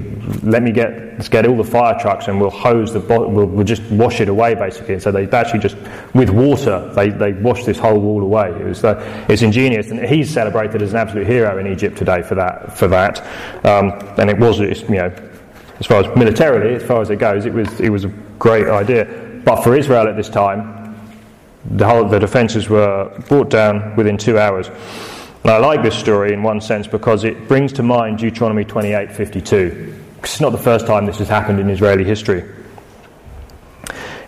let 0.42 0.62
me 0.62 0.70
get 0.70 1.14
let's 1.14 1.30
get 1.30 1.46
all 1.46 1.56
the 1.56 1.64
fire 1.64 1.98
trucks 1.98 2.28
and 2.28 2.38
we'll 2.38 2.50
hose 2.50 2.92
the 2.92 3.00
bo- 3.00 3.26
we'll, 3.26 3.46
we'll 3.46 3.64
just 3.64 3.82
wash 3.84 4.20
it 4.20 4.28
away 4.28 4.54
basically." 4.54 4.94
And 4.94 5.02
so 5.02 5.10
they 5.10 5.26
actually 5.30 5.60
just 5.60 5.78
with 6.12 6.28
water 6.28 6.92
they 6.94 7.08
they 7.08 7.32
washed 7.32 7.64
this 7.64 7.78
whole 7.78 7.98
wall 7.98 8.22
away. 8.22 8.50
It 8.50 8.66
was 8.66 8.84
uh, 8.84 9.26
it's 9.30 9.40
ingenious, 9.40 9.90
and 9.90 10.04
he's 10.04 10.30
celebrated 10.30 10.82
as 10.82 10.92
an 10.92 10.98
absolute 10.98 11.26
hero 11.26 11.58
in 11.58 11.66
Egypt 11.66 11.96
today 11.96 12.20
for 12.20 12.34
that 12.34 12.76
for 12.76 12.88
that. 12.88 13.20
Um, 13.64 13.92
and 14.18 14.28
it 14.28 14.38
was 14.38 14.60
you 14.60 14.74
know 14.90 15.10
as 15.80 15.86
far 15.86 16.04
as 16.04 16.16
militarily 16.16 16.74
as 16.74 16.82
far 16.82 17.00
as 17.00 17.08
it 17.08 17.16
goes, 17.16 17.46
it 17.46 17.54
was 17.54 17.80
it 17.80 17.88
was 17.88 18.04
a 18.04 18.12
great 18.38 18.68
idea. 18.68 19.06
But 19.42 19.62
for 19.62 19.74
Israel 19.74 20.06
at 20.06 20.16
this 20.16 20.28
time, 20.28 20.94
the 21.64 21.88
whole 21.88 22.04
the 22.04 22.18
defences 22.18 22.68
were 22.68 23.10
brought 23.28 23.48
down 23.48 23.96
within 23.96 24.18
two 24.18 24.38
hours. 24.38 24.70
And 25.48 25.54
I 25.54 25.66
like 25.66 25.82
this 25.82 25.96
story 25.96 26.34
in 26.34 26.42
one 26.42 26.60
sense 26.60 26.86
because 26.86 27.24
it 27.24 27.48
brings 27.48 27.72
to 27.72 27.82
mind 27.82 28.18
Deuteronomy 28.18 28.66
28:52. 28.66 29.94
It's 30.18 30.42
not 30.42 30.52
the 30.52 30.58
first 30.58 30.86
time 30.86 31.06
this 31.06 31.16
has 31.20 31.28
happened 31.28 31.58
in 31.58 31.70
Israeli 31.70 32.04
history. 32.04 32.44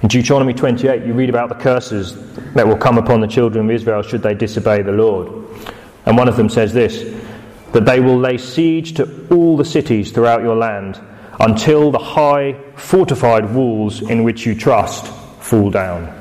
In 0.00 0.08
Deuteronomy 0.08 0.54
28, 0.54 1.04
you 1.04 1.12
read 1.12 1.28
about 1.28 1.50
the 1.50 1.56
curses 1.56 2.16
that 2.54 2.66
will 2.66 2.78
come 2.78 2.96
upon 2.96 3.20
the 3.20 3.26
children 3.26 3.66
of 3.66 3.70
Israel 3.70 4.00
should 4.00 4.22
they 4.22 4.32
disobey 4.32 4.80
the 4.80 4.92
Lord. 4.92 5.30
And 6.06 6.16
one 6.16 6.26
of 6.26 6.38
them 6.38 6.48
says 6.48 6.72
this 6.72 7.04
that 7.72 7.84
they 7.84 8.00
will 8.00 8.18
lay 8.18 8.38
siege 8.38 8.94
to 8.94 9.26
all 9.30 9.58
the 9.58 9.64
cities 9.66 10.12
throughout 10.12 10.40
your 10.40 10.56
land 10.56 10.98
until 11.38 11.90
the 11.90 11.98
high 11.98 12.56
fortified 12.76 13.54
walls 13.54 14.00
in 14.00 14.24
which 14.24 14.46
you 14.46 14.54
trust 14.54 15.06
fall 15.40 15.70
down. 15.70 16.18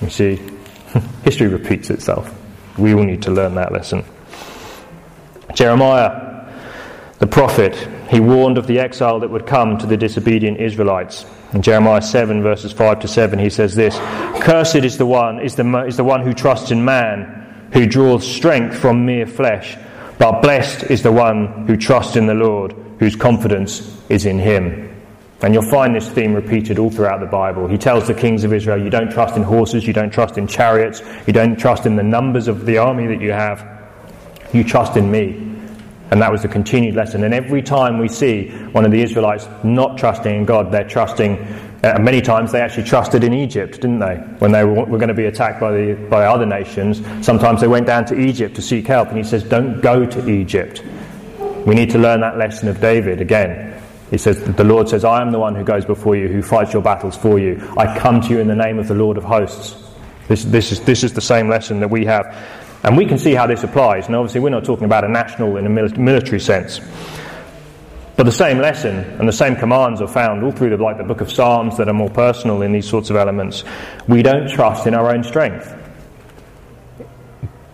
You 0.00 0.10
see, 0.10 0.40
history 1.24 1.48
repeats 1.48 1.90
itself. 1.90 2.32
We 2.78 2.94
all 2.94 3.02
need 3.02 3.22
to 3.22 3.30
learn 3.30 3.54
that 3.54 3.72
lesson. 3.72 4.04
Jeremiah, 5.54 6.44
the 7.18 7.26
prophet, 7.26 7.74
he 8.10 8.20
warned 8.20 8.58
of 8.58 8.66
the 8.66 8.78
exile 8.78 9.20
that 9.20 9.30
would 9.30 9.46
come 9.46 9.78
to 9.78 9.86
the 9.86 9.96
disobedient 9.96 10.60
Israelites. 10.60 11.24
In 11.52 11.62
Jeremiah 11.62 12.02
7, 12.02 12.42
verses 12.42 12.72
5 12.72 13.00
to 13.00 13.08
7, 13.08 13.38
he 13.38 13.48
says 13.48 13.74
this 13.74 13.96
Cursed 14.40 14.76
is 14.76 14.98
the 14.98 15.06
one, 15.06 15.40
is 15.40 15.54
the, 15.54 15.84
is 15.86 15.96
the 15.96 16.04
one 16.04 16.22
who 16.22 16.34
trusts 16.34 16.70
in 16.70 16.84
man, 16.84 17.68
who 17.72 17.86
draws 17.86 18.26
strength 18.26 18.76
from 18.76 19.06
mere 19.06 19.26
flesh, 19.26 19.76
but 20.18 20.42
blessed 20.42 20.90
is 20.90 21.02
the 21.02 21.12
one 21.12 21.66
who 21.66 21.76
trusts 21.76 22.16
in 22.16 22.26
the 22.26 22.34
Lord, 22.34 22.74
whose 22.98 23.16
confidence 23.16 23.98
is 24.08 24.26
in 24.26 24.38
him. 24.38 24.95
And 25.42 25.52
you'll 25.52 25.70
find 25.70 25.94
this 25.94 26.08
theme 26.08 26.32
repeated 26.32 26.78
all 26.78 26.90
throughout 26.90 27.20
the 27.20 27.26
Bible. 27.26 27.68
He 27.68 27.76
tells 27.76 28.06
the 28.06 28.14
kings 28.14 28.42
of 28.44 28.54
Israel, 28.54 28.82
You 28.82 28.88
don't 28.88 29.10
trust 29.10 29.36
in 29.36 29.42
horses, 29.42 29.86
you 29.86 29.92
don't 29.92 30.10
trust 30.10 30.38
in 30.38 30.46
chariots, 30.46 31.02
you 31.26 31.32
don't 31.32 31.56
trust 31.56 31.84
in 31.84 31.96
the 31.96 32.02
numbers 32.02 32.48
of 32.48 32.64
the 32.64 32.78
army 32.78 33.06
that 33.08 33.20
you 33.20 33.32
have, 33.32 33.66
you 34.52 34.64
trust 34.64 34.96
in 34.96 35.10
me. 35.10 35.42
And 36.10 36.22
that 36.22 36.30
was 36.30 36.42
the 36.42 36.48
continued 36.48 36.94
lesson. 36.94 37.24
And 37.24 37.34
every 37.34 37.62
time 37.62 37.98
we 37.98 38.08
see 38.08 38.48
one 38.72 38.84
of 38.84 38.92
the 38.92 39.02
Israelites 39.02 39.48
not 39.64 39.98
trusting 39.98 40.34
in 40.34 40.44
God, 40.44 40.70
they're 40.70 40.88
trusting, 40.88 41.36
uh, 41.82 41.98
many 42.00 42.22
times 42.22 42.52
they 42.52 42.60
actually 42.60 42.84
trusted 42.84 43.24
in 43.24 43.34
Egypt, 43.34 43.74
didn't 43.80 43.98
they? 43.98 44.14
When 44.38 44.52
they 44.52 44.64
were, 44.64 44.84
were 44.84 44.98
going 44.98 45.08
to 45.08 45.14
be 45.14 45.26
attacked 45.26 45.60
by, 45.60 45.72
the, 45.72 45.94
by 46.08 46.26
other 46.26 46.46
nations, 46.46 47.02
sometimes 47.26 47.60
they 47.60 47.66
went 47.66 47.86
down 47.86 48.04
to 48.06 48.18
Egypt 48.18 48.54
to 48.54 48.62
seek 48.62 48.86
help. 48.86 49.08
And 49.08 49.18
he 49.18 49.24
says, 49.24 49.42
Don't 49.42 49.80
go 49.80 50.06
to 50.06 50.30
Egypt. 50.30 50.82
We 51.66 51.74
need 51.74 51.90
to 51.90 51.98
learn 51.98 52.20
that 52.20 52.38
lesson 52.38 52.68
of 52.68 52.80
David 52.80 53.20
again. 53.20 53.82
He 54.10 54.18
says, 54.18 54.42
The 54.42 54.64
Lord 54.64 54.88
says, 54.88 55.04
I 55.04 55.20
am 55.20 55.32
the 55.32 55.38
one 55.38 55.54
who 55.54 55.64
goes 55.64 55.84
before 55.84 56.16
you, 56.16 56.28
who 56.28 56.42
fights 56.42 56.72
your 56.72 56.82
battles 56.82 57.16
for 57.16 57.38
you. 57.38 57.60
I 57.76 57.98
come 57.98 58.20
to 58.20 58.28
you 58.28 58.38
in 58.38 58.46
the 58.46 58.54
name 58.54 58.78
of 58.78 58.88
the 58.88 58.94
Lord 58.94 59.16
of 59.16 59.24
hosts. 59.24 59.82
This, 60.28 60.44
this, 60.44 60.72
is, 60.72 60.80
this 60.80 61.04
is 61.04 61.12
the 61.12 61.20
same 61.20 61.48
lesson 61.48 61.80
that 61.80 61.90
we 61.90 62.04
have. 62.04 62.36
And 62.82 62.96
we 62.96 63.06
can 63.06 63.18
see 63.18 63.34
how 63.34 63.46
this 63.46 63.64
applies. 63.64 64.06
And 64.06 64.14
obviously, 64.14 64.40
we're 64.40 64.50
not 64.50 64.64
talking 64.64 64.84
about 64.84 65.04
a 65.04 65.08
national 65.08 65.56
in 65.56 65.66
a 65.66 65.68
military 65.68 66.40
sense. 66.40 66.80
But 68.16 68.24
the 68.24 68.32
same 68.32 68.58
lesson 68.58 68.96
and 68.96 69.28
the 69.28 69.32
same 69.32 69.56
commands 69.56 70.00
are 70.00 70.08
found 70.08 70.42
all 70.42 70.52
through 70.52 70.70
the, 70.70 70.82
like 70.82 70.96
the 70.96 71.04
book 71.04 71.20
of 71.20 71.30
Psalms 71.30 71.76
that 71.76 71.88
are 71.88 71.94
more 71.94 72.08
personal 72.08 72.62
in 72.62 72.72
these 72.72 72.88
sorts 72.88 73.10
of 73.10 73.16
elements. 73.16 73.64
We 74.08 74.22
don't 74.22 74.48
trust 74.48 74.86
in 74.86 74.94
our 74.94 75.14
own 75.14 75.22
strength. 75.22 75.74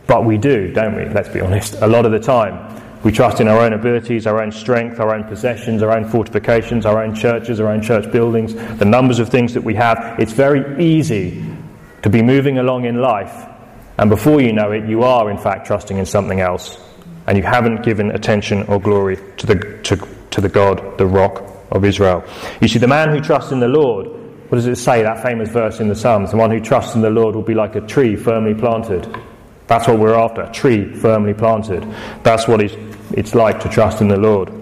But 0.08 0.24
we 0.24 0.38
do, 0.38 0.72
don't 0.72 0.96
we? 0.96 1.08
Let's 1.08 1.28
be 1.28 1.40
honest. 1.40 1.74
A 1.74 1.86
lot 1.86 2.06
of 2.06 2.12
the 2.12 2.18
time. 2.18 2.81
We 3.04 3.10
trust 3.10 3.40
in 3.40 3.48
our 3.48 3.58
own 3.58 3.72
abilities, 3.72 4.26
our 4.26 4.40
own 4.40 4.52
strength, 4.52 5.00
our 5.00 5.14
own 5.14 5.24
possessions, 5.24 5.82
our 5.82 5.90
own 5.90 6.08
fortifications, 6.08 6.86
our 6.86 7.02
own 7.02 7.14
churches, 7.14 7.58
our 7.58 7.68
own 7.68 7.82
church 7.82 8.10
buildings, 8.12 8.54
the 8.54 8.84
numbers 8.84 9.18
of 9.18 9.28
things 9.28 9.54
that 9.54 9.64
we 9.64 9.74
have. 9.74 10.20
It's 10.20 10.32
very 10.32 10.84
easy 10.84 11.44
to 12.02 12.10
be 12.10 12.22
moving 12.22 12.58
along 12.58 12.84
in 12.84 13.00
life, 13.00 13.48
and 13.98 14.08
before 14.08 14.40
you 14.40 14.52
know 14.52 14.72
it, 14.72 14.88
you 14.88 15.02
are 15.02 15.30
in 15.30 15.38
fact 15.38 15.66
trusting 15.66 15.98
in 15.98 16.06
something 16.06 16.40
else, 16.40 16.78
and 17.26 17.36
you 17.36 17.44
haven't 17.44 17.82
given 17.82 18.10
attention 18.12 18.62
or 18.64 18.80
glory 18.80 19.18
to 19.36 19.46
the, 19.46 19.80
to, 19.82 20.08
to 20.30 20.40
the 20.40 20.48
God, 20.48 20.98
the 20.98 21.06
rock 21.06 21.42
of 21.70 21.84
Israel. 21.84 22.24
You 22.60 22.68
see, 22.68 22.78
the 22.78 22.88
man 22.88 23.08
who 23.08 23.20
trusts 23.20 23.50
in 23.52 23.60
the 23.60 23.68
Lord, 23.68 24.06
what 24.06 24.56
does 24.56 24.66
it 24.66 24.76
say, 24.76 25.02
that 25.02 25.22
famous 25.22 25.48
verse 25.48 25.80
in 25.80 25.88
the 25.88 25.94
Psalms? 25.94 26.30
The 26.30 26.36
one 26.36 26.50
who 26.50 26.60
trusts 26.60 26.94
in 26.94 27.00
the 27.00 27.10
Lord 27.10 27.34
will 27.34 27.42
be 27.42 27.54
like 27.54 27.74
a 27.74 27.80
tree 27.80 28.16
firmly 28.16 28.54
planted. 28.54 29.08
That's 29.66 29.88
what 29.88 29.98
we're 29.98 30.14
after, 30.14 30.42
a 30.42 30.52
tree 30.52 30.92
firmly 30.92 31.32
planted. 31.32 31.86
That's 32.22 32.46
what 32.46 32.60
is 32.60 32.74
it's 33.16 33.34
like 33.34 33.60
to 33.60 33.68
trust 33.68 34.00
in 34.00 34.08
the 34.08 34.16
Lord. 34.16 34.52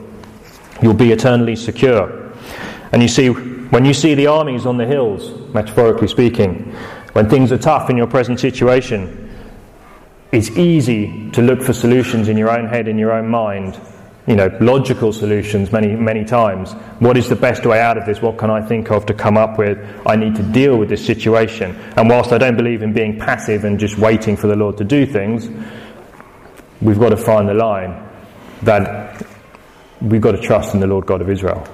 You'll 0.83 0.95
be 0.95 1.13
eternally 1.13 1.57
secure. 1.57 2.33
And 2.93 3.03
you 3.03 3.09
see, 3.09 3.29
when 3.29 3.85
you 3.85 3.95
see 3.95 4.15
the 4.15 4.27
armies 4.27 4.67
on 4.67 4.77
the 4.77 4.87
hills, 4.87 5.31
metaphorically 5.55 6.09
speaking, 6.09 6.73
when 7.13 7.29
things 7.29 7.53
are 7.53 7.59
tough 7.59 7.91
in 7.91 7.97
your 7.97 8.07
present 8.07 8.41
situation, 8.41 9.31
it's 10.33 10.51
easy 10.51 11.31
to 11.33 11.43
look 11.43 11.63
for 11.63 11.73
solutions 11.73 12.29
in 12.29 12.37
your 12.37 12.51
own 12.51 12.69
head, 12.69 12.89
in 12.89 12.99
your 12.99 13.13
own 13.13 13.29
mind, 13.29 13.81
you 14.27 14.37
know, 14.37 14.57
logical 14.61 15.13
solutions 15.13 15.73
many, 15.73 15.95
many 15.97 16.25
times. 16.25 16.73
What 17.01 17.17
is 17.17 17.29
the 17.29 17.37
best 17.37 17.67
way 17.67 17.81
out 17.81 17.99
of 17.99 18.07
this? 18.07 18.23
What 18.23 18.39
can 18.39 18.51
I 18.51 18.61
think 18.61 18.91
of 18.91 19.07
to 19.07 19.15
come 19.15 19.37
up 19.37 19.59
with? 19.59 19.79
I 20.07 20.15
need 20.17 20.37
to 20.37 20.43
deal 20.43 20.77
with 20.77 20.89
this 20.89 21.05
situation. 21.05 21.75
And 21.97 22.09
whilst 22.09 22.33
I 22.33 22.39
don't 22.39 22.57
believe 22.57 22.83
in 22.83 22.93
being 22.93 23.19
passive 23.19 23.65
and 23.65 23.79
just 23.79 23.99
waiting 23.99 24.37
for 24.37 24.47
the 24.47 24.57
Lord 24.57 24.77
to 24.79 24.85
do 24.85 25.05
things, 25.05 25.49
we've 26.81 26.99
got 26.99 27.11
to 27.11 27.17
find 27.17 27.49
the 27.49 27.55
line 27.55 28.10
that 28.63 29.27
we've 30.01 30.21
got 30.21 30.33
to 30.33 30.41
trust 30.41 30.75
in 30.75 30.81
the 30.81 30.87
Lord 30.87 31.07
God 31.07 31.21
of 31.21 31.31
Israel, 31.31 31.67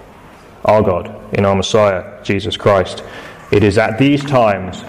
our 0.64 0.82
God, 0.82 1.34
in 1.34 1.44
our 1.44 1.54
Messiah, 1.54 2.22
Jesus 2.22 2.56
Christ. 2.56 3.02
It 3.52 3.62
is 3.62 3.78
at 3.78 3.98
these 3.98 4.24
times, 4.24 4.82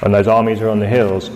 when 0.00 0.12
those 0.12 0.26
armies 0.26 0.60
are 0.60 0.68
on 0.68 0.80
the 0.80 0.86
hills, 0.86 1.30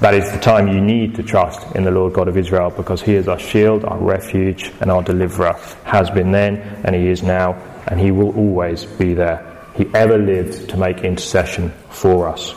that 0.00 0.14
is 0.14 0.30
the 0.32 0.38
time 0.38 0.68
you 0.68 0.80
need 0.80 1.14
to 1.16 1.22
trust 1.22 1.74
in 1.76 1.84
the 1.84 1.90
Lord 1.90 2.14
God 2.14 2.26
of 2.26 2.36
Israel 2.36 2.70
because 2.70 3.02
He 3.02 3.14
is 3.14 3.28
our 3.28 3.38
shield, 3.38 3.84
our 3.84 3.98
refuge, 3.98 4.72
and 4.80 4.90
our 4.90 5.02
deliverer. 5.02 5.52
Has 5.84 6.08
been 6.10 6.32
then, 6.32 6.56
and 6.84 6.94
He 6.94 7.08
is 7.08 7.22
now, 7.22 7.52
and 7.86 8.00
He 8.00 8.10
will 8.10 8.34
always 8.36 8.84
be 8.86 9.12
there. 9.14 9.46
He 9.76 9.86
ever 9.94 10.18
lived 10.18 10.70
to 10.70 10.76
make 10.76 10.98
intercession 10.98 11.70
for 11.90 12.28
us. 12.28 12.54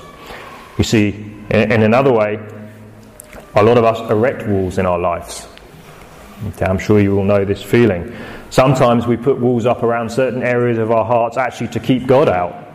You 0.78 0.84
see, 0.84 1.10
in, 1.50 1.84
another 1.84 2.12
way, 2.12 2.40
a 3.56 3.64
lot 3.64 3.78
of 3.78 3.84
us 3.84 4.10
erect 4.10 4.48
walls 4.48 4.78
in 4.78 4.86
our 4.86 4.98
lives. 4.98 5.48
Okay, 6.48 6.66
I'm 6.66 6.78
sure 6.78 7.00
you 7.00 7.18
all 7.18 7.24
know 7.24 7.46
this 7.46 7.64
feeling. 7.64 8.14
Sometimes 8.50 9.08
we 9.08 9.16
put 9.16 9.40
walls 9.40 9.66
up 9.66 9.82
around 9.82 10.10
certain 10.10 10.44
areas 10.44 10.78
of 10.78 10.92
our 10.92 11.06
hearts 11.06 11.38
actually 11.38 11.70
to 11.70 11.80
keep 11.80 12.06
God 12.06 12.28
out. 12.28 12.68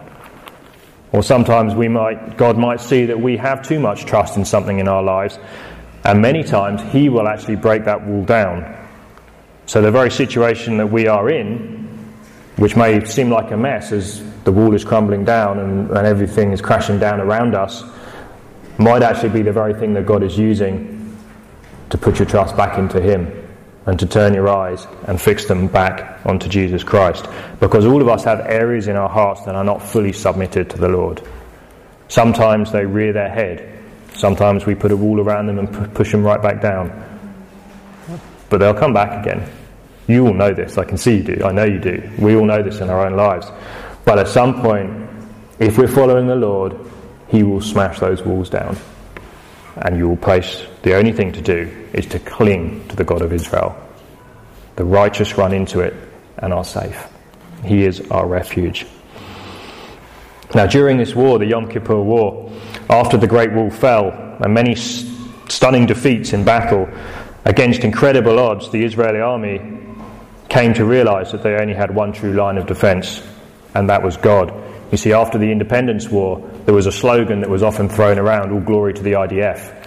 Or 1.13 1.23
sometimes 1.23 1.75
we 1.75 1.87
might, 1.89 2.39
God 2.39 2.57
might 2.57 2.81
see 2.81 3.05
that 3.07 3.21
we 3.21 3.37
have 3.37 3.67
too 3.67 3.79
much 3.79 4.07
trust 4.07 4.37
in 4.37 4.45
something 4.45 4.79
in 4.79 4.89
our 4.89 5.03
lives, 5.03 5.39
and 6.05 6.23
many 6.23 6.45
times 6.45 6.81
He 6.93 7.11
will 7.11 7.29
actually 7.29 7.57
break 7.57 7.85
that 7.85 8.07
wall 8.07 8.25
down. 8.25 8.75
So 9.67 9.83
the 9.83 9.91
very 9.91 10.11
situation 10.11 10.79
that 10.79 10.87
we 10.87 11.07
are 11.07 11.29
in, 11.29 11.87
which 12.57 12.75
may 12.75 13.05
seem 13.05 13.29
like 13.31 13.51
a 13.51 13.57
mess 13.57 13.93
as 13.93 14.23
the 14.45 14.53
wall 14.53 14.75
is 14.75 14.85
crumbling 14.85 15.25
down 15.25 15.59
and, 15.59 15.91
and 15.91 16.07
everything 16.07 16.53
is 16.53 16.63
crashing 16.63 16.99
down 16.99 17.21
around 17.21 17.55
us, 17.55 17.85
might 18.79 19.03
actually 19.03 19.31
be 19.31 19.43
the 19.43 19.53
very 19.53 19.75
thing 19.75 19.93
that 19.95 20.07
God 20.07 20.23
is 20.23 20.39
using 20.39 21.17
to 21.91 21.99
put 21.99 22.19
your 22.19 22.27
trust 22.27 22.57
back 22.57 22.79
into 22.79 23.01
Him 23.01 23.38
and 23.89 23.99
to 23.99 24.07
turn 24.07 24.35
your 24.35 24.51
eyes 24.51 24.87
and 25.07 25.19
fix 25.19 25.47
them 25.47 25.67
back 25.67 26.21
onto 26.27 26.47
Jesus 26.47 26.85
Christ. 26.85 27.27
Because 27.59 27.87
all 27.87 28.03
of 28.03 28.09
us 28.09 28.23
have 28.23 28.41
areas 28.41 28.87
in 28.87 28.97
our 28.97 29.09
hearts 29.09 29.47
that 29.47 29.55
are 29.55 29.65
not 29.65 29.83
fully 29.83 30.13
submitted 30.13 30.69
to 30.69 30.77
the 30.77 30.91
Lord. 30.91 31.23
Sometimes 32.09 32.71
they 32.71 32.85
rear 32.85 33.15
their 33.15 33.31
head. 33.31 33.83
Sometimes 34.13 34.67
we 34.67 34.75
put 34.75 34.93
a 34.93 34.97
wall 34.97 35.21
around 35.21 35.47
them 35.47 35.59
and 35.59 35.95
push 35.95 36.13
them 36.13 36.23
right 36.23 36.43
back 36.43 36.61
down. 36.61 36.93
But 38.51 38.59
they'll 38.59 38.75
come 38.75 38.93
back 38.93 39.25
again. 39.25 39.51
You 40.07 40.27
all 40.27 40.35
know 40.35 40.53
this. 40.53 40.77
I 40.77 40.85
can 40.85 40.99
see 40.99 41.17
you 41.17 41.23
do. 41.23 41.43
I 41.43 41.53
know 41.53 41.65
you 41.65 41.79
do. 41.79 42.11
We 42.19 42.37
all 42.37 42.45
know 42.45 42.63
this 42.63 42.81
in 42.81 42.91
our 42.91 43.07
own 43.07 43.17
lives. 43.17 43.51
But 44.05 44.19
at 44.19 44.29
some 44.29 44.61
point, 44.61 45.09
if 45.61 45.79
we're 45.79 45.89
following 45.89 46.27
the 46.27 46.37
Lord, 46.37 46.77
He 47.29 47.43
will 47.43 47.63
smash 47.63 48.01
those 48.01 48.21
walls 48.21 48.51
down 48.51 48.77
and 49.77 49.97
you 49.97 50.11
will 50.11 50.17
place 50.19 50.67
the 50.83 50.95
only 50.95 51.13
thing 51.13 51.33
to 51.33 51.41
do 51.41 51.89
is 51.93 52.07
to 52.07 52.19
cling 52.19 52.87
to 52.89 52.97
the 52.97 53.05
God 53.05 53.23
of 53.23 53.33
Israel. 53.33 53.77
The 54.77 54.85
righteous 54.85 55.37
run 55.37 55.53
into 55.53 55.81
it 55.81 55.95
and 56.39 56.53
are 56.53 56.65
safe. 56.65 57.07
He 57.65 57.85
is 57.85 58.01
our 58.11 58.27
refuge. 58.27 58.87
Now, 60.55 60.67
during 60.67 60.97
this 60.97 61.15
war, 61.15 61.39
the 61.39 61.47
Yom 61.47 61.69
Kippur 61.69 62.01
War, 62.01 62.51
after 62.89 63.17
the 63.17 63.27
Great 63.27 63.53
Wall 63.53 63.71
fell 63.71 64.11
and 64.41 64.55
many 64.55 64.75
stunning 64.77 65.87
defeats 65.87 66.33
in 66.33 66.45
battle 66.45 66.89
against 67.45 67.81
incredible 67.81 68.39
odds, 68.39 68.71
the 68.71 68.85
Israeli 68.85 69.21
army 69.21 69.61
came 70.49 70.73
to 70.75 70.85
realize 70.85 71.33
that 71.33 71.43
they 71.43 71.55
only 71.57 71.75
had 71.75 71.95
one 71.95 72.13
true 72.13 72.33
line 72.33 72.57
of 72.57 72.67
defense, 72.67 73.23
and 73.75 73.91
that 73.91 74.03
was 74.03 74.17
God. 74.17 74.53
You 74.91 74.97
see, 74.97 75.13
after 75.13 75.37
the 75.37 75.51
Independence 75.51 76.09
War, 76.09 76.39
there 76.65 76.75
was 76.75 76.87
a 76.87 76.93
slogan 76.93 77.41
that 77.41 77.51
was 77.51 77.63
often 77.63 77.89
thrown 77.89 78.19
around, 78.19 78.53
all 78.53 78.61
glory 78.61 78.95
to 78.95 79.03
the 79.03 79.13
IDF. 79.13 79.78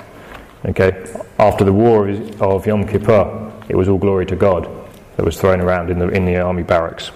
Okay, 0.64 1.12
after 1.40 1.64
the 1.64 1.74
war 1.74 2.08
of 2.08 2.68
Yom 2.68 2.88
Kippur, 2.88 3.52
it 3.68 3.76
was 3.76 3.90
all 3.90 3.98
glory 3.98 4.28
to 4.28 4.36
God 4.36 4.70
that 5.18 5.26
was 5.26 5.40
thrown 5.40 5.60
around 5.60 5.90
in 5.90 5.98
the, 5.98 6.08
in 6.10 6.24
the 6.26 6.40
army 6.40 6.62
barracks. 6.62 7.12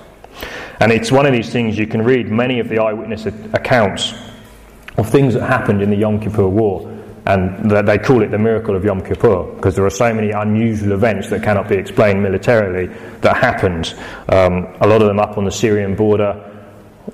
And 0.80 0.91
it's 0.91 1.12
one 1.12 1.28
of 1.28 1.32
these 1.32 1.52
things 1.52 1.78
you 1.78 1.86
can 1.86 2.02
read 2.02 2.30
many 2.30 2.60
of 2.60 2.70
the 2.70 2.80
eyewitness 2.80 3.26
accounts 3.26 4.16
of 4.98 5.10
things 5.10 5.36
that 5.36 5.46
happened 5.46 5.82
in 5.82 5.89
the 5.91 5.96
Yom 5.96 6.20
Kippur 6.20 6.48
War, 6.48 6.91
and 7.28 7.70
they 7.70 7.98
call 8.00 8.24
it 8.24 8.32
the 8.32 8.38
miracle 8.39 8.76
of 8.76 8.84
Yom 8.84 9.02
Kippur 9.02 9.43
because 9.56 9.76
there 9.76 9.86
are 9.86 9.91
so 9.91 10.14
many 10.14 10.32
unusual 10.32 10.93
events 10.93 11.30
that 11.30 11.43
cannot 11.43 11.70
be 11.70 11.76
explained 11.76 12.24
militarily 12.24 12.88
that 13.22 13.38
happened. 13.38 13.93
Um, 14.30 14.76
a 14.82 14.88
lot 14.88 15.02
of 15.02 15.08
them 15.08 15.20
up 15.20 15.38
on 15.38 15.46
the 15.46 15.52
Syrian 15.52 15.96
border, 15.96 16.55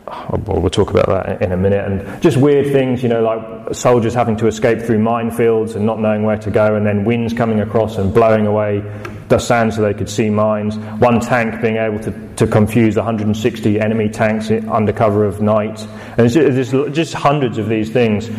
Oh, 0.08 0.42
well, 0.46 0.62
we'll 0.62 0.70
talk 0.70 0.90
about 0.90 1.08
that 1.08 1.42
in 1.42 1.52
a 1.52 1.58
minute. 1.58 1.86
And 1.86 2.22
just 2.22 2.38
weird 2.38 2.72
things, 2.72 3.04
you 3.04 3.10
know, 3.10 3.22
like 3.22 3.76
soldiers 3.76 4.14
having 4.14 4.38
to 4.38 4.48
escape 4.48 4.80
through 4.80 5.00
minefields 5.00 5.76
and 5.76 5.86
not 5.86 6.00
knowing 6.00 6.24
where 6.24 6.38
to 6.38 6.52
go, 6.52 6.76
and 6.76 6.86
then 6.86 7.04
winds 7.04 7.34
coming 7.34 7.60
across 7.60 7.98
and 7.98 8.14
blowing 8.14 8.46
away 8.48 8.82
the 9.28 9.38
sand 9.38 9.74
so 9.74 9.82
they 9.82 9.94
could 9.94 10.10
see 10.10 10.30
mines. 10.30 10.78
One 11.00 11.20
tank 11.20 11.62
being 11.62 11.78
able 11.78 12.00
to, 12.00 12.12
to 12.36 12.48
confuse 12.48 12.96
160 12.96 13.80
enemy 13.80 14.10
tanks 14.10 14.50
under 14.50 14.94
cover 14.94 15.26
of 15.26 15.42
night. 15.42 15.82
And 16.18 16.30
there's 16.30 16.72
just 16.72 17.14
hundreds 17.14 17.58
of 17.58 17.68
these 17.68 17.90
things. 17.90 18.30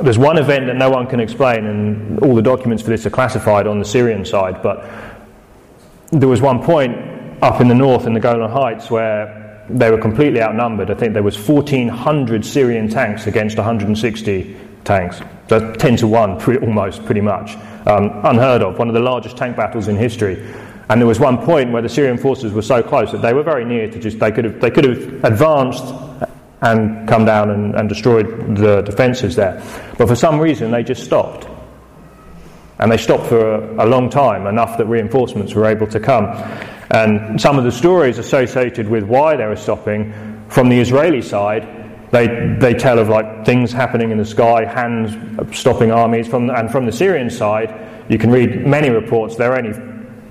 There's 0.00 0.18
one 0.18 0.38
event 0.38 0.66
that 0.66 0.76
no 0.76 0.90
one 0.90 1.06
can 1.06 1.20
explain, 1.20 1.66
and 1.66 2.18
all 2.20 2.34
the 2.34 2.42
documents 2.42 2.82
for 2.82 2.90
this 2.90 3.04
are 3.06 3.10
classified 3.10 3.66
on 3.66 3.78
the 3.78 3.84
Syrian 3.84 4.24
side, 4.24 4.62
but 4.62 4.88
there 6.10 6.28
was 6.28 6.40
one 6.40 6.62
point 6.62 6.96
up 7.42 7.60
in 7.60 7.68
the 7.68 7.74
north 7.74 8.06
in 8.06 8.14
the 8.14 8.20
Golan 8.20 8.50
Heights 8.50 8.90
where 8.90 9.41
they 9.68 9.90
were 9.90 9.98
completely 9.98 10.42
outnumbered. 10.42 10.90
I 10.90 10.94
think 10.94 11.12
there 11.12 11.22
was 11.22 11.36
1,400 11.36 12.44
Syrian 12.44 12.88
tanks 12.88 13.26
against 13.26 13.56
160 13.56 14.56
tanks. 14.84 15.20
So 15.48 15.72
10 15.74 15.96
to 15.98 16.06
1, 16.06 16.40
pretty, 16.40 16.64
almost, 16.64 17.04
pretty 17.04 17.20
much. 17.20 17.56
Um, 17.86 18.20
unheard 18.24 18.62
of, 18.62 18.78
one 18.78 18.88
of 18.88 18.94
the 18.94 19.00
largest 19.00 19.36
tank 19.36 19.56
battles 19.56 19.88
in 19.88 19.96
history. 19.96 20.44
And 20.88 21.00
there 21.00 21.06
was 21.06 21.20
one 21.20 21.38
point 21.38 21.72
where 21.72 21.82
the 21.82 21.88
Syrian 21.88 22.18
forces 22.18 22.52
were 22.52 22.62
so 22.62 22.82
close 22.82 23.12
that 23.12 23.22
they 23.22 23.32
were 23.32 23.42
very 23.42 23.64
near 23.64 23.90
to 23.90 23.98
just, 23.98 24.18
they 24.18 24.32
could 24.32 24.44
have, 24.44 24.60
they 24.60 24.70
could 24.70 24.84
have 24.84 25.24
advanced 25.24 25.94
and 26.62 27.08
come 27.08 27.24
down 27.24 27.50
and, 27.50 27.74
and 27.74 27.88
destroyed 27.88 28.56
the 28.56 28.82
defences 28.82 29.36
there. 29.36 29.62
But 29.98 30.08
for 30.08 30.16
some 30.16 30.38
reason, 30.38 30.70
they 30.70 30.82
just 30.82 31.04
stopped. 31.04 31.48
And 32.78 32.90
they 32.90 32.96
stopped 32.96 33.26
for 33.26 33.54
a, 33.54 33.84
a 33.84 33.86
long 33.86 34.10
time, 34.10 34.46
enough 34.46 34.78
that 34.78 34.86
reinforcements 34.86 35.54
were 35.54 35.66
able 35.66 35.86
to 35.88 36.00
come. 36.00 36.26
And 36.90 37.40
some 37.40 37.58
of 37.58 37.64
the 37.64 37.72
stories 37.72 38.18
associated 38.18 38.88
with 38.88 39.04
why 39.04 39.36
they 39.36 39.46
were 39.46 39.56
stopping 39.56 40.12
from 40.48 40.68
the 40.68 40.78
Israeli 40.78 41.22
side 41.22 41.66
they, 42.12 42.56
they 42.60 42.74
tell 42.74 42.98
of 42.98 43.08
like 43.08 43.46
things 43.46 43.72
happening 43.72 44.10
in 44.10 44.18
the 44.18 44.24
sky, 44.24 44.66
hands 44.66 45.16
stopping 45.56 45.90
armies. 45.90 46.28
From, 46.28 46.50
and 46.50 46.70
from 46.70 46.84
the 46.84 46.92
Syrian 46.92 47.30
side, 47.30 47.74
you 48.10 48.18
can 48.18 48.30
read 48.30 48.66
many 48.66 48.90
reports. 48.90 49.36
They're 49.36 49.56
only, 49.56 49.72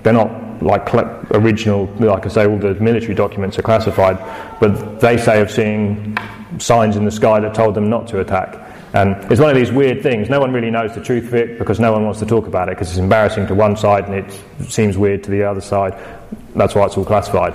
they're 0.04 0.12
not 0.12 0.62
like 0.62 0.94
original, 1.34 1.86
like 1.98 2.24
I 2.24 2.28
say, 2.28 2.46
all 2.46 2.56
the 2.56 2.74
military 2.74 3.16
documents 3.16 3.58
are 3.58 3.62
classified, 3.62 4.16
but 4.60 5.00
they 5.00 5.18
say 5.18 5.40
of 5.40 5.50
seeing 5.50 6.16
signs 6.58 6.94
in 6.94 7.04
the 7.04 7.10
sky 7.10 7.40
that 7.40 7.52
told 7.52 7.74
them 7.74 7.90
not 7.90 8.06
to 8.08 8.20
attack. 8.20 8.54
And 8.94 9.16
it's 9.32 9.40
one 9.40 9.48
of 9.48 9.56
these 9.56 9.72
weird 9.72 10.02
things. 10.02 10.28
No 10.28 10.38
one 10.38 10.52
really 10.52 10.70
knows 10.70 10.94
the 10.94 11.02
truth 11.02 11.28
of 11.28 11.34
it 11.34 11.58
because 11.58 11.80
no 11.80 11.92
one 11.92 12.04
wants 12.04 12.20
to 12.20 12.26
talk 12.26 12.46
about 12.46 12.68
it 12.68 12.72
because 12.72 12.90
it's 12.90 12.98
embarrassing 12.98 13.46
to 13.46 13.54
one 13.54 13.76
side 13.76 14.04
and 14.04 14.14
it 14.14 14.70
seems 14.70 14.98
weird 14.98 15.24
to 15.24 15.30
the 15.30 15.44
other 15.44 15.62
side. 15.62 15.98
That's 16.54 16.74
why 16.74 16.84
it's 16.84 16.96
all 16.98 17.04
classified. 17.04 17.54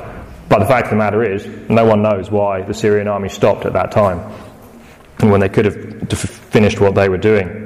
But 0.50 0.60
the 0.60 0.66
fact 0.66 0.86
of 0.86 0.92
the 0.92 0.98
matter 0.98 1.24
is, 1.24 1.46
no 1.70 1.86
one 1.86 2.02
knows 2.02 2.32
why 2.32 2.62
the 2.62 2.74
Syrian 2.74 3.08
army 3.08 3.30
stopped 3.30 3.66
at 3.66 3.74
that 3.74 3.92
time 3.92 4.20
when 5.20 5.40
they 5.40 5.50
could 5.50 5.66
have 5.66 6.20
finished 6.20 6.80
what 6.80 6.96
they 6.96 7.10
were 7.10 7.18
doing. 7.18 7.66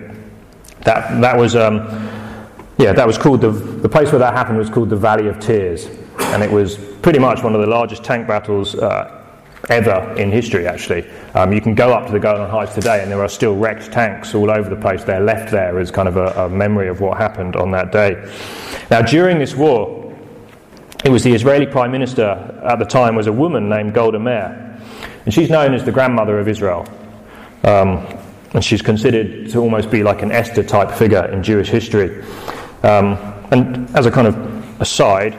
That, 0.82 1.22
that 1.22 1.38
was, 1.38 1.55
um, 1.55 1.78
yeah, 2.78 2.91
that 2.91 3.07
was 3.07 3.17
called 3.17 3.41
the, 3.41 3.51
the 3.51 3.89
place 3.89 4.11
where 4.11 4.19
that 4.19 4.34
happened 4.34 4.57
was 4.57 4.69
called 4.69 4.89
the 4.89 4.95
Valley 4.97 5.28
of 5.28 5.39
Tears. 5.39 5.86
And 6.19 6.43
it 6.43 6.51
was 6.51 6.78
pretty 7.01 7.19
much 7.19 7.43
one 7.43 7.55
of 7.55 7.61
the 7.61 7.67
largest 7.67 8.03
tank 8.03 8.28
battles 8.28 8.76
uh, 8.76 9.20
ever 9.70 10.16
in 10.18 10.32
history, 10.32 10.68
actually. 10.68 11.07
Um, 11.34 11.53
you 11.53 11.62
can 11.62 11.76
go 11.76 11.93
up 11.93 12.07
to 12.07 12.12
the 12.12 12.20
Golan 12.20 12.49
Heights 12.49 12.74
today, 12.74 13.01
and 13.01 13.12
there 13.12 13.22
are 13.22 13.30
still 13.30 13.55
wrecked 13.55 13.91
tanks 13.91 14.34
all 14.34 14.49
over 14.49 14.70
the 14.70 14.76
place. 14.76 15.03
They're 15.03 15.20
left 15.20 15.51
there 15.51 15.80
as 15.80 15.91
kind 15.91 16.07
of 16.07 16.18
a, 16.18 16.45
a 16.45 16.49
memory 16.49 16.88
of 16.88 17.01
what 17.01 17.18
happened 17.18 17.55
on 17.55 17.72
that 17.72 17.91
day. 17.91 18.30
Now, 18.89 19.01
during 19.01 19.39
this 19.39 19.55
war, 19.55 20.01
it 21.03 21.09
was 21.09 21.24
the 21.24 21.34
Israeli 21.34 21.66
Prime 21.66 21.91
Minister 21.91 22.62
at 22.64 22.78
the 22.78 22.86
time 22.86 23.16
was 23.16 23.28
a 23.28 23.34
woman 23.34 23.70
named 23.70 23.93
Golda 23.93 24.20
Meir. 24.20 24.80
And 25.26 25.34
she's 25.34 25.49
known 25.49 25.74
as 25.74 25.84
the 25.84 25.91
grandmother 25.91 26.39
of 26.39 26.47
Israel. 26.47 26.86
Um, 27.64 28.05
and 28.53 28.64
she's 28.64 28.82
considered 28.82 29.49
to 29.51 29.59
almost 29.59 29.89
be 29.89 30.03
like 30.03 30.22
an 30.22 30.32
Esther 30.32 30.64
type 30.64 30.91
figure 30.91 31.26
in 31.26 31.41
Jewish 31.41 31.70
history. 31.70 32.24
Um, 32.84 33.18
and 33.51 33.89
as 33.95 34.05
a 34.05 34.12
kind 34.12 34.28
of 34.28 34.82
aside, 34.82 35.38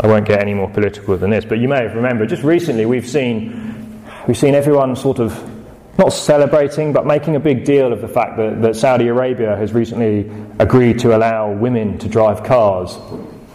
I 0.00 0.06
won't 0.06 0.26
get 0.26 0.40
any 0.40 0.54
more 0.54 0.68
political 0.68 1.16
than 1.16 1.30
this, 1.30 1.44
but 1.44 1.58
you 1.58 1.68
may 1.68 1.82
have 1.82 1.94
remembered 1.94 2.28
just 2.28 2.42
recently 2.42 2.86
we've 2.86 3.08
seen, 3.08 4.02
we've 4.26 4.36
seen 4.36 4.54
everyone 4.54 4.94
sort 4.96 5.18
of 5.18 5.52
not 5.98 6.10
celebrating, 6.10 6.92
but 6.92 7.06
making 7.06 7.36
a 7.36 7.40
big 7.40 7.64
deal 7.64 7.92
of 7.92 8.02
the 8.02 8.08
fact 8.08 8.36
that, 8.36 8.60
that 8.60 8.76
Saudi 8.76 9.08
Arabia 9.08 9.56
has 9.56 9.72
recently 9.72 10.30
agreed 10.58 10.98
to 10.98 11.16
allow 11.16 11.50
women 11.50 11.98
to 11.98 12.08
drive 12.08 12.44
cars 12.44 12.98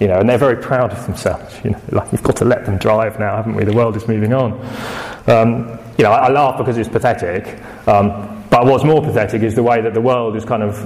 you 0.01 0.07
know, 0.07 0.19
and 0.19 0.27
they're 0.27 0.39
very 0.39 0.57
proud 0.57 0.91
of 0.91 1.05
themselves. 1.05 1.63
You 1.63 1.69
know, 1.69 1.81
like 1.91 2.11
you've 2.11 2.23
got 2.23 2.35
to 2.37 2.45
let 2.45 2.65
them 2.65 2.77
drive 2.79 3.19
now, 3.19 3.35
haven't 3.35 3.55
we? 3.55 3.63
The 3.63 3.73
world 3.73 3.95
is 3.95 4.07
moving 4.07 4.33
on. 4.33 4.53
Um, 5.27 5.79
you 5.97 6.03
know, 6.03 6.11
I, 6.11 6.27
I, 6.27 6.29
laugh 6.31 6.57
because 6.57 6.77
it's 6.77 6.89
pathetic. 6.89 7.63
Um, 7.87 8.40
but 8.51 8.65
what's 8.65 8.83
more 8.83 9.01
pathetic 9.01 9.43
is 9.43 9.55
the 9.55 9.63
way 9.63 9.79
that 9.79 9.93
the 9.93 10.01
world 10.01 10.35
is 10.35 10.43
kind 10.43 10.61
of, 10.61 10.77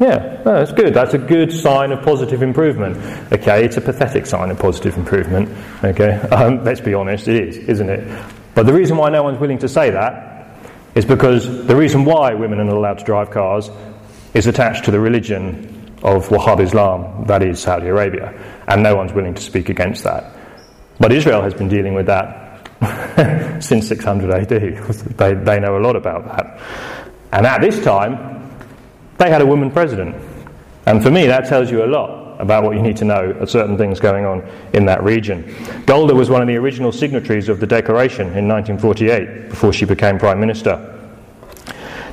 yeah, 0.00 0.40
no, 0.42 0.54
that's 0.54 0.72
good. 0.72 0.94
That's 0.94 1.12
a 1.12 1.18
good 1.18 1.52
sign 1.52 1.92
of 1.92 2.02
positive 2.02 2.42
improvement. 2.42 2.96
Okay, 3.30 3.62
it's 3.62 3.76
a 3.76 3.82
pathetic 3.82 4.24
sign 4.24 4.50
of 4.50 4.58
positive 4.58 4.96
improvement. 4.96 5.50
Okay, 5.84 6.12
um, 6.32 6.64
let's 6.64 6.80
be 6.80 6.94
honest, 6.94 7.28
it 7.28 7.48
is, 7.48 7.58
isn't 7.58 7.90
it? 7.90 8.24
But 8.54 8.64
the 8.64 8.72
reason 8.72 8.96
why 8.96 9.10
no 9.10 9.22
one's 9.22 9.38
willing 9.38 9.58
to 9.58 9.68
say 9.68 9.90
that 9.90 10.56
is 10.94 11.04
because 11.04 11.66
the 11.66 11.76
reason 11.76 12.06
why 12.06 12.32
women 12.32 12.58
are 12.58 12.64
not 12.64 12.76
allowed 12.76 12.98
to 13.00 13.04
drive 13.04 13.30
cars 13.30 13.68
is 14.32 14.46
attached 14.46 14.86
to 14.86 14.90
the 14.90 14.98
religion 14.98 15.94
of 16.02 16.26
Wahhab 16.28 16.60
Islam, 16.60 17.26
that 17.26 17.42
is 17.42 17.60
Saudi 17.60 17.88
Arabia, 17.88 18.32
and 18.66 18.82
no 18.82 18.96
one's 18.96 19.12
willing 19.12 19.34
to 19.34 19.42
speak 19.42 19.68
against 19.68 20.04
that. 20.04 20.34
But 20.98 21.12
Israel 21.12 21.42
has 21.42 21.52
been 21.52 21.68
dealing 21.68 21.92
with 21.92 22.06
that 22.06 22.50
since 23.62 23.88
600 23.88 24.30
AD. 24.30 24.60
They, 25.18 25.34
they 25.34 25.60
know 25.60 25.76
a 25.76 25.82
lot 25.84 25.96
about 25.96 26.24
that. 26.24 26.99
And 27.32 27.46
at 27.46 27.60
this 27.60 27.82
time, 27.82 28.50
they 29.18 29.30
had 29.30 29.42
a 29.42 29.46
woman 29.46 29.70
president. 29.70 30.16
And 30.86 31.02
for 31.02 31.10
me, 31.10 31.26
that 31.26 31.46
tells 31.48 31.70
you 31.70 31.84
a 31.84 31.86
lot 31.86 32.40
about 32.40 32.64
what 32.64 32.74
you 32.74 32.82
need 32.82 32.96
to 32.96 33.04
know 33.04 33.30
of 33.32 33.50
certain 33.50 33.76
things 33.76 34.00
going 34.00 34.24
on 34.24 34.42
in 34.72 34.86
that 34.86 35.02
region. 35.02 35.54
Golda 35.84 36.14
was 36.14 36.30
one 36.30 36.40
of 36.40 36.48
the 36.48 36.56
original 36.56 36.90
signatories 36.90 37.48
of 37.48 37.60
the 37.60 37.66
declaration 37.66 38.28
in 38.28 38.48
1948 38.48 39.50
before 39.50 39.72
she 39.72 39.84
became 39.84 40.18
prime 40.18 40.40
minister. 40.40 40.96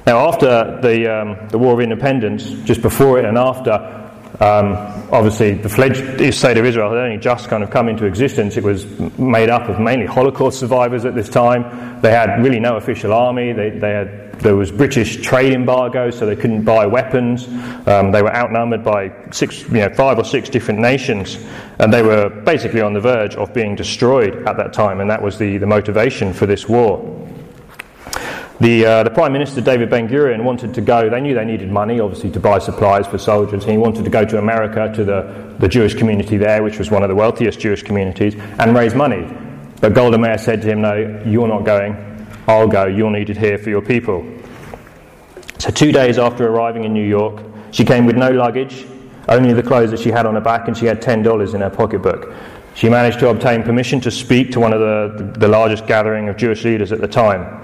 Now, 0.05 0.27
after 0.27 0.79
the, 0.81 1.21
um, 1.21 1.47
the 1.49 1.57
War 1.57 1.73
of 1.73 1.79
Independence, 1.79 2.43
just 2.65 2.81
before 2.81 3.19
it 3.19 3.25
and 3.25 3.37
after, 3.37 4.06
um, 4.39 4.73
obviously 5.11 5.53
the 5.55 5.69
fledged 5.69 6.33
state 6.33 6.57
of 6.57 6.65
Israel 6.65 6.89
had 6.89 6.99
only 6.99 7.17
just 7.17 7.49
kind 7.49 7.63
of 7.63 7.71
come 7.71 7.89
into 7.89 8.05
existence. 8.05 8.55
It 8.55 8.63
was 8.63 8.85
made 9.17 9.49
up 9.49 9.67
of 9.67 9.79
mainly 9.79 10.05
Holocaust 10.05 10.59
survivors 10.59 11.05
at 11.05 11.15
this 11.15 11.27
time. 11.27 12.01
They 12.01 12.11
had 12.11 12.43
really 12.43 12.59
no 12.59 12.77
official 12.77 13.13
army. 13.13 13.51
They, 13.53 13.71
they 13.71 13.91
had, 13.91 14.39
there 14.39 14.55
was 14.55 14.71
British 14.71 15.23
trade 15.23 15.53
embargo, 15.53 16.11
so 16.11 16.27
they 16.27 16.35
couldn't 16.35 16.63
buy 16.63 16.85
weapons. 16.85 17.47
Um, 17.87 18.11
they 18.11 18.21
were 18.21 18.35
outnumbered 18.35 18.83
by 18.83 19.11
six, 19.31 19.63
you 19.63 19.79
know, 19.79 19.89
five 19.95 20.19
or 20.19 20.23
six 20.23 20.49
different 20.49 20.79
nations, 20.79 21.39
and 21.79 21.91
they 21.91 22.03
were 22.03 22.29
basically 22.29 22.81
on 22.81 22.93
the 22.93 23.01
verge 23.01 23.35
of 23.35 23.51
being 23.55 23.75
destroyed 23.75 24.47
at 24.47 24.57
that 24.57 24.71
time. 24.71 24.99
And 24.99 25.09
that 25.09 25.21
was 25.21 25.39
the, 25.39 25.57
the 25.57 25.65
motivation 25.65 26.33
for 26.33 26.45
this 26.45 26.69
war. 26.69 27.27
The, 28.59 28.85
uh, 28.85 29.03
the 29.03 29.11
Prime 29.11 29.33
Minister, 29.33 29.61
David 29.61 29.91
Ben 29.91 30.07
Gurion, 30.07 30.43
wanted 30.43 30.73
to 30.73 30.81
go, 30.81 31.09
they 31.09 31.21
knew 31.21 31.35
they 31.35 31.45
needed 31.45 31.71
money, 31.71 31.99
obviously, 31.99 32.31
to 32.31 32.39
buy 32.39 32.57
supplies 32.57 33.05
for 33.05 33.19
soldiers, 33.19 33.63
he 33.63 33.77
wanted 33.77 34.03
to 34.03 34.09
go 34.09 34.25
to 34.25 34.39
America, 34.39 34.91
to 34.95 35.03
the, 35.03 35.55
the 35.59 35.67
Jewish 35.67 35.93
community 35.93 36.37
there, 36.37 36.63
which 36.63 36.79
was 36.79 36.89
one 36.89 37.03
of 37.03 37.09
the 37.09 37.15
wealthiest 37.15 37.59
Jewish 37.59 37.83
communities, 37.83 38.35
and 38.57 38.75
raise 38.75 38.95
money. 38.95 39.31
But 39.79 39.93
Golda 39.93 40.17
Meir 40.17 40.39
said 40.39 40.63
to 40.63 40.67
him, 40.67 40.81
No, 40.81 41.21
you're 41.23 41.47
not 41.47 41.65
going. 41.65 41.95
I'll 42.47 42.67
go. 42.67 42.85
You're 42.85 43.11
needed 43.11 43.37
here 43.37 43.59
for 43.59 43.69
your 43.69 43.81
people. 43.81 44.25
So, 45.59 45.69
two 45.69 45.91
days 45.91 46.17
after 46.17 46.47
arriving 46.47 46.83
in 46.83 46.93
New 46.93 47.05
York, 47.05 47.43
she 47.71 47.85
came 47.85 48.07
with 48.07 48.15
no 48.15 48.31
luggage, 48.31 48.87
only 49.27 49.53
the 49.53 49.61
clothes 49.61 49.91
that 49.91 49.99
she 49.99 50.09
had 50.09 50.25
on 50.25 50.33
her 50.33 50.41
back, 50.41 50.67
and 50.67 50.75
she 50.75 50.87
had 50.87 50.99
$10 50.99 51.53
in 51.53 51.61
her 51.61 51.69
pocketbook. 51.69 52.33
She 52.73 52.89
managed 52.89 53.19
to 53.19 53.29
obtain 53.29 53.61
permission 53.63 53.99
to 54.01 54.11
speak 54.11 54.51
to 54.51 54.59
one 54.59 54.73
of 54.73 54.79
the, 54.79 55.39
the 55.39 55.47
largest 55.47 55.85
gathering 55.85 56.29
of 56.29 56.37
Jewish 56.37 56.63
leaders 56.63 56.91
at 56.91 57.01
the 57.01 57.07
time. 57.07 57.59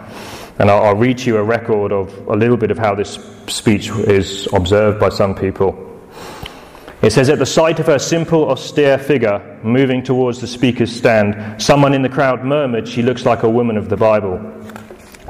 And 0.60 0.70
I'll, 0.70 0.84
I'll 0.84 0.96
read 0.96 1.20
you 1.22 1.38
a 1.38 1.44
record 1.44 1.92
of 1.92 2.16
a 2.28 2.36
little 2.36 2.58
bit 2.58 2.72
of 2.72 2.78
how 2.78 2.96
this 2.96 3.18
speech 3.48 3.90
is 3.90 4.48
observed 4.54 5.00
by 5.00 5.10
some 5.10 5.36
people. 5.36 5.90
It 7.02 7.12
says, 7.12 7.30
At 7.30 7.40
the 7.40 7.46
sight 7.46 7.80
of 7.80 7.88
her 7.88 8.00
simple, 8.00 8.50
austere 8.50 8.98
figure 8.98 9.60
moving 9.62 10.04
towards 10.04 10.40
the 10.40 10.48
speaker's 10.48 10.96
stand, 10.96 11.62
someone 11.62 11.94
in 11.94 12.02
the 12.02 12.10
crowd 12.10 12.46
murmured, 12.46 12.88
She 12.88 13.02
looks 13.02 13.26
like 13.26 13.44
a 13.44 13.50
woman 13.50 13.76
of 13.76 13.90
the 13.90 13.98
Bible. 13.98 14.38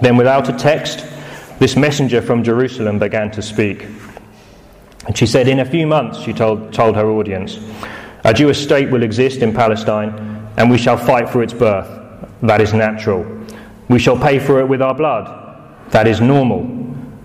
Then, 0.01 0.15
without 0.15 0.49
a 0.49 0.53
text, 0.53 1.05
this 1.59 1.75
messenger 1.75 2.21
from 2.21 2.43
Jerusalem 2.43 2.99
began 2.99 3.31
to 3.31 3.41
speak. 3.41 3.87
And 5.07 5.17
she 5.17 5.25
said, 5.25 5.47
In 5.47 5.61
a 5.61 5.65
few 5.65 5.87
months, 5.87 6.19
she 6.19 6.31
told, 6.31 6.73
told 6.73 6.95
her 6.95 7.09
audience, 7.09 7.59
a 8.23 8.33
Jewish 8.33 8.59
state 8.59 8.89
will 8.89 9.03
exist 9.03 9.39
in 9.39 9.51
Palestine, 9.51 10.47
and 10.57 10.69
we 10.69 10.77
shall 10.77 10.97
fight 10.97 11.29
for 11.29 11.41
its 11.41 11.53
birth. 11.53 11.89
That 12.41 12.61
is 12.61 12.73
natural. 12.73 13.25
We 13.93 13.99
shall 13.99 14.17
pay 14.17 14.39
for 14.39 14.59
it 14.59 14.67
with 14.67 14.81
our 14.81 14.95
blood. 14.95 15.29
That 15.91 16.07
is 16.07 16.19
normal. 16.19 16.63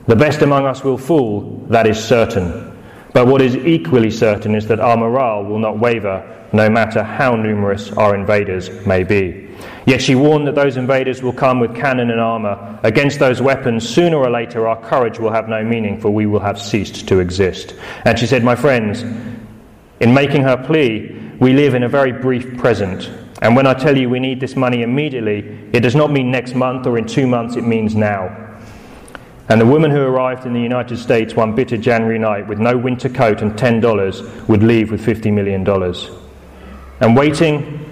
The 0.06 0.14
best 0.14 0.42
among 0.42 0.66
us 0.66 0.84
will 0.84 0.98
fall. 0.98 1.64
That 1.70 1.86
is 1.86 1.98
certain. 1.98 2.78
But 3.14 3.26
what 3.26 3.40
is 3.40 3.56
equally 3.56 4.10
certain 4.10 4.54
is 4.54 4.66
that 4.66 4.78
our 4.78 4.94
morale 4.94 5.44
will 5.44 5.60
not 5.60 5.78
waver, 5.78 6.22
no 6.52 6.68
matter 6.68 7.02
how 7.02 7.36
numerous 7.36 7.90
our 7.92 8.14
invaders 8.14 8.68
may 8.86 9.02
be. 9.02 9.48
Yet 9.86 10.02
she 10.02 10.14
warned 10.14 10.46
that 10.46 10.56
those 10.56 10.76
invaders 10.76 11.22
will 11.22 11.32
come 11.32 11.58
with 11.58 11.74
cannon 11.74 12.10
and 12.10 12.20
armour. 12.20 12.78
Against 12.82 13.18
those 13.18 13.40
weapons, 13.40 13.88
sooner 13.88 14.18
or 14.18 14.28
later, 14.28 14.68
our 14.68 14.78
courage 14.78 15.18
will 15.18 15.32
have 15.32 15.48
no 15.48 15.64
meaning, 15.64 15.98
for 15.98 16.10
we 16.10 16.26
will 16.26 16.40
have 16.40 16.60
ceased 16.60 17.08
to 17.08 17.20
exist. 17.20 17.74
And 18.04 18.18
she 18.18 18.26
said, 18.26 18.44
My 18.44 18.54
friends, 18.54 19.04
in 20.00 20.12
making 20.12 20.42
her 20.42 20.62
plea, 20.62 21.18
we 21.40 21.54
live 21.54 21.72
in 21.72 21.84
a 21.84 21.88
very 21.88 22.12
brief 22.12 22.58
present. 22.58 23.10
And 23.40 23.54
when 23.54 23.66
I 23.66 23.74
tell 23.74 23.96
you 23.96 24.10
we 24.10 24.20
need 24.20 24.40
this 24.40 24.56
money 24.56 24.82
immediately, 24.82 25.68
it 25.72 25.80
does 25.80 25.94
not 25.94 26.10
mean 26.10 26.30
next 26.30 26.54
month 26.54 26.86
or 26.86 26.98
in 26.98 27.06
two 27.06 27.26
months, 27.26 27.56
it 27.56 27.64
means 27.64 27.94
now. 27.94 28.46
And 29.48 29.60
the 29.60 29.66
woman 29.66 29.90
who 29.90 30.02
arrived 30.02 30.44
in 30.44 30.52
the 30.52 30.60
United 30.60 30.98
States 30.98 31.34
one 31.34 31.54
bitter 31.54 31.78
January 31.78 32.18
night 32.18 32.46
with 32.46 32.58
no 32.58 32.76
winter 32.76 33.08
coat 33.08 33.40
and 33.40 33.52
$10 33.52 34.48
would 34.48 34.62
leave 34.62 34.90
with 34.90 35.04
$50 35.04 35.32
million. 35.32 35.66
And 37.00 37.16
waiting 37.16 37.86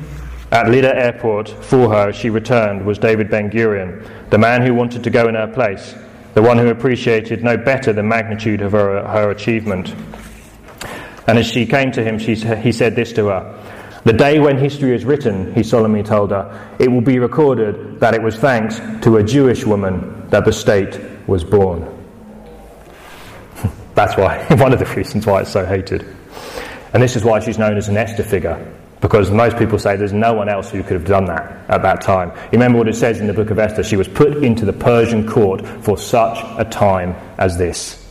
at 0.51 0.69
Lydda 0.69 0.95
Airport 0.95 1.49
for 1.49 1.89
her, 1.91 2.09
as 2.09 2.17
she 2.17 2.29
returned, 2.29 2.85
was 2.85 2.99
David 2.99 3.31
Ben 3.31 3.51
Gurion, 3.51 4.07
the 4.31 4.39
man 4.39 4.63
who 4.63 4.75
wanted 4.75 5.05
to 5.05 5.11
go 5.11 5.29
in 5.29 5.35
her 5.35 5.47
place, 5.47 5.95
the 6.35 6.43
one 6.43 6.59
who 6.59 6.69
appreciated 6.69 7.43
no 7.43 7.57
better 7.57 7.93
the 7.93 8.03
magnitude 8.03 8.61
of 8.61 8.73
her, 8.73 9.03
her 9.07 9.31
achievement. 9.31 9.95
And 11.27 11.39
as 11.39 11.47
she 11.47 11.67
came 11.67 11.91
to 11.93 12.05
him, 12.05 12.19
she, 12.19 12.35
he 12.35 12.73
said 12.73 12.95
this 12.95 13.13
to 13.15 13.29
her 13.29 13.66
The 14.07 14.13
day 14.13 14.39
when 14.39 14.57
history 14.57 14.95
is 14.95 15.05
written, 15.05 15.53
he 15.53 15.65
solemnly 15.65 16.05
told 16.05 16.31
her, 16.31 16.77
it 16.79 16.87
will 16.87 17.01
be 17.01 17.19
recorded 17.19 17.99
that 17.99 18.15
it 18.15 18.23
was 18.23 18.37
thanks 18.37 18.79
to 19.05 19.17
a 19.17 19.25
Jewish 19.25 19.65
woman 19.65 20.31
that 20.31 20.45
the 20.45 20.53
state 20.53 21.01
was 21.27 21.43
born. 21.43 21.83
That's 23.97 24.17
why, 24.17 24.47
one 24.61 24.73
of 24.73 24.79
the 24.79 24.85
reasons 24.95 25.27
why 25.27 25.41
it's 25.41 25.51
so 25.51 25.67
hated. 25.67 26.07
And 26.93 27.03
this 27.03 27.17
is 27.17 27.25
why 27.25 27.41
she's 27.41 27.59
known 27.59 27.77
as 27.77 27.89
an 27.89 27.97
Esther 27.97 28.23
figure, 28.23 28.73
because 29.01 29.33
most 29.33 29.57
people 29.57 29.77
say 29.77 29.97
there's 29.97 30.13
no 30.13 30.35
one 30.35 30.49
else 30.49 30.71
who 30.71 30.85
could 30.85 30.93
have 30.93 31.05
done 31.05 31.25
that 31.25 31.69
at 31.69 31.83
that 31.83 32.01
time. 32.01 32.31
You 32.31 32.61
remember 32.61 32.79
what 32.79 32.89
it 32.89 32.95
says 32.95 33.19
in 33.19 33.27
the 33.27 33.35
book 33.35 33.51
of 33.51 33.59
Esther? 33.59 33.83
She 33.83 33.97
was 33.97 34.07
put 34.07 34.37
into 34.37 34.65
the 34.65 34.73
Persian 34.73 35.27
court 35.27 35.67
for 35.83 35.99
such 35.99 36.39
a 36.57 36.65
time 36.65 37.17
as 37.39 37.59
this. 37.59 38.06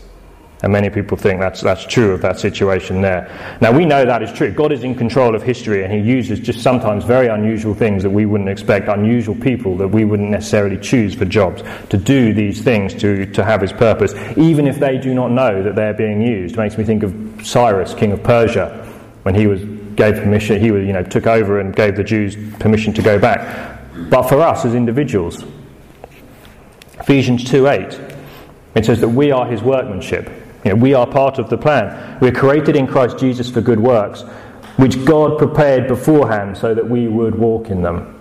And 0.66 0.72
many 0.72 0.90
people 0.90 1.16
think 1.16 1.40
that's, 1.40 1.62
that's 1.62 1.86
true 1.86 2.12
of 2.12 2.24
that 2.24 2.40
situation 2.40 3.00
there. 3.00 3.30
Now, 3.62 3.72
we 3.72 3.86
know 3.86 4.04
that 4.04 4.24
is 4.24 4.34
true. 4.34 4.52
God 4.52 4.72
is 4.72 4.84
in 4.84 4.96
control 4.96 5.36
of 5.36 5.44
history, 5.44 5.84
and 5.84 5.94
He 5.94 6.00
uses 6.00 6.40
just 6.40 6.60
sometimes 6.60 7.04
very 7.04 7.28
unusual 7.28 7.76
things 7.76 8.02
that 8.02 8.10
we 8.10 8.26
wouldn't 8.26 8.50
expect, 8.50 8.88
unusual 8.88 9.36
people 9.36 9.78
that 9.78 9.88
we 9.88 10.06
wouldn't 10.06 10.32
necessarily 10.32 10.80
choose 10.80 11.14
for 11.14 11.26
jobs, 11.26 11.62
to 11.90 11.98
do 11.98 12.34
these 12.34 12.64
things 12.64 12.96
to, 12.96 13.28
to 13.28 13.46
have 13.46 13.62
His 13.62 13.72
purpose, 13.74 14.16
even 14.38 14.66
if 14.66 14.80
they 14.80 14.98
do 14.98 15.14
not 15.14 15.30
know 15.30 15.62
that 15.62 15.76
they're 15.76 15.94
being 15.94 16.20
used. 16.20 16.56
It 16.56 16.58
makes 16.58 16.80
me 16.80 16.84
think 16.84 17.04
of 17.04 17.14
Cyrus, 17.46 17.94
king 17.94 18.12
of 18.12 18.24
Persia, 18.24 18.92
when 19.22 19.36
he 19.36 19.46
was, 19.46 19.64
gave 19.96 20.16
permission, 20.16 20.60
he 20.60 20.72
was, 20.72 20.84
you 20.84 20.94
know, 20.94 21.04
took 21.04 21.28
over 21.28 21.60
and 21.60 21.76
gave 21.76 21.96
the 21.96 22.04
Jews 22.04 22.36
permission 22.58 22.92
to 22.94 23.04
go 23.04 23.20
back. 23.20 23.82
But 24.10 24.24
for 24.24 24.42
us 24.42 24.66
as 24.66 24.74
individuals, 24.74 25.46
Ephesians 27.00 27.44
2 27.44 27.68
8, 27.68 28.02
it 28.74 28.84
says 28.84 29.00
that 29.02 29.10
we 29.10 29.30
are 29.32 29.46
His 29.46 29.62
workmanship 29.62 30.28
you 30.66 30.72
know, 30.72 30.76
we 30.76 30.96
are 30.96 31.06
part 31.06 31.38
of 31.38 31.50
the 31.50 31.58
plan. 31.58 32.18
We're 32.20 32.32
created 32.32 32.76
in 32.76 32.88
Christ 32.88 33.20
Jesus 33.20 33.52
for 33.52 33.62
good 33.62 33.80
works, 33.80 34.24
which 34.78 35.06
God 35.06 35.38
prepared 35.38 35.88
beforehand 35.88 36.58
so 36.58 36.74
that 36.74 36.90
we 36.90 37.08
would 37.08 37.36
walk 37.36 37.70
in 37.70 37.84
them. 37.84 38.20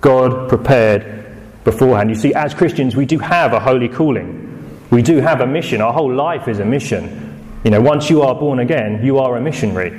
God 0.00 0.48
prepared 0.48 1.24
beforehand. 1.62 2.10
You 2.10 2.16
see, 2.16 2.34
as 2.34 2.52
Christians, 2.52 2.96
we 2.96 3.06
do 3.06 3.20
have 3.20 3.52
a 3.52 3.60
holy 3.60 3.88
calling. 3.88 4.48
We 4.90 5.02
do 5.02 5.18
have 5.18 5.40
a 5.40 5.46
mission. 5.46 5.80
Our 5.80 5.92
whole 5.92 6.12
life 6.12 6.48
is 6.48 6.58
a 6.58 6.64
mission. 6.64 7.38
You 7.62 7.70
know, 7.70 7.80
once 7.80 8.10
you 8.10 8.22
are 8.22 8.34
born 8.34 8.58
again, 8.58 9.04
you 9.04 9.18
are 9.18 9.36
a 9.36 9.40
missionary, 9.40 9.90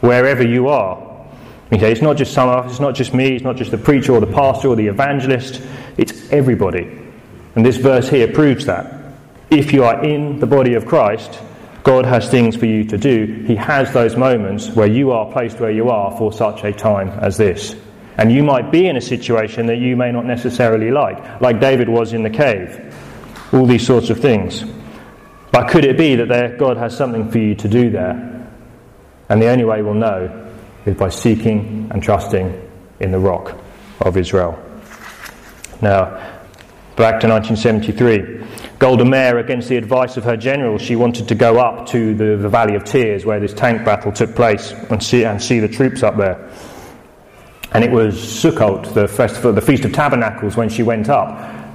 wherever 0.00 0.42
you 0.42 0.68
are. 0.68 0.96
Okay, 1.70 1.92
it's 1.92 2.00
not 2.00 2.16
just 2.16 2.32
some 2.32 2.48
of 2.48 2.64
us, 2.64 2.72
it's 2.72 2.80
not 2.80 2.94
just 2.94 3.12
me, 3.12 3.34
it's 3.34 3.44
not 3.44 3.56
just 3.56 3.70
the 3.70 3.78
preacher 3.78 4.12
or 4.12 4.20
the 4.20 4.26
pastor 4.26 4.68
or 4.68 4.76
the 4.76 4.86
evangelist, 4.86 5.62
it's 5.98 6.30
everybody. 6.32 6.98
And 7.54 7.64
this 7.64 7.76
verse 7.76 8.08
here 8.08 8.28
proves 8.28 8.64
that 8.64 9.01
if 9.52 9.70
you 9.70 9.84
are 9.84 10.02
in 10.02 10.40
the 10.40 10.46
body 10.46 10.74
of 10.74 10.86
Christ, 10.86 11.38
God 11.82 12.06
has 12.06 12.30
things 12.30 12.56
for 12.56 12.64
you 12.64 12.84
to 12.84 12.96
do. 12.96 13.44
He 13.46 13.54
has 13.56 13.92
those 13.92 14.16
moments 14.16 14.70
where 14.70 14.86
you 14.86 15.10
are 15.10 15.30
placed 15.30 15.60
where 15.60 15.70
you 15.70 15.90
are 15.90 16.16
for 16.16 16.32
such 16.32 16.64
a 16.64 16.72
time 16.72 17.08
as 17.20 17.36
this. 17.36 17.76
And 18.16 18.32
you 18.32 18.42
might 18.42 18.72
be 18.72 18.86
in 18.86 18.96
a 18.96 19.00
situation 19.00 19.66
that 19.66 19.76
you 19.76 19.94
may 19.94 20.10
not 20.10 20.24
necessarily 20.24 20.90
like, 20.90 21.40
like 21.42 21.60
David 21.60 21.88
was 21.88 22.14
in 22.14 22.22
the 22.22 22.30
cave. 22.30 22.94
All 23.52 23.66
these 23.66 23.86
sorts 23.86 24.08
of 24.08 24.20
things. 24.20 24.64
But 25.50 25.68
could 25.68 25.84
it 25.84 25.98
be 25.98 26.16
that 26.16 26.28
there, 26.28 26.56
God 26.56 26.78
has 26.78 26.96
something 26.96 27.30
for 27.30 27.38
you 27.38 27.54
to 27.56 27.68
do 27.68 27.90
there? 27.90 28.48
And 29.28 29.42
the 29.42 29.48
only 29.48 29.64
way 29.64 29.82
we'll 29.82 29.94
know 29.94 30.50
is 30.86 30.96
by 30.96 31.10
seeking 31.10 31.88
and 31.90 32.02
trusting 32.02 32.70
in 33.00 33.10
the 33.10 33.18
rock 33.18 33.58
of 34.00 34.16
Israel. 34.16 34.52
Now, 35.82 36.04
back 36.96 37.20
to 37.20 37.28
1973. 37.28 38.41
Golda 38.82 39.04
Meir, 39.04 39.38
against 39.38 39.68
the 39.68 39.76
advice 39.76 40.16
of 40.16 40.24
her 40.24 40.36
generals, 40.36 40.82
she 40.82 40.96
wanted 40.96 41.28
to 41.28 41.36
go 41.36 41.60
up 41.60 41.86
to 41.90 42.16
the, 42.16 42.36
the 42.36 42.48
Valley 42.48 42.74
of 42.74 42.82
Tears 42.82 43.24
where 43.24 43.38
this 43.38 43.54
tank 43.54 43.84
battle 43.84 44.10
took 44.10 44.34
place 44.34 44.72
and 44.72 45.00
see, 45.00 45.24
and 45.24 45.40
see 45.40 45.60
the 45.60 45.68
troops 45.68 46.02
up 46.02 46.16
there. 46.16 46.50
And 47.70 47.84
it 47.84 47.92
was 47.92 48.16
Sukkot, 48.16 48.92
the 48.92 49.06
festival, 49.06 49.52
the 49.52 49.60
Feast 49.60 49.84
of 49.84 49.92
Tabernacles, 49.92 50.56
when 50.56 50.68
she 50.68 50.82
went 50.82 51.08
up. 51.08 51.28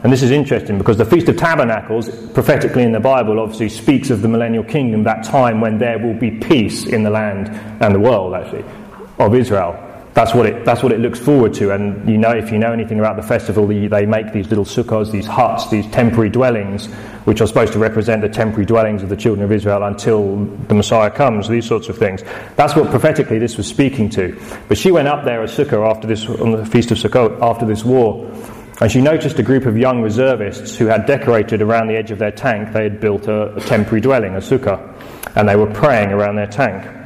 And 0.03 0.11
this 0.11 0.21
is 0.21 0.31
interesting 0.31 0.77
because 0.77 0.97
the 0.97 1.05
Feast 1.05 1.29
of 1.29 1.37
Tabernacles, 1.37 2.09
prophetically 2.33 2.83
in 2.83 2.91
the 2.91 2.99
Bible, 2.99 3.39
obviously 3.39 3.69
speaks 3.69 4.09
of 4.09 4.21
the 4.21 4.27
millennial 4.27 4.65
kingdom, 4.65 5.05
that 5.05 5.23
time 5.23 5.61
when 5.61 5.77
there 5.77 5.97
will 5.97 6.13
be 6.13 6.31
peace 6.31 6.87
in 6.87 7.03
the 7.03 7.09
land 7.09 7.47
and 7.81 7.95
the 7.95 7.99
world, 7.99 8.33
actually, 8.33 8.65
of 9.17 9.33
Israel. 9.33 9.86
That's 10.17 10.33
what 10.33 10.47
it, 10.47 10.65
that's 10.65 10.81
what 10.81 10.91
it 10.91 10.99
looks 10.99 11.19
forward 11.19 11.53
to. 11.53 11.69
And 11.75 12.09
you 12.09 12.17
know, 12.17 12.31
if 12.31 12.51
you 12.51 12.57
know 12.57 12.71
anything 12.73 12.97
about 12.97 13.17
the 13.17 13.21
festival, 13.21 13.67
they 13.67 14.07
make 14.07 14.33
these 14.33 14.49
little 14.49 14.65
sukkahs, 14.65 15.11
these 15.11 15.27
huts, 15.27 15.69
these 15.69 15.85
temporary 15.91 16.31
dwellings, 16.31 16.87
which 17.25 17.39
are 17.39 17.45
supposed 17.45 17.71
to 17.73 17.77
represent 17.77 18.23
the 18.23 18.27
temporary 18.27 18.65
dwellings 18.65 19.03
of 19.03 19.09
the 19.09 19.15
children 19.15 19.45
of 19.45 19.51
Israel 19.51 19.83
until 19.83 20.37
the 20.69 20.73
Messiah 20.73 21.11
comes, 21.11 21.47
these 21.47 21.67
sorts 21.67 21.87
of 21.87 21.99
things. 21.99 22.23
That's 22.55 22.75
what 22.75 22.89
prophetically 22.89 23.37
this 23.37 23.57
was 23.57 23.67
speaking 23.67 24.09
to. 24.09 24.35
But 24.67 24.79
she 24.79 24.89
went 24.89 25.07
up 25.07 25.23
there 25.23 25.43
as 25.43 25.55
sukkah 25.55 25.87
after 25.87 26.07
this, 26.07 26.25
on 26.25 26.49
the 26.49 26.65
Feast 26.65 26.89
of 26.89 26.97
Sukkot, 26.97 27.39
after 27.39 27.67
this 27.67 27.85
war. 27.85 28.27
And 28.81 28.91
she 28.91 29.01
noticed 29.01 29.37
a 29.37 29.43
group 29.43 29.67
of 29.67 29.77
young 29.77 30.01
reservists 30.01 30.75
who 30.75 30.87
had 30.87 31.05
decorated 31.05 31.61
around 31.61 31.89
the 31.89 31.95
edge 31.95 32.09
of 32.09 32.17
their 32.17 32.31
tank, 32.31 32.73
they 32.73 32.81
had 32.81 32.99
built 32.99 33.27
a, 33.27 33.55
a 33.55 33.61
temporary 33.61 34.01
dwelling, 34.01 34.33
a 34.33 34.39
sukkah, 34.39 34.81
and 35.35 35.47
they 35.47 35.55
were 35.55 35.71
praying 35.71 36.09
around 36.09 36.37
their 36.37 36.47
tank. 36.47 36.96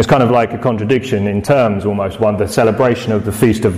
It's 0.00 0.08
kind 0.08 0.22
of 0.22 0.30
like 0.30 0.54
a 0.54 0.58
contradiction 0.58 1.26
in 1.26 1.42
terms 1.42 1.84
almost, 1.84 2.20
one, 2.20 2.38
the 2.38 2.48
celebration 2.48 3.12
of 3.12 3.26
the 3.26 3.32
feast 3.32 3.66
of 3.66 3.74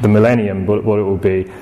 the 0.00 0.08
millennium, 0.08 0.64
what, 0.64 0.78
it 0.78 1.02
will 1.02 1.18
be, 1.18 1.52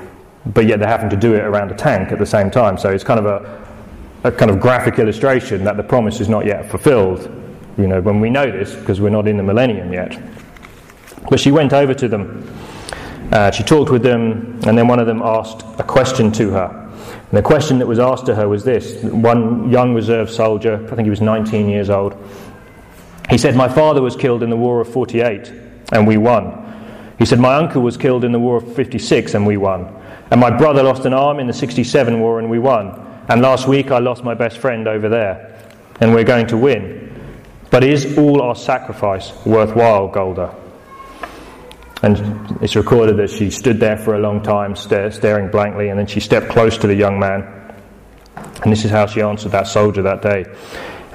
but 0.46 0.64
yet 0.64 0.78
they're 0.78 0.86
having 0.86 1.10
to 1.10 1.16
do 1.16 1.34
it 1.34 1.40
around 1.40 1.72
a 1.72 1.74
tank 1.74 2.12
at 2.12 2.20
the 2.20 2.24
same 2.24 2.48
time. 2.48 2.78
So 2.78 2.88
it's 2.88 3.02
kind 3.02 3.18
of 3.18 3.26
a, 3.26 4.28
a 4.28 4.30
kind 4.30 4.48
of 4.48 4.60
graphic 4.60 5.00
illustration 5.00 5.64
that 5.64 5.76
the 5.76 5.82
promise 5.82 6.20
is 6.20 6.28
not 6.28 6.46
yet 6.46 6.70
fulfilled. 6.70 7.28
You 7.76 7.88
know, 7.88 8.00
when 8.00 8.20
we 8.20 8.30
know 8.30 8.48
this, 8.48 8.76
because 8.76 9.00
we're 9.00 9.10
not 9.10 9.26
in 9.26 9.38
the 9.38 9.42
millennium 9.42 9.92
yet. 9.92 10.16
But 11.28 11.40
she 11.40 11.50
went 11.50 11.72
over 11.72 11.92
to 11.92 12.06
them. 12.06 12.48
Uh, 13.32 13.50
she 13.50 13.64
talked 13.64 13.90
with 13.90 14.04
them, 14.04 14.60
and 14.68 14.78
then 14.78 14.86
one 14.86 15.00
of 15.00 15.08
them 15.08 15.20
asked 15.20 15.62
a 15.80 15.82
question 15.82 16.30
to 16.30 16.50
her. 16.50 16.86
And 17.30 17.36
the 17.36 17.42
question 17.42 17.80
that 17.80 17.88
was 17.88 17.98
asked 17.98 18.26
to 18.26 18.36
her 18.36 18.48
was 18.48 18.62
this 18.62 19.02
one 19.02 19.68
young 19.68 19.94
reserve 19.94 20.30
soldier, 20.30 20.80
I 20.84 20.94
think 20.94 21.06
he 21.06 21.10
was 21.10 21.20
19 21.20 21.68
years 21.68 21.90
old, 21.90 22.14
he 23.30 23.38
said, 23.38 23.56
My 23.56 23.68
father 23.68 24.02
was 24.02 24.16
killed 24.16 24.42
in 24.42 24.50
the 24.50 24.56
War 24.56 24.80
of 24.80 24.92
48, 24.92 25.52
and 25.92 26.06
we 26.06 26.16
won. 26.16 26.62
He 27.18 27.24
said, 27.24 27.40
My 27.40 27.54
uncle 27.54 27.82
was 27.82 27.96
killed 27.96 28.24
in 28.24 28.32
the 28.32 28.38
War 28.38 28.56
of 28.56 28.74
56, 28.74 29.34
and 29.34 29.46
we 29.46 29.56
won. 29.56 29.94
And 30.30 30.40
my 30.40 30.50
brother 30.50 30.82
lost 30.82 31.04
an 31.04 31.14
arm 31.14 31.38
in 31.38 31.46
the 31.46 31.52
67 31.52 32.20
war, 32.20 32.38
and 32.38 32.50
we 32.50 32.58
won. 32.58 33.24
And 33.28 33.42
last 33.42 33.66
week 33.66 33.90
I 33.90 33.98
lost 33.98 34.24
my 34.24 34.34
best 34.34 34.58
friend 34.58 34.86
over 34.86 35.08
there, 35.08 35.58
and 36.00 36.14
we're 36.14 36.24
going 36.24 36.46
to 36.48 36.56
win. 36.56 37.06
But 37.70 37.84
is 37.84 38.16
all 38.16 38.42
our 38.42 38.54
sacrifice 38.54 39.32
worthwhile, 39.44 40.08
Golda? 40.08 40.54
And 42.02 42.62
it's 42.62 42.76
recorded 42.76 43.16
that 43.16 43.30
she 43.30 43.50
stood 43.50 43.80
there 43.80 43.96
for 43.96 44.14
a 44.14 44.18
long 44.18 44.42
time, 44.42 44.76
stare, 44.76 45.10
staring 45.10 45.50
blankly, 45.50 45.88
and 45.88 45.98
then 45.98 46.06
she 46.06 46.20
stepped 46.20 46.48
close 46.48 46.78
to 46.78 46.86
the 46.86 46.94
young 46.94 47.18
man. 47.18 47.42
And 48.62 48.72
this 48.72 48.84
is 48.84 48.90
how 48.90 49.06
she 49.06 49.22
answered 49.22 49.52
that 49.52 49.66
soldier 49.66 50.02
that 50.02 50.22
day. 50.22 50.44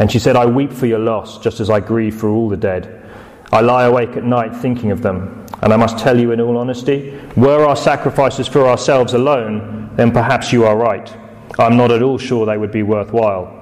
And 0.02 0.12
she 0.12 0.18
said, 0.18 0.36
I 0.36 0.48
weep 0.48 0.74
for 0.74 0.88
your 0.88 0.98
loss, 0.98 1.38
just 1.38 1.60
as 1.60 1.70
I 1.70 1.80
grieve 1.80 2.16
for 2.16 2.28
all 2.28 2.50
the 2.50 2.58
dead. 2.58 3.08
I 3.52 3.62
lie 3.62 3.84
awake 3.84 4.18
at 4.18 4.24
night 4.24 4.56
thinking 4.56 4.90
of 4.90 5.04
them. 5.04 5.46
And 5.62 5.72
I 5.72 5.78
must 5.78 6.00
tell 6.00 6.20
you 6.20 6.32
in 6.32 6.42
all 6.42 6.58
honesty, 6.58 7.22
were 7.36 7.68
our 7.68 7.76
sacrifices 7.76 8.48
for 8.48 8.68
ourselves 8.68 9.14
alone, 9.14 9.92
then 9.98 10.12
perhaps 10.12 10.52
you 10.52 10.66
are 10.66 10.76
right. 10.76 11.16
I'm 11.60 11.78
not 11.78 11.92
at 11.92 12.02
all 12.02 12.18
sure 12.18 12.48
they 12.48 12.58
would 12.58 12.72
be 12.72 12.82
worthwhile. 12.82 13.56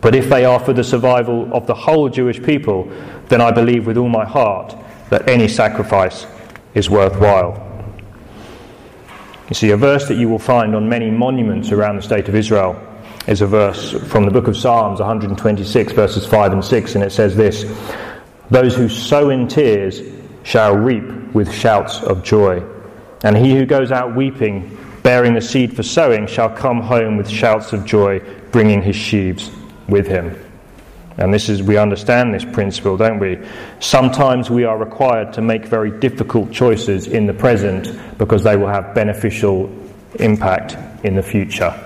But 0.00 0.16
if 0.16 0.28
they 0.28 0.44
are 0.44 0.58
for 0.58 0.72
the 0.72 0.82
survival 0.82 1.48
of 1.54 1.68
the 1.68 1.74
whole 1.74 2.08
Jewish 2.08 2.42
people, 2.42 2.90
then 3.28 3.40
I 3.40 3.52
believe 3.52 3.86
with 3.86 3.98
all 3.98 4.08
my 4.08 4.24
heart 4.24 4.76
that 5.10 5.28
any 5.28 5.46
sacrifice 5.46 6.26
is 6.74 6.90
worthwhile. 6.90 7.62
You 9.48 9.54
see, 9.54 9.70
a 9.70 9.76
verse 9.76 10.08
that 10.08 10.16
you 10.16 10.28
will 10.28 10.40
find 10.40 10.74
on 10.74 10.88
many 10.88 11.08
monuments 11.08 11.70
around 11.70 11.94
the 11.94 12.02
state 12.02 12.28
of 12.28 12.34
Israel 12.34 12.82
is 13.26 13.40
a 13.40 13.46
verse 13.46 13.92
from 14.08 14.24
the 14.24 14.30
book 14.30 14.46
of 14.46 14.56
Psalms 14.56 15.00
126, 15.00 15.92
verses 15.92 16.24
5 16.26 16.52
and 16.52 16.64
6, 16.64 16.94
and 16.94 17.04
it 17.04 17.10
says 17.10 17.34
this 17.34 17.64
Those 18.50 18.76
who 18.76 18.88
sow 18.88 19.30
in 19.30 19.48
tears 19.48 20.00
shall 20.44 20.76
reap 20.76 21.04
with 21.34 21.52
shouts 21.52 22.02
of 22.02 22.22
joy. 22.22 22.62
And 23.24 23.36
he 23.36 23.56
who 23.56 23.66
goes 23.66 23.90
out 23.90 24.14
weeping, 24.14 24.78
bearing 25.02 25.34
the 25.34 25.40
seed 25.40 25.74
for 25.74 25.82
sowing, 25.82 26.26
shall 26.26 26.50
come 26.50 26.80
home 26.80 27.16
with 27.16 27.28
shouts 27.28 27.72
of 27.72 27.84
joy, 27.84 28.20
bringing 28.52 28.80
his 28.80 28.94
sheaves 28.94 29.50
with 29.88 30.06
him. 30.06 30.38
And 31.18 31.32
this 31.32 31.48
is, 31.48 31.62
we 31.62 31.78
understand 31.78 32.32
this 32.32 32.44
principle, 32.44 32.96
don't 32.96 33.18
we? 33.18 33.38
Sometimes 33.80 34.50
we 34.50 34.64
are 34.64 34.76
required 34.76 35.32
to 35.32 35.40
make 35.40 35.64
very 35.64 35.90
difficult 35.90 36.52
choices 36.52 37.06
in 37.06 37.26
the 37.26 37.32
present 37.32 37.98
because 38.18 38.44
they 38.44 38.56
will 38.56 38.68
have 38.68 38.94
beneficial 38.94 39.72
impact 40.20 40.76
in 41.04 41.16
the 41.16 41.22
future. 41.22 41.85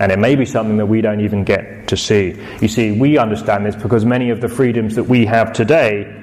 And 0.00 0.10
it 0.10 0.18
may 0.18 0.34
be 0.34 0.44
something 0.44 0.76
that 0.78 0.86
we 0.86 1.00
don't 1.00 1.20
even 1.20 1.44
get 1.44 1.88
to 1.88 1.96
see. 1.96 2.36
You 2.60 2.68
see, 2.68 2.98
we 2.98 3.16
understand 3.18 3.64
this 3.64 3.76
because 3.76 4.04
many 4.04 4.30
of 4.30 4.40
the 4.40 4.48
freedoms 4.48 4.96
that 4.96 5.04
we 5.04 5.26
have 5.26 5.52
today 5.52 6.22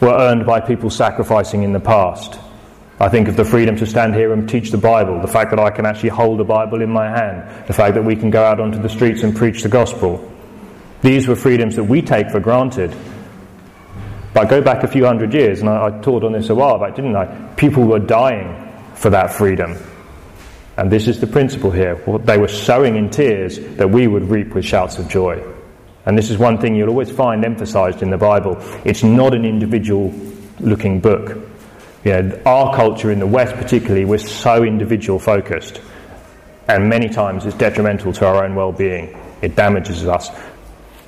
were 0.00 0.12
earned 0.12 0.44
by 0.44 0.60
people 0.60 0.90
sacrificing 0.90 1.62
in 1.62 1.72
the 1.72 1.80
past. 1.80 2.38
I 3.00 3.08
think 3.08 3.26
of 3.26 3.36
the 3.36 3.44
freedom 3.44 3.76
to 3.76 3.86
stand 3.86 4.14
here 4.14 4.32
and 4.32 4.48
teach 4.48 4.70
the 4.70 4.78
Bible, 4.78 5.20
the 5.20 5.26
fact 5.26 5.50
that 5.50 5.58
I 5.58 5.70
can 5.70 5.84
actually 5.86 6.10
hold 6.10 6.40
a 6.40 6.44
Bible 6.44 6.80
in 6.80 6.90
my 6.90 7.08
hand, 7.08 7.66
the 7.66 7.72
fact 7.72 7.94
that 7.94 8.04
we 8.04 8.14
can 8.14 8.30
go 8.30 8.44
out 8.44 8.60
onto 8.60 8.80
the 8.80 8.88
streets 8.88 9.22
and 9.22 9.34
preach 9.34 9.62
the 9.62 9.68
gospel. 9.68 10.30
These 11.02 11.26
were 11.26 11.36
freedoms 11.36 11.76
that 11.76 11.84
we 11.84 12.02
take 12.02 12.30
for 12.30 12.40
granted. 12.40 12.94
But 14.32 14.46
I 14.46 14.50
go 14.50 14.60
back 14.60 14.84
a 14.84 14.88
few 14.88 15.04
hundred 15.04 15.34
years, 15.34 15.60
and 15.60 15.68
I, 15.68 15.86
I 15.86 15.90
taught 16.00 16.24
on 16.24 16.32
this 16.32 16.50
a 16.50 16.54
while 16.54 16.78
back, 16.78 16.94
didn't 16.94 17.16
I? 17.16 17.26
People 17.56 17.84
were 17.84 17.98
dying 17.98 18.72
for 18.94 19.10
that 19.10 19.32
freedom. 19.32 19.76
And 20.76 20.90
this 20.90 21.06
is 21.06 21.20
the 21.20 21.26
principle 21.26 21.70
here. 21.70 21.94
They 22.24 22.38
were 22.38 22.48
sowing 22.48 22.96
in 22.96 23.08
tears 23.10 23.58
that 23.76 23.88
we 23.88 24.08
would 24.08 24.24
reap 24.24 24.54
with 24.54 24.64
shouts 24.64 24.98
of 24.98 25.08
joy. 25.08 25.42
And 26.06 26.18
this 26.18 26.30
is 26.30 26.36
one 26.36 26.58
thing 26.58 26.74
you'll 26.74 26.88
always 26.88 27.10
find 27.10 27.44
emphasized 27.44 28.02
in 28.02 28.10
the 28.10 28.18
Bible. 28.18 28.56
It's 28.84 29.02
not 29.02 29.34
an 29.34 29.44
individual 29.44 30.12
looking 30.60 31.00
book. 31.00 31.38
You 32.04 32.10
know, 32.12 32.42
our 32.44 32.74
culture 32.74 33.10
in 33.10 33.18
the 33.18 33.26
West, 33.26 33.54
particularly, 33.54 34.04
we're 34.04 34.18
so 34.18 34.64
individual 34.64 35.18
focused. 35.18 35.80
And 36.68 36.88
many 36.88 37.08
times 37.08 37.46
it's 37.46 37.56
detrimental 37.56 38.12
to 38.14 38.26
our 38.26 38.44
own 38.44 38.54
well 38.54 38.72
being. 38.72 39.18
It 39.42 39.56
damages 39.56 40.06
us. 40.06 40.30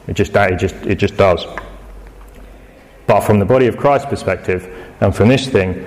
It 0.07 0.15
just, 0.15 0.35
it, 0.35 0.59
just, 0.59 0.75
it 0.87 0.97
just 0.97 1.17
does. 1.17 1.45
But 3.07 3.21
from 3.21 3.39
the 3.39 3.45
body 3.45 3.67
of 3.67 3.77
Christ's 3.77 4.09
perspective, 4.09 4.95
and 5.01 5.15
from 5.15 5.29
this 5.29 5.49
thing, 5.49 5.85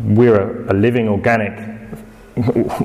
we're 0.00 0.66
a, 0.68 0.72
a 0.72 0.74
living 0.74 1.08
organic 1.08 1.77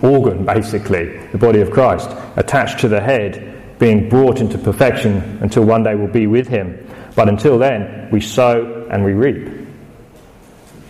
organ, 0.01 0.45
basically, 0.45 1.17
the 1.27 1.37
body 1.37 1.61
of 1.61 1.71
Christ, 1.71 2.09
attached 2.35 2.79
to 2.79 2.87
the 2.87 3.01
head, 3.01 3.79
being 3.79 4.09
brought 4.09 4.39
into 4.39 4.57
perfection 4.57 5.39
until 5.41 5.63
one 5.63 5.83
day 5.83 5.95
we'll 5.95 6.07
be 6.07 6.27
with 6.27 6.47
Him. 6.47 6.87
But 7.15 7.29
until 7.29 7.57
then, 7.57 8.09
we 8.11 8.21
sow 8.21 8.87
and 8.89 9.03
we 9.03 9.13
reap. 9.13 9.63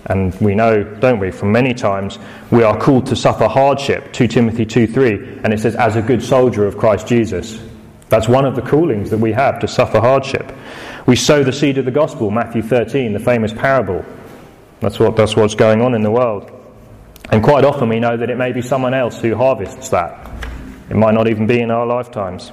And 0.05 0.33
we 0.41 0.53
know, 0.53 0.83
don't 0.83 1.19
we, 1.19 1.31
from 1.31 1.51
many 1.51 1.73
times, 1.73 2.19
we 2.51 2.63
are 2.63 2.77
called 2.77 3.05
to 3.07 3.15
suffer 3.15 3.47
hardship, 3.47 4.11
2 4.11 4.27
Timothy 4.27 4.65
2 4.65 4.87
3, 4.87 5.39
and 5.43 5.53
it 5.53 5.59
says, 5.59 5.75
as 5.75 5.95
a 5.95 6.01
good 6.01 6.21
soldier 6.21 6.65
of 6.65 6.77
Christ 6.77 7.07
Jesus. 7.07 7.61
That's 8.09 8.27
one 8.27 8.45
of 8.45 8.55
the 8.55 8.61
callings 8.61 9.09
that 9.09 9.17
we 9.17 9.31
have 9.31 9.59
to 9.61 9.67
suffer 9.67 9.99
hardship. 9.99 10.51
We 11.07 11.15
sow 11.15 11.43
the 11.43 11.53
seed 11.53 11.77
of 11.77 11.85
the 11.85 11.91
gospel, 11.91 12.31
Matthew 12.31 12.61
13, 12.61 13.13
the 13.13 13.19
famous 13.19 13.53
parable. 13.53 14.05
That's, 14.81 14.99
what, 14.99 15.15
that's 15.15 15.35
what's 15.35 15.55
going 15.55 15.81
on 15.81 15.95
in 15.95 16.01
the 16.01 16.11
world. 16.11 16.62
And 17.31 17.43
quite 17.43 17.65
often 17.65 17.89
we 17.89 17.99
know 17.99 18.17
that 18.17 18.29
it 18.29 18.37
may 18.37 18.51
be 18.51 18.61
someone 18.61 18.93
else 18.93 19.19
who 19.19 19.35
harvests 19.35 19.89
that. 19.89 20.29
It 20.89 20.95
might 20.95 21.13
not 21.13 21.27
even 21.27 21.47
be 21.47 21.59
in 21.59 21.71
our 21.71 21.85
lifetimes. 21.85 22.51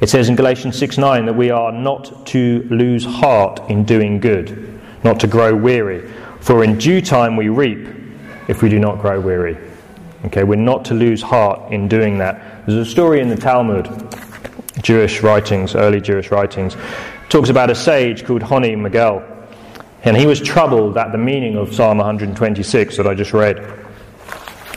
It 0.00 0.08
says 0.08 0.28
in 0.28 0.36
Galatians 0.36 0.78
6 0.78 0.98
9 0.98 1.26
that 1.26 1.34
we 1.34 1.50
are 1.50 1.72
not 1.72 2.26
to 2.26 2.66
lose 2.70 3.04
heart 3.04 3.70
in 3.70 3.84
doing 3.84 4.20
good, 4.20 4.80
not 5.02 5.20
to 5.20 5.26
grow 5.26 5.54
weary. 5.54 6.10
For 6.40 6.62
in 6.62 6.78
due 6.78 7.00
time 7.00 7.36
we 7.36 7.48
reap 7.48 7.88
if 8.48 8.62
we 8.62 8.68
do 8.68 8.78
not 8.78 9.00
grow 9.00 9.20
weary. 9.20 9.56
Okay, 10.26 10.44
we're 10.44 10.56
not 10.56 10.84
to 10.86 10.94
lose 10.94 11.22
heart 11.22 11.72
in 11.72 11.88
doing 11.88 12.18
that. 12.18 12.66
There's 12.66 12.86
a 12.86 12.90
story 12.90 13.20
in 13.20 13.28
the 13.28 13.36
Talmud, 13.36 13.88
Jewish 14.82 15.22
writings, 15.22 15.74
early 15.74 16.00
Jewish 16.00 16.30
writings, 16.30 16.76
talks 17.28 17.48
about 17.48 17.70
a 17.70 17.74
sage 17.74 18.24
called 18.24 18.42
Honi 18.42 18.74
HaMe'agel. 18.74 19.35
And 20.06 20.16
he 20.16 20.24
was 20.24 20.40
troubled 20.40 20.96
at 20.96 21.10
the 21.10 21.18
meaning 21.18 21.56
of 21.56 21.74
Psalm 21.74 21.98
126 21.98 22.96
that 22.96 23.08
I 23.08 23.14
just 23.14 23.32
read. 23.32 23.58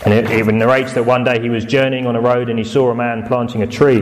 And 0.03 0.11
it, 0.11 0.31
it 0.31 0.43
narrates 0.47 0.93
that 0.93 1.05
one 1.05 1.23
day 1.23 1.39
he 1.39 1.49
was 1.49 1.65
journeying 1.65 2.07
on 2.07 2.15
a 2.15 2.19
road 2.19 2.49
and 2.49 2.57
he 2.57 2.65
saw 2.65 2.89
a 2.89 2.95
man 2.95 3.27
planting 3.27 3.61
a 3.61 3.67
tree. 3.67 3.99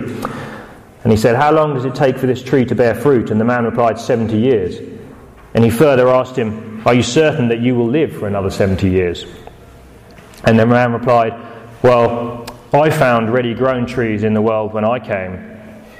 And 1.03 1.11
he 1.11 1.17
said, 1.17 1.35
How 1.35 1.51
long 1.51 1.73
does 1.73 1.83
it 1.83 1.95
take 1.95 2.17
for 2.17 2.27
this 2.27 2.41
tree 2.41 2.63
to 2.63 2.75
bear 2.75 2.95
fruit? 2.95 3.29
And 3.29 3.41
the 3.41 3.45
man 3.45 3.65
replied, 3.65 3.99
70 3.99 4.37
years. 4.37 4.79
And 5.53 5.65
he 5.65 5.69
further 5.69 6.07
asked 6.07 6.37
him, 6.37 6.81
Are 6.87 6.93
you 6.93 7.03
certain 7.03 7.49
that 7.49 7.59
you 7.59 7.75
will 7.75 7.89
live 7.89 8.15
for 8.15 8.27
another 8.27 8.49
70 8.49 8.89
years? 8.89 9.25
And 10.45 10.57
the 10.57 10.65
man 10.65 10.93
replied, 10.93 11.33
Well, 11.83 12.45
I 12.71 12.89
found 12.89 13.33
ready 13.33 13.53
grown 13.53 13.85
trees 13.85 14.23
in 14.23 14.33
the 14.33 14.41
world 14.41 14.71
when 14.71 14.85
I 14.85 14.99
came, 14.99 15.33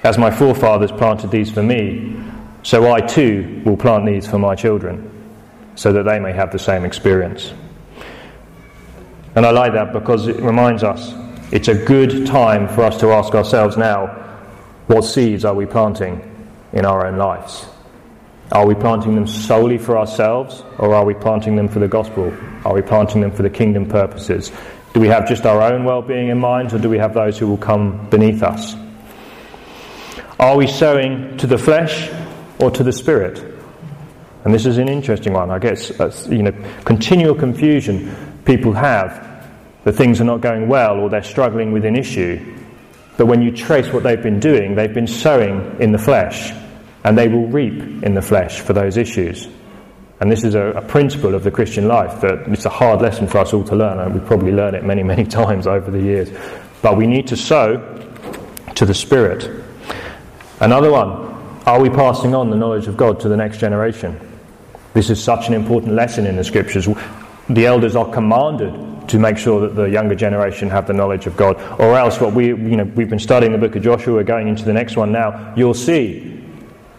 as 0.06 0.18
my 0.18 0.32
forefathers 0.32 0.94
planted 0.94 1.32
these 1.32 1.52
for 1.52 1.64
me, 1.64 2.16
so 2.64 2.94
I 2.94 3.02
too 3.02 3.62
will 3.66 3.76
plant 3.76 4.06
these 4.06 4.26
for 4.26 4.40
my 4.40 4.56
children 4.56 5.16
so 5.78 5.94
that 5.94 6.04
they 6.04 6.20
may 6.20 6.34
have 6.34 6.52
the 6.52 6.60
same 6.60 6.84
experience. 6.84 7.54
And 9.36 9.46
I 9.46 9.52
like 9.52 9.74
that 9.74 9.94
because 9.94 10.28
it 10.28 10.38
reminds 10.38 10.84
us 10.84 11.14
it's 11.52 11.68
a 11.68 11.76
good 11.76 12.26
time 12.26 12.68
for 12.68 12.82
us 12.82 13.00
to 13.00 13.12
ask 13.12 13.34
ourselves 13.36 13.78
now 13.78 14.08
what 14.88 15.04
seeds 15.04 15.46
are 15.46 15.54
we 15.54 15.66
planting 15.68 16.20
in 16.74 16.84
our 16.84 17.06
own 17.06 17.18
lives? 17.18 17.68
Are 18.52 18.66
we 18.66 18.74
planting 18.74 19.14
them 19.14 19.28
solely 19.28 19.78
for 19.78 19.98
ourselves 19.98 20.64
or 20.80 20.96
are 20.96 21.06
we 21.06 21.14
planting 21.14 21.56
them 21.56 21.68
for 21.68 21.80
the 21.80 21.88
gospel? 21.88 22.34
Are 22.66 22.74
we 22.74 22.82
planting 22.82 23.22
them 23.22 23.32
for 23.32 23.44
the 23.44 23.50
kingdom 23.50 23.88
purposes? 23.88 24.52
Do 24.94 25.00
we 25.00 25.08
have 25.10 25.28
just 25.28 25.46
our 25.46 25.62
own 25.62 25.84
well 25.84 26.02
being 26.02 26.30
in 26.30 26.40
mind 26.40 26.74
or 26.74 26.80
do 26.80 26.90
we 26.90 26.98
have 26.98 27.14
those 27.14 27.38
who 27.38 27.48
will 27.48 27.58
come 27.58 28.10
beneath 28.10 28.42
us? 28.42 28.76
Are 30.40 30.58
we 30.58 30.66
sowing 30.66 31.38
to 31.38 31.46
the 31.46 31.58
flesh 31.58 32.10
or 32.60 32.72
to 32.72 32.84
the 32.84 32.92
spirit? 32.92 33.57
And 34.46 34.54
this 34.54 34.66
is 34.66 34.78
an 34.78 34.88
interesting 34.88 35.34
one. 35.34 35.52
I 35.52 35.60
guess 35.60 35.92
uh, 36.00 36.12
you 36.30 36.44
know 36.44 36.54
continual 36.86 37.36
confusion 37.36 38.16
people 38.46 38.74
have 38.74 39.28
that 39.84 39.94
things 39.94 40.20
are 40.20 40.26
not 40.26 40.42
going 40.42 40.68
well 40.68 41.00
or 41.00 41.10
they're 41.10 41.24
struggling 41.24 41.72
with 41.72 41.86
an 41.86 41.96
issue. 41.96 42.58
But 43.18 43.26
when 43.26 43.42
you 43.42 43.52
trace 43.52 43.92
what 43.92 44.04
they've 44.04 44.22
been 44.22 44.40
doing, 44.40 44.76
they've 44.76 44.94
been 44.94 45.08
sowing 45.08 45.78
in 45.80 45.92
the 45.92 45.98
flesh, 45.98 46.52
and 47.04 47.18
they 47.18 47.28
will 47.28 47.48
reap 47.48 48.04
in 48.04 48.14
the 48.14 48.22
flesh 48.22 48.60
for 48.60 48.74
those 48.74 48.96
issues. 48.96 49.48
And 50.20 50.32
this 50.32 50.44
is 50.44 50.56
a, 50.56 50.68
a, 50.72 50.82
principle 50.82 51.36
of 51.36 51.44
the 51.44 51.52
Christian 51.52 51.88
life 51.88 52.22
that 52.22 52.48
it's 52.48 52.66
a 52.66 52.70
hard 52.70 53.02
lesson 53.02 53.28
for 53.28 53.38
us 53.40 53.54
all 53.54 53.64
to 53.66 53.76
learn, 53.76 54.00
and 54.00 54.14
we 54.14 54.20
probably 54.20 54.52
learn 54.52 54.76
it 54.76 54.84
many, 54.84 55.04
many 55.14 55.26
times 55.26 55.68
over 55.68 55.92
the 55.92 56.02
years. 56.02 56.30
But 56.82 56.98
we 56.98 57.08
need 57.08 57.28
to 57.28 57.38
sow 57.38 57.78
to 58.76 58.86
the 58.86 58.94
Spirit. 58.94 59.64
Another 60.60 60.92
one 60.92 61.27
are 61.68 61.82
we 61.82 61.90
passing 61.90 62.34
on 62.34 62.50
the 62.50 62.56
knowledge 62.56 62.88
of 62.88 62.96
God 62.96 63.20
to 63.20 63.30
the 63.30 63.36
next 63.36 63.58
generation? 63.58 64.18
This 64.94 65.10
is 65.10 65.22
such 65.22 65.50
an 65.50 65.54
important 65.54 65.94
lesson 65.96 66.26
in 66.26 66.38
the 66.38 66.44
scriptures. 66.44 66.88
The 67.50 67.66
elders 67.66 67.94
are 67.98 68.10
commanded 68.10 69.10
to 69.10 69.20
make 69.20 69.38
sure 69.38 69.60
that 69.60 69.76
the 69.76 69.84
younger 69.84 70.16
generation 70.16 70.70
have 70.70 70.88
the 70.88 70.94
knowledge 70.94 71.28
of 71.28 71.36
God, 71.36 71.58
or 71.78 71.98
else 71.98 72.22
what 72.22 72.34
we, 72.34 72.48
you 72.48 72.78
know, 72.78 72.86
we've 72.86 73.10
been 73.10 73.20
studying 73.20 73.52
the 73.52 73.58
book 73.58 73.76
of 73.76 73.84
Joshua, 73.84 74.14
we're 74.14 74.24
going 74.24 74.48
into 74.48 74.64
the 74.64 74.72
next 74.72 74.96
one 74.96 75.12
now. 75.12 75.54
You'll 75.58 75.74
see 75.74 76.42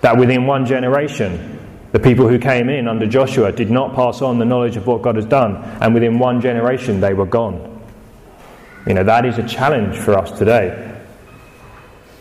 that 0.03 0.19
within 0.19 0.47
one 0.47 0.66
generation, 0.66 1.59
the 1.93 1.99
people 1.99 2.29
who 2.29 2.39
came 2.39 2.69
in 2.69 2.89
under 2.89 3.07
Joshua 3.07 3.51
did 3.51 3.71
not 3.71 3.95
pass 3.95 4.21
on 4.21 4.39
the 4.39 4.45
knowledge 4.45 4.77
of 4.77 4.87
what 4.87 5.01
God 5.01 5.16
has 5.16 5.25
done, 5.25 5.57
and 5.81 5.95
within 5.95 6.19
one 6.19 6.43
generation 6.43 7.01
they 7.01 7.14
were 7.14 7.27
gone. 7.27 7.83
You 8.87 8.93
know, 8.93 9.05
that 9.05 9.25
is 9.25 9.39
a 9.39 9.49
challenge 9.49 9.97
for 9.97 10.12
us 10.14 10.31
today. 10.39 10.95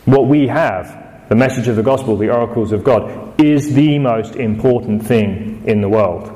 What 0.06 0.28
we 0.28 0.48
have 0.48 0.97
the 1.30 1.36
message 1.36 1.68
of 1.68 1.76
the 1.76 1.84
gospel, 1.84 2.18
the 2.18 2.34
oracles 2.34 2.72
of 2.72 2.84
God, 2.84 3.40
is 3.42 3.74
the 3.74 4.00
most 4.00 4.36
important 4.36 5.06
thing 5.06 5.64
in 5.66 5.82
the 5.82 5.90
world. 5.90 6.32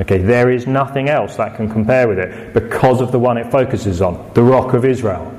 Okay, 0.00 0.18
there 0.18 0.50
is 0.50 0.66
nothing 0.66 1.08
else 1.08 1.36
that 1.36 1.56
can 1.56 1.70
compare 1.70 2.08
with 2.08 2.18
it 2.18 2.54
because 2.54 3.00
of 3.00 3.12
the 3.12 3.18
one 3.18 3.36
it 3.36 3.50
focuses 3.50 4.00
on, 4.00 4.30
the 4.34 4.42
rock 4.42 4.74
of 4.74 4.84
Israel. 4.84 5.38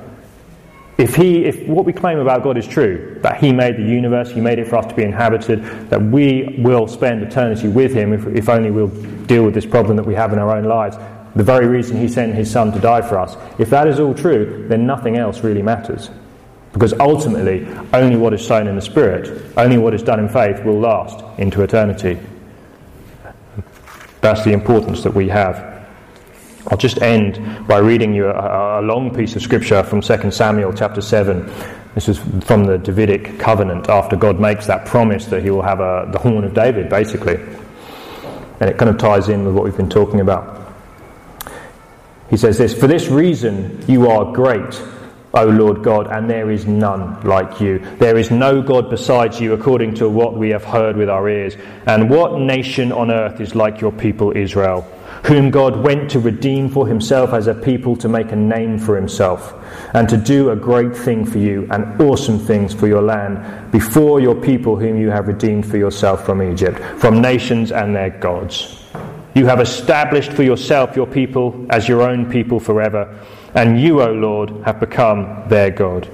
If 0.98 1.16
he 1.16 1.44
if 1.46 1.68
what 1.68 1.86
we 1.86 1.94
claim 1.94 2.20
about 2.20 2.44
God 2.44 2.56
is 2.58 2.68
true, 2.68 3.18
that 3.24 3.42
he 3.42 3.52
made 3.52 3.78
the 3.78 3.84
universe, 3.84 4.30
he 4.32 4.40
made 4.40 4.60
it 4.60 4.68
for 4.68 4.78
us 4.78 4.86
to 4.86 4.96
be 4.96 5.04
inhabited, 5.04 5.90
that 5.90 6.02
we 6.02 6.56
will 6.60 6.88
spend 6.88 7.24
eternity 7.24 7.68
with 7.68 7.94
him 7.94 8.14
if, 8.14 8.28
if 8.28 8.48
only 8.48 8.70
we'll 8.70 8.90
deal 9.26 9.44
with 9.44 9.56
this 9.56 9.66
problem 9.66 9.98
that 9.98 10.06
we 10.06 10.14
have 10.14 10.34
in 10.34 10.40
our 10.40 10.56
own 10.56 10.66
lives, 10.66 10.96
the 11.36 11.44
very 11.44 11.66
reason 11.66 11.98
he 11.98 12.08
sent 12.08 12.36
his 12.36 12.50
son 12.50 12.72
to 12.72 12.80
die 12.80 13.02
for 13.02 13.18
us. 13.18 13.36
If 13.58 13.72
that 13.72 13.88
is 13.88 14.00
all 14.00 14.14
true, 14.14 14.68
then 14.70 14.86
nothing 14.86 15.18
else 15.18 15.44
really 15.44 15.64
matters. 15.64 16.12
Because 16.74 16.94
ultimately, 17.00 17.68
only 17.94 18.18
what 18.18 18.34
is 18.34 18.46
sown 18.46 18.68
in 18.68 18.76
the 18.76 18.82
Spirit, 18.82 19.46
only 19.56 19.78
what 19.78 19.94
is 19.94 20.02
done 20.02 20.20
in 20.20 20.28
faith, 20.28 20.64
will 20.66 20.80
last 20.80 21.24
into 21.40 21.62
eternity. 21.62 22.20
That's 24.22 24.44
the 24.44 24.54
importance 24.54 25.04
that 25.04 25.14
we 25.14 25.30
have. 25.30 25.72
I'll 26.68 26.78
just 26.78 27.02
end 27.02 27.68
by 27.68 27.78
reading 27.78 28.14
you 28.14 28.28
a, 28.28 28.80
a 28.80 28.82
long 28.82 29.14
piece 29.14 29.36
of 29.36 29.42
scripture 29.42 29.84
from 29.84 30.02
2 30.02 30.32
Samuel 30.32 30.74
chapter 30.74 31.02
7. 31.02 31.52
This 31.94 32.10
is 32.10 32.18
from 32.44 32.64
the 32.64 32.80
Davidic 32.80 33.38
covenant 33.38 33.90
after 33.90 34.16
God 34.16 34.40
makes 34.40 34.66
that 34.66 34.86
promise 34.86 35.26
that 35.28 35.44
he 35.44 35.52
will 35.52 35.62
have 35.62 35.80
a, 35.80 36.10
the 36.12 36.18
horn 36.18 36.44
of 36.44 36.56
David, 36.56 36.90
basically. 36.90 37.36
And 38.60 38.70
it 38.70 38.78
kind 38.80 38.90
of 38.90 38.98
ties 38.98 39.30
in 39.30 39.46
with 39.46 39.54
what 39.54 39.64
we've 39.64 39.78
been 39.78 39.90
talking 39.90 40.22
about. 40.22 40.74
He 42.32 42.38
says 42.38 42.58
this 42.58 42.74
For 42.74 42.88
this 42.88 43.10
reason 43.10 43.84
you 43.88 44.10
are 44.10 44.34
great 44.34 44.82
O 45.36 45.46
Lord 45.46 45.82
God, 45.82 46.08
and 46.12 46.30
there 46.30 46.52
is 46.52 46.68
none 46.68 47.20
like 47.22 47.60
you. 47.60 47.80
There 47.98 48.18
is 48.18 48.30
no 48.30 48.62
God 48.62 48.92
besides 48.92 49.40
you, 49.40 49.54
according 49.54 49.96
to 49.96 50.08
what 50.08 50.36
we 50.36 50.50
have 50.50 50.64
heard 50.64 50.96
with 50.96 51.10
our 51.10 51.28
ears. 51.28 51.58
And 51.88 52.08
what 52.08 52.40
nation 52.40 52.92
on 52.92 53.10
earth 53.10 53.42
is 53.42 53.56
like 53.56 53.82
your 53.82 53.92
people 53.92 54.32
Israel, 54.38 54.82
whom 55.26 55.50
God 55.50 55.84
went 55.84 56.12
to 56.12 56.20
redeem 56.20 56.70
for 56.70 56.88
himself 56.88 57.34
as 57.34 57.48
a 57.48 57.56
people 57.56 57.96
to 57.98 58.08
make 58.08 58.32
a 58.32 58.36
name 58.36 58.78
for 58.78 58.96
himself, 58.96 59.56
and 59.96 60.08
to 60.08 60.18
do 60.18 60.52
a 60.52 60.56
great 60.56 60.96
thing 60.96 61.26
for 61.26 61.40
you, 61.40 61.68
and 61.72 62.00
awesome 62.00 62.38
things 62.38 62.72
for 62.72 62.88
your 62.88 63.02
land, 63.02 63.72
before 63.72 64.20
your 64.20 64.36
people 64.36 64.76
whom 64.76 65.02
you 65.02 65.10
have 65.10 65.28
redeemed 65.28 65.66
for 65.66 65.78
yourself 65.78 66.28
from 66.28 66.44
Egypt, 66.44 66.80
from 67.00 67.22
nations 67.22 67.72
and 67.72 67.96
their 67.96 68.12
gods. 68.12 68.84
You 69.34 69.48
have 69.48 69.62
established 69.62 70.32
for 70.32 70.44
yourself 70.44 70.96
your 70.96 71.08
people 71.08 71.66
as 71.72 71.88
your 71.88 72.04
own 72.04 72.30
people 72.30 72.60
forever, 72.60 73.20
and 73.56 73.80
you, 73.80 74.02
O 74.02 74.12
Lord, 74.12 74.50
have 74.66 74.80
become 74.80 75.44
their 75.48 75.70
God. 75.70 76.10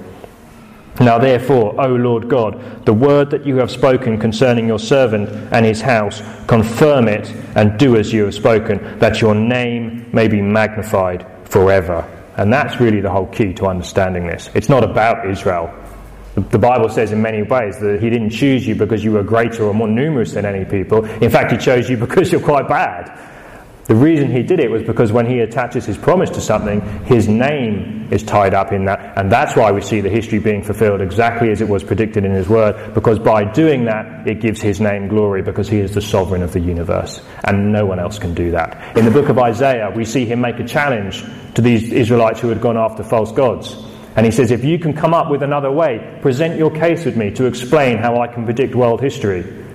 Now, 1.00 1.18
therefore, 1.18 1.80
O 1.80 1.88
Lord 1.88 2.28
God, 2.28 2.86
the 2.86 2.94
word 2.94 3.30
that 3.32 3.46
you 3.46 3.56
have 3.58 3.72
spoken 3.72 4.20
concerning 4.20 4.68
your 4.68 4.80
servant 4.80 5.30
and 5.54 5.66
his 5.66 5.80
house, 5.80 6.22
confirm 6.46 7.08
it 7.08 7.30
and 7.56 7.80
do 7.80 7.96
as 7.96 8.12
you 8.12 8.26
have 8.26 8.34
spoken, 8.34 9.00
that 9.00 9.22
your 9.22 9.34
name 9.34 10.10
may 10.12 10.28
be 10.28 10.42
magnified 10.42 11.26
forever. 11.46 12.06
And 12.36 12.52
that's 12.52 12.82
really 12.82 13.00
the 13.00 13.10
whole 13.10 13.28
key 13.28 13.54
to 13.56 13.68
understanding 13.68 14.28
this. 14.28 14.50
It's 14.54 14.68
not 14.68 14.84
about 14.84 15.30
Israel. 15.30 15.74
The 16.36 16.60
Bible 16.60 16.90
says 16.90 17.12
in 17.12 17.22
many 17.22 17.44
ways 17.44 17.80
that 17.80 18.02
He 18.02 18.10
didn't 18.10 18.32
choose 18.32 18.68
you 18.68 18.76
because 18.76 19.04
you 19.04 19.14
were 19.14 19.24
greater 19.24 19.64
or 19.64 19.74
more 19.74 19.88
numerous 19.88 20.34
than 20.34 20.46
any 20.46 20.66
people. 20.66 21.06
In 21.22 21.30
fact, 21.30 21.52
He 21.52 21.58
chose 21.58 21.90
you 21.90 21.98
because 22.06 22.32
you're 22.32 22.42
quite 22.42 22.68
bad. 22.68 23.08
The 23.90 23.96
reason 23.96 24.32
he 24.32 24.44
did 24.44 24.60
it 24.60 24.70
was 24.70 24.84
because 24.84 25.12
when 25.12 25.26
he 25.26 25.40
attaches 25.40 25.84
his 25.84 25.98
promise 25.98 26.30
to 26.30 26.42
something, 26.42 26.80
his 27.06 27.28
name 27.28 28.08
is 28.12 28.22
tied 28.22 28.54
up 28.54 28.72
in 28.72 28.86
that. 28.86 29.18
And 29.18 29.32
that's 29.32 29.56
why 29.56 29.72
we 29.72 29.82
see 29.82 30.00
the 30.00 30.12
history 30.12 30.38
being 30.38 30.62
fulfilled 30.62 31.02
exactly 31.02 31.50
as 31.50 31.60
it 31.60 31.68
was 31.68 31.84
predicted 31.84 32.24
in 32.24 32.32
his 32.32 32.48
word, 32.48 32.94
because 32.94 33.18
by 33.18 33.52
doing 33.52 33.86
that, 33.86 34.28
it 34.28 34.42
gives 34.42 34.62
his 34.62 34.80
name 34.80 35.08
glory, 35.08 35.42
because 35.42 35.68
he 35.68 35.80
is 35.80 35.96
the 35.96 36.04
sovereign 36.04 36.44
of 36.44 36.54
the 36.54 36.60
universe. 36.60 37.20
And 37.46 37.74
no 37.74 37.88
one 37.88 38.00
else 38.00 38.20
can 38.20 38.36
do 38.36 38.52
that. 38.52 38.96
In 38.96 39.06
the 39.06 39.12
book 39.12 39.28
of 39.28 39.40
Isaiah, 39.40 39.92
we 39.96 40.06
see 40.06 40.24
him 40.24 40.40
make 40.40 40.60
a 40.60 40.68
challenge 40.68 41.24
to 41.56 41.62
these 41.64 41.92
Israelites 41.92 42.40
who 42.40 42.50
had 42.50 42.62
gone 42.62 42.78
after 42.78 43.04
false 43.04 43.32
gods. 43.32 43.76
And 44.16 44.24
he 44.24 44.32
says, 44.32 44.52
If 44.52 44.64
you 44.64 44.78
can 44.78 44.94
come 44.94 45.16
up 45.16 45.32
with 45.32 45.42
another 45.42 45.72
way, 45.72 46.20
present 46.22 46.60
your 46.60 46.70
case 46.70 47.06
with 47.06 47.18
me 47.18 47.32
to 47.32 47.46
explain 47.46 47.98
how 47.98 48.22
I 48.22 48.28
can 48.28 48.46
predict 48.46 48.76
world 48.76 49.02
history. 49.02 49.66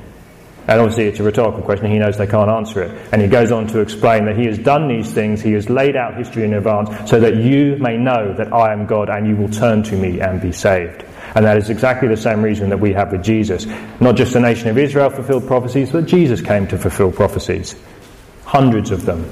And 0.66 0.80
obviously, 0.80 1.04
it's 1.04 1.20
a 1.20 1.22
rhetorical 1.22 1.62
question. 1.62 1.90
He 1.90 1.98
knows 1.98 2.16
they 2.16 2.26
can't 2.26 2.50
answer 2.50 2.82
it. 2.82 3.08
And 3.12 3.20
he 3.20 3.28
goes 3.28 3.52
on 3.52 3.66
to 3.68 3.80
explain 3.80 4.24
that 4.24 4.36
he 4.36 4.46
has 4.46 4.58
done 4.58 4.88
these 4.88 5.12
things, 5.12 5.42
he 5.42 5.52
has 5.52 5.68
laid 5.68 5.94
out 5.94 6.16
history 6.16 6.44
in 6.44 6.54
advance, 6.54 7.10
so 7.10 7.20
that 7.20 7.36
you 7.36 7.76
may 7.76 7.98
know 7.98 8.32
that 8.34 8.52
I 8.52 8.72
am 8.72 8.86
God 8.86 9.10
and 9.10 9.26
you 9.26 9.36
will 9.36 9.50
turn 9.50 9.82
to 9.84 9.96
me 9.96 10.20
and 10.20 10.40
be 10.40 10.52
saved. 10.52 11.04
And 11.34 11.44
that 11.44 11.58
is 11.58 11.68
exactly 11.68 12.08
the 12.08 12.16
same 12.16 12.42
reason 12.42 12.70
that 12.70 12.78
we 12.78 12.92
have 12.92 13.12
with 13.12 13.22
Jesus. 13.22 13.66
Not 14.00 14.16
just 14.16 14.32
the 14.32 14.40
nation 14.40 14.68
of 14.68 14.78
Israel 14.78 15.10
fulfilled 15.10 15.46
prophecies, 15.46 15.90
but 15.90 16.06
Jesus 16.06 16.40
came 16.40 16.66
to 16.68 16.78
fulfill 16.78 17.12
prophecies. 17.12 17.74
Hundreds 18.44 18.90
of 18.90 19.04
them. 19.04 19.28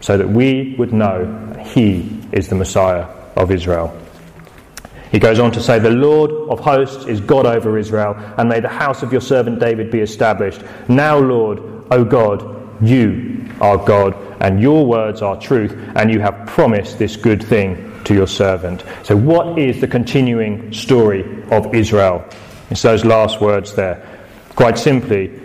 So 0.00 0.16
that 0.16 0.28
we 0.28 0.74
would 0.78 0.92
know 0.92 1.54
he 1.66 2.20
is 2.32 2.48
the 2.48 2.56
Messiah 2.56 3.06
of 3.36 3.52
Israel. 3.52 3.96
He 5.12 5.18
goes 5.18 5.38
on 5.38 5.52
to 5.52 5.60
say, 5.60 5.78
The 5.78 5.90
Lord 5.90 6.30
of 6.50 6.58
hosts 6.58 7.04
is 7.04 7.20
God 7.20 7.44
over 7.44 7.76
Israel, 7.76 8.16
and 8.38 8.48
may 8.48 8.60
the 8.60 8.68
house 8.68 9.02
of 9.02 9.12
your 9.12 9.20
servant 9.20 9.60
David 9.60 9.90
be 9.90 10.00
established. 10.00 10.62
Now, 10.88 11.18
Lord, 11.18 11.60
O 11.90 12.02
God, 12.02 12.82
you 12.82 13.46
are 13.60 13.76
God, 13.76 14.16
and 14.40 14.60
your 14.60 14.86
words 14.86 15.20
are 15.20 15.38
truth, 15.38 15.76
and 15.96 16.10
you 16.10 16.18
have 16.20 16.46
promised 16.46 16.98
this 16.98 17.14
good 17.14 17.44
thing 17.44 17.92
to 18.04 18.14
your 18.14 18.26
servant. 18.26 18.84
So, 19.04 19.14
what 19.14 19.58
is 19.58 19.82
the 19.82 19.86
continuing 19.86 20.72
story 20.72 21.44
of 21.50 21.74
Israel? 21.74 22.24
It's 22.70 22.80
those 22.80 23.04
last 23.04 23.38
words 23.38 23.74
there. 23.74 24.08
Quite 24.56 24.78
simply, 24.78 25.40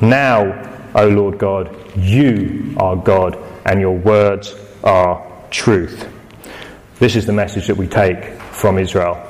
now, 0.00 0.90
O 0.94 1.08
Lord 1.08 1.38
God, 1.38 1.76
you 1.96 2.72
are 2.78 2.94
God, 2.94 3.36
and 3.64 3.80
your 3.80 3.96
words 3.96 4.54
are 4.84 5.26
truth. 5.50 6.08
This 7.00 7.16
is 7.16 7.26
the 7.26 7.32
message 7.32 7.66
that 7.66 7.76
we 7.76 7.88
take 7.88 8.37
from 8.58 8.78
Israel 8.78 9.24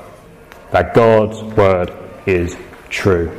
that 0.70 0.95
God's 0.95 1.43
word 1.55 1.93
is 2.26 2.57
true 2.89 3.31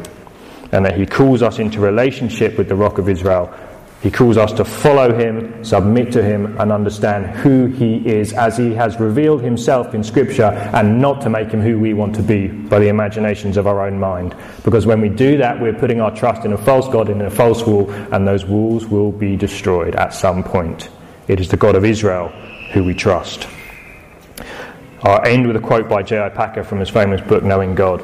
and 0.71 0.85
that 0.85 0.97
He 0.97 1.05
calls 1.05 1.41
us 1.41 1.59
into 1.59 1.79
relationship 1.79 2.57
with 2.57 2.69
the 2.69 2.75
rock 2.75 2.97
of 2.97 3.09
Israel. 3.09 3.53
He 4.01 4.09
calls 4.09 4.37
us 4.37 4.53
to 4.53 4.63
follow 4.63 5.13
Him, 5.17 5.63
submit 5.65 6.11
to 6.13 6.23
Him, 6.23 6.57
and 6.59 6.71
understand 6.71 7.25
who 7.25 7.65
He 7.65 7.97
is 8.07 8.33
as 8.33 8.55
He 8.57 8.73
has 8.75 8.99
revealed 8.99 9.41
Himself 9.41 9.93
in 9.93 10.03
Scripture 10.03 10.51
and 10.73 11.01
not 11.01 11.21
to 11.21 11.29
make 11.29 11.51
Him 11.51 11.59
who 11.59 11.79
we 11.79 11.93
want 11.93 12.15
to 12.15 12.23
be 12.23 12.47
by 12.47 12.79
the 12.79 12.87
imaginations 12.87 13.57
of 13.57 13.67
our 13.67 13.85
own 13.85 13.99
mind. 13.99 14.35
Because 14.63 14.85
when 14.85 15.01
we 15.01 15.09
do 15.09 15.37
that, 15.37 15.59
we're 15.59 15.73
putting 15.73 15.99
our 15.99 16.15
trust 16.15 16.45
in 16.45 16.53
a 16.53 16.57
false 16.57 16.87
God, 16.87 17.09
in 17.09 17.21
a 17.21 17.31
false 17.31 17.65
wall, 17.65 17.91
and 18.13 18.27
those 18.27 18.45
walls 18.45 18.85
will 18.85 19.11
be 19.11 19.35
destroyed 19.35 19.95
at 19.95 20.13
some 20.13 20.43
point. 20.43 20.89
It 21.27 21.39
is 21.39 21.49
the 21.49 21.57
God 21.57 21.75
of 21.75 21.83
Israel 21.83 22.29
who 22.71 22.83
we 22.83 22.93
trust. 22.93 23.47
I'll 25.03 25.25
end 25.25 25.47
with 25.47 25.55
a 25.55 25.59
quote 25.59 25.87
by 25.87 26.03
J.I. 26.03 26.29
Packer 26.29 26.63
from 26.63 26.79
his 26.79 26.89
famous 26.89 27.21
book, 27.21 27.43
Knowing 27.43 27.75
God. 27.75 28.03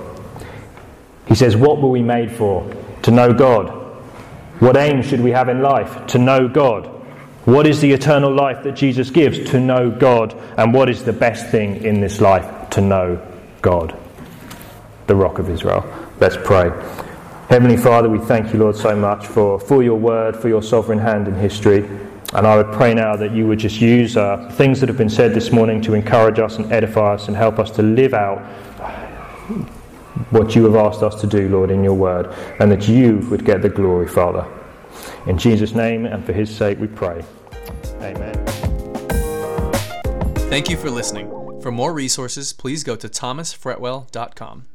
He 1.28 1.36
says, 1.36 1.56
What 1.56 1.82
were 1.82 1.90
we 1.90 2.02
made 2.02 2.32
for? 2.32 2.72
To 3.04 3.12
know 3.12 3.34
God. 3.34 3.70
What 4.60 4.78
aim 4.78 5.02
should 5.02 5.20
we 5.20 5.32
have 5.32 5.50
in 5.50 5.62
life? 5.62 6.08
To 6.08 6.18
know 6.18 6.48
God. 6.48 6.86
What 7.46 7.68
is 7.68 7.82
the 7.82 7.92
eternal 7.92 8.34
life 8.34 8.64
that 8.64 8.76
Jesus 8.76 9.10
gives? 9.10 9.52
To 9.52 9.60
know 9.60 9.92
God. 9.92 10.34
And 10.58 10.74
what 10.74 10.90
is 10.90 11.04
the 11.04 11.14
best 11.14 11.50
thing 11.50 11.84
in 11.84 12.00
this 12.00 12.22
life? 12.22 12.70
To 12.72 12.82
know 12.82 13.22
God. 13.62 13.98
The 15.08 15.16
rock 15.16 15.38
of 15.38 15.50
Israel. 15.50 15.86
Let's 16.20 16.38
pray. 16.38 16.72
Heavenly 17.50 17.78
Father, 17.78 18.10
we 18.10 18.20
thank 18.20 18.54
you, 18.54 18.60
Lord, 18.60 18.76
so 18.76 18.96
much 18.96 19.28
for, 19.28 19.60
for 19.60 19.84
your 19.84 20.00
word, 20.00 20.36
for 20.36 20.48
your 20.48 20.64
sovereign 20.64 20.98
hand 20.98 21.28
in 21.28 21.36
history. 21.36 21.88
And 22.34 22.46
I 22.46 22.58
would 22.58 22.72
pray 22.74 22.94
now 22.94 23.16
that 23.16 23.32
you 23.32 23.48
would 23.48 23.60
just 23.60 23.80
use 23.80 24.18
uh, 24.18 24.50
things 24.56 24.80
that 24.80 24.90
have 24.90 24.98
been 24.98 25.10
said 25.10 25.34
this 25.34 25.52
morning 25.52 25.82
to 25.82 25.94
encourage 25.94 26.40
us 26.40 26.58
and 26.58 26.72
edify 26.72 27.14
us 27.14 27.28
and 27.28 27.38
help 27.38 27.60
us 27.60 27.72
to 27.72 27.82
live 27.82 28.14
out 28.14 28.40
what 30.32 30.56
you 30.56 30.64
have 30.66 30.76
asked 30.76 31.04
us 31.04 31.20
to 31.22 31.28
do, 31.28 31.48
Lord, 31.50 31.72
in 31.72 31.84
your 31.84 31.94
word, 31.94 32.34
and 32.60 32.72
that 32.72 32.88
you 32.88 33.20
would 33.30 33.46
get 33.46 33.62
the 33.62 33.70
glory, 33.70 34.08
Father. 34.08 34.46
In 35.28 35.38
Jesus' 35.38 35.74
name 35.74 36.06
and 36.06 36.26
for 36.26 36.34
his 36.34 36.54
sake 36.54 36.80
we 36.80 36.88
pray. 36.88 37.24
Amen. 38.02 38.46
Thank 40.50 40.70
you 40.70 40.78
for 40.78 40.90
listening. 40.90 41.30
For 41.62 41.72
more 41.72 41.94
resources, 41.94 42.54
please 42.54 42.84
go 42.84 42.96
to 42.96 43.10
thomasfretwell.com. 43.10 44.66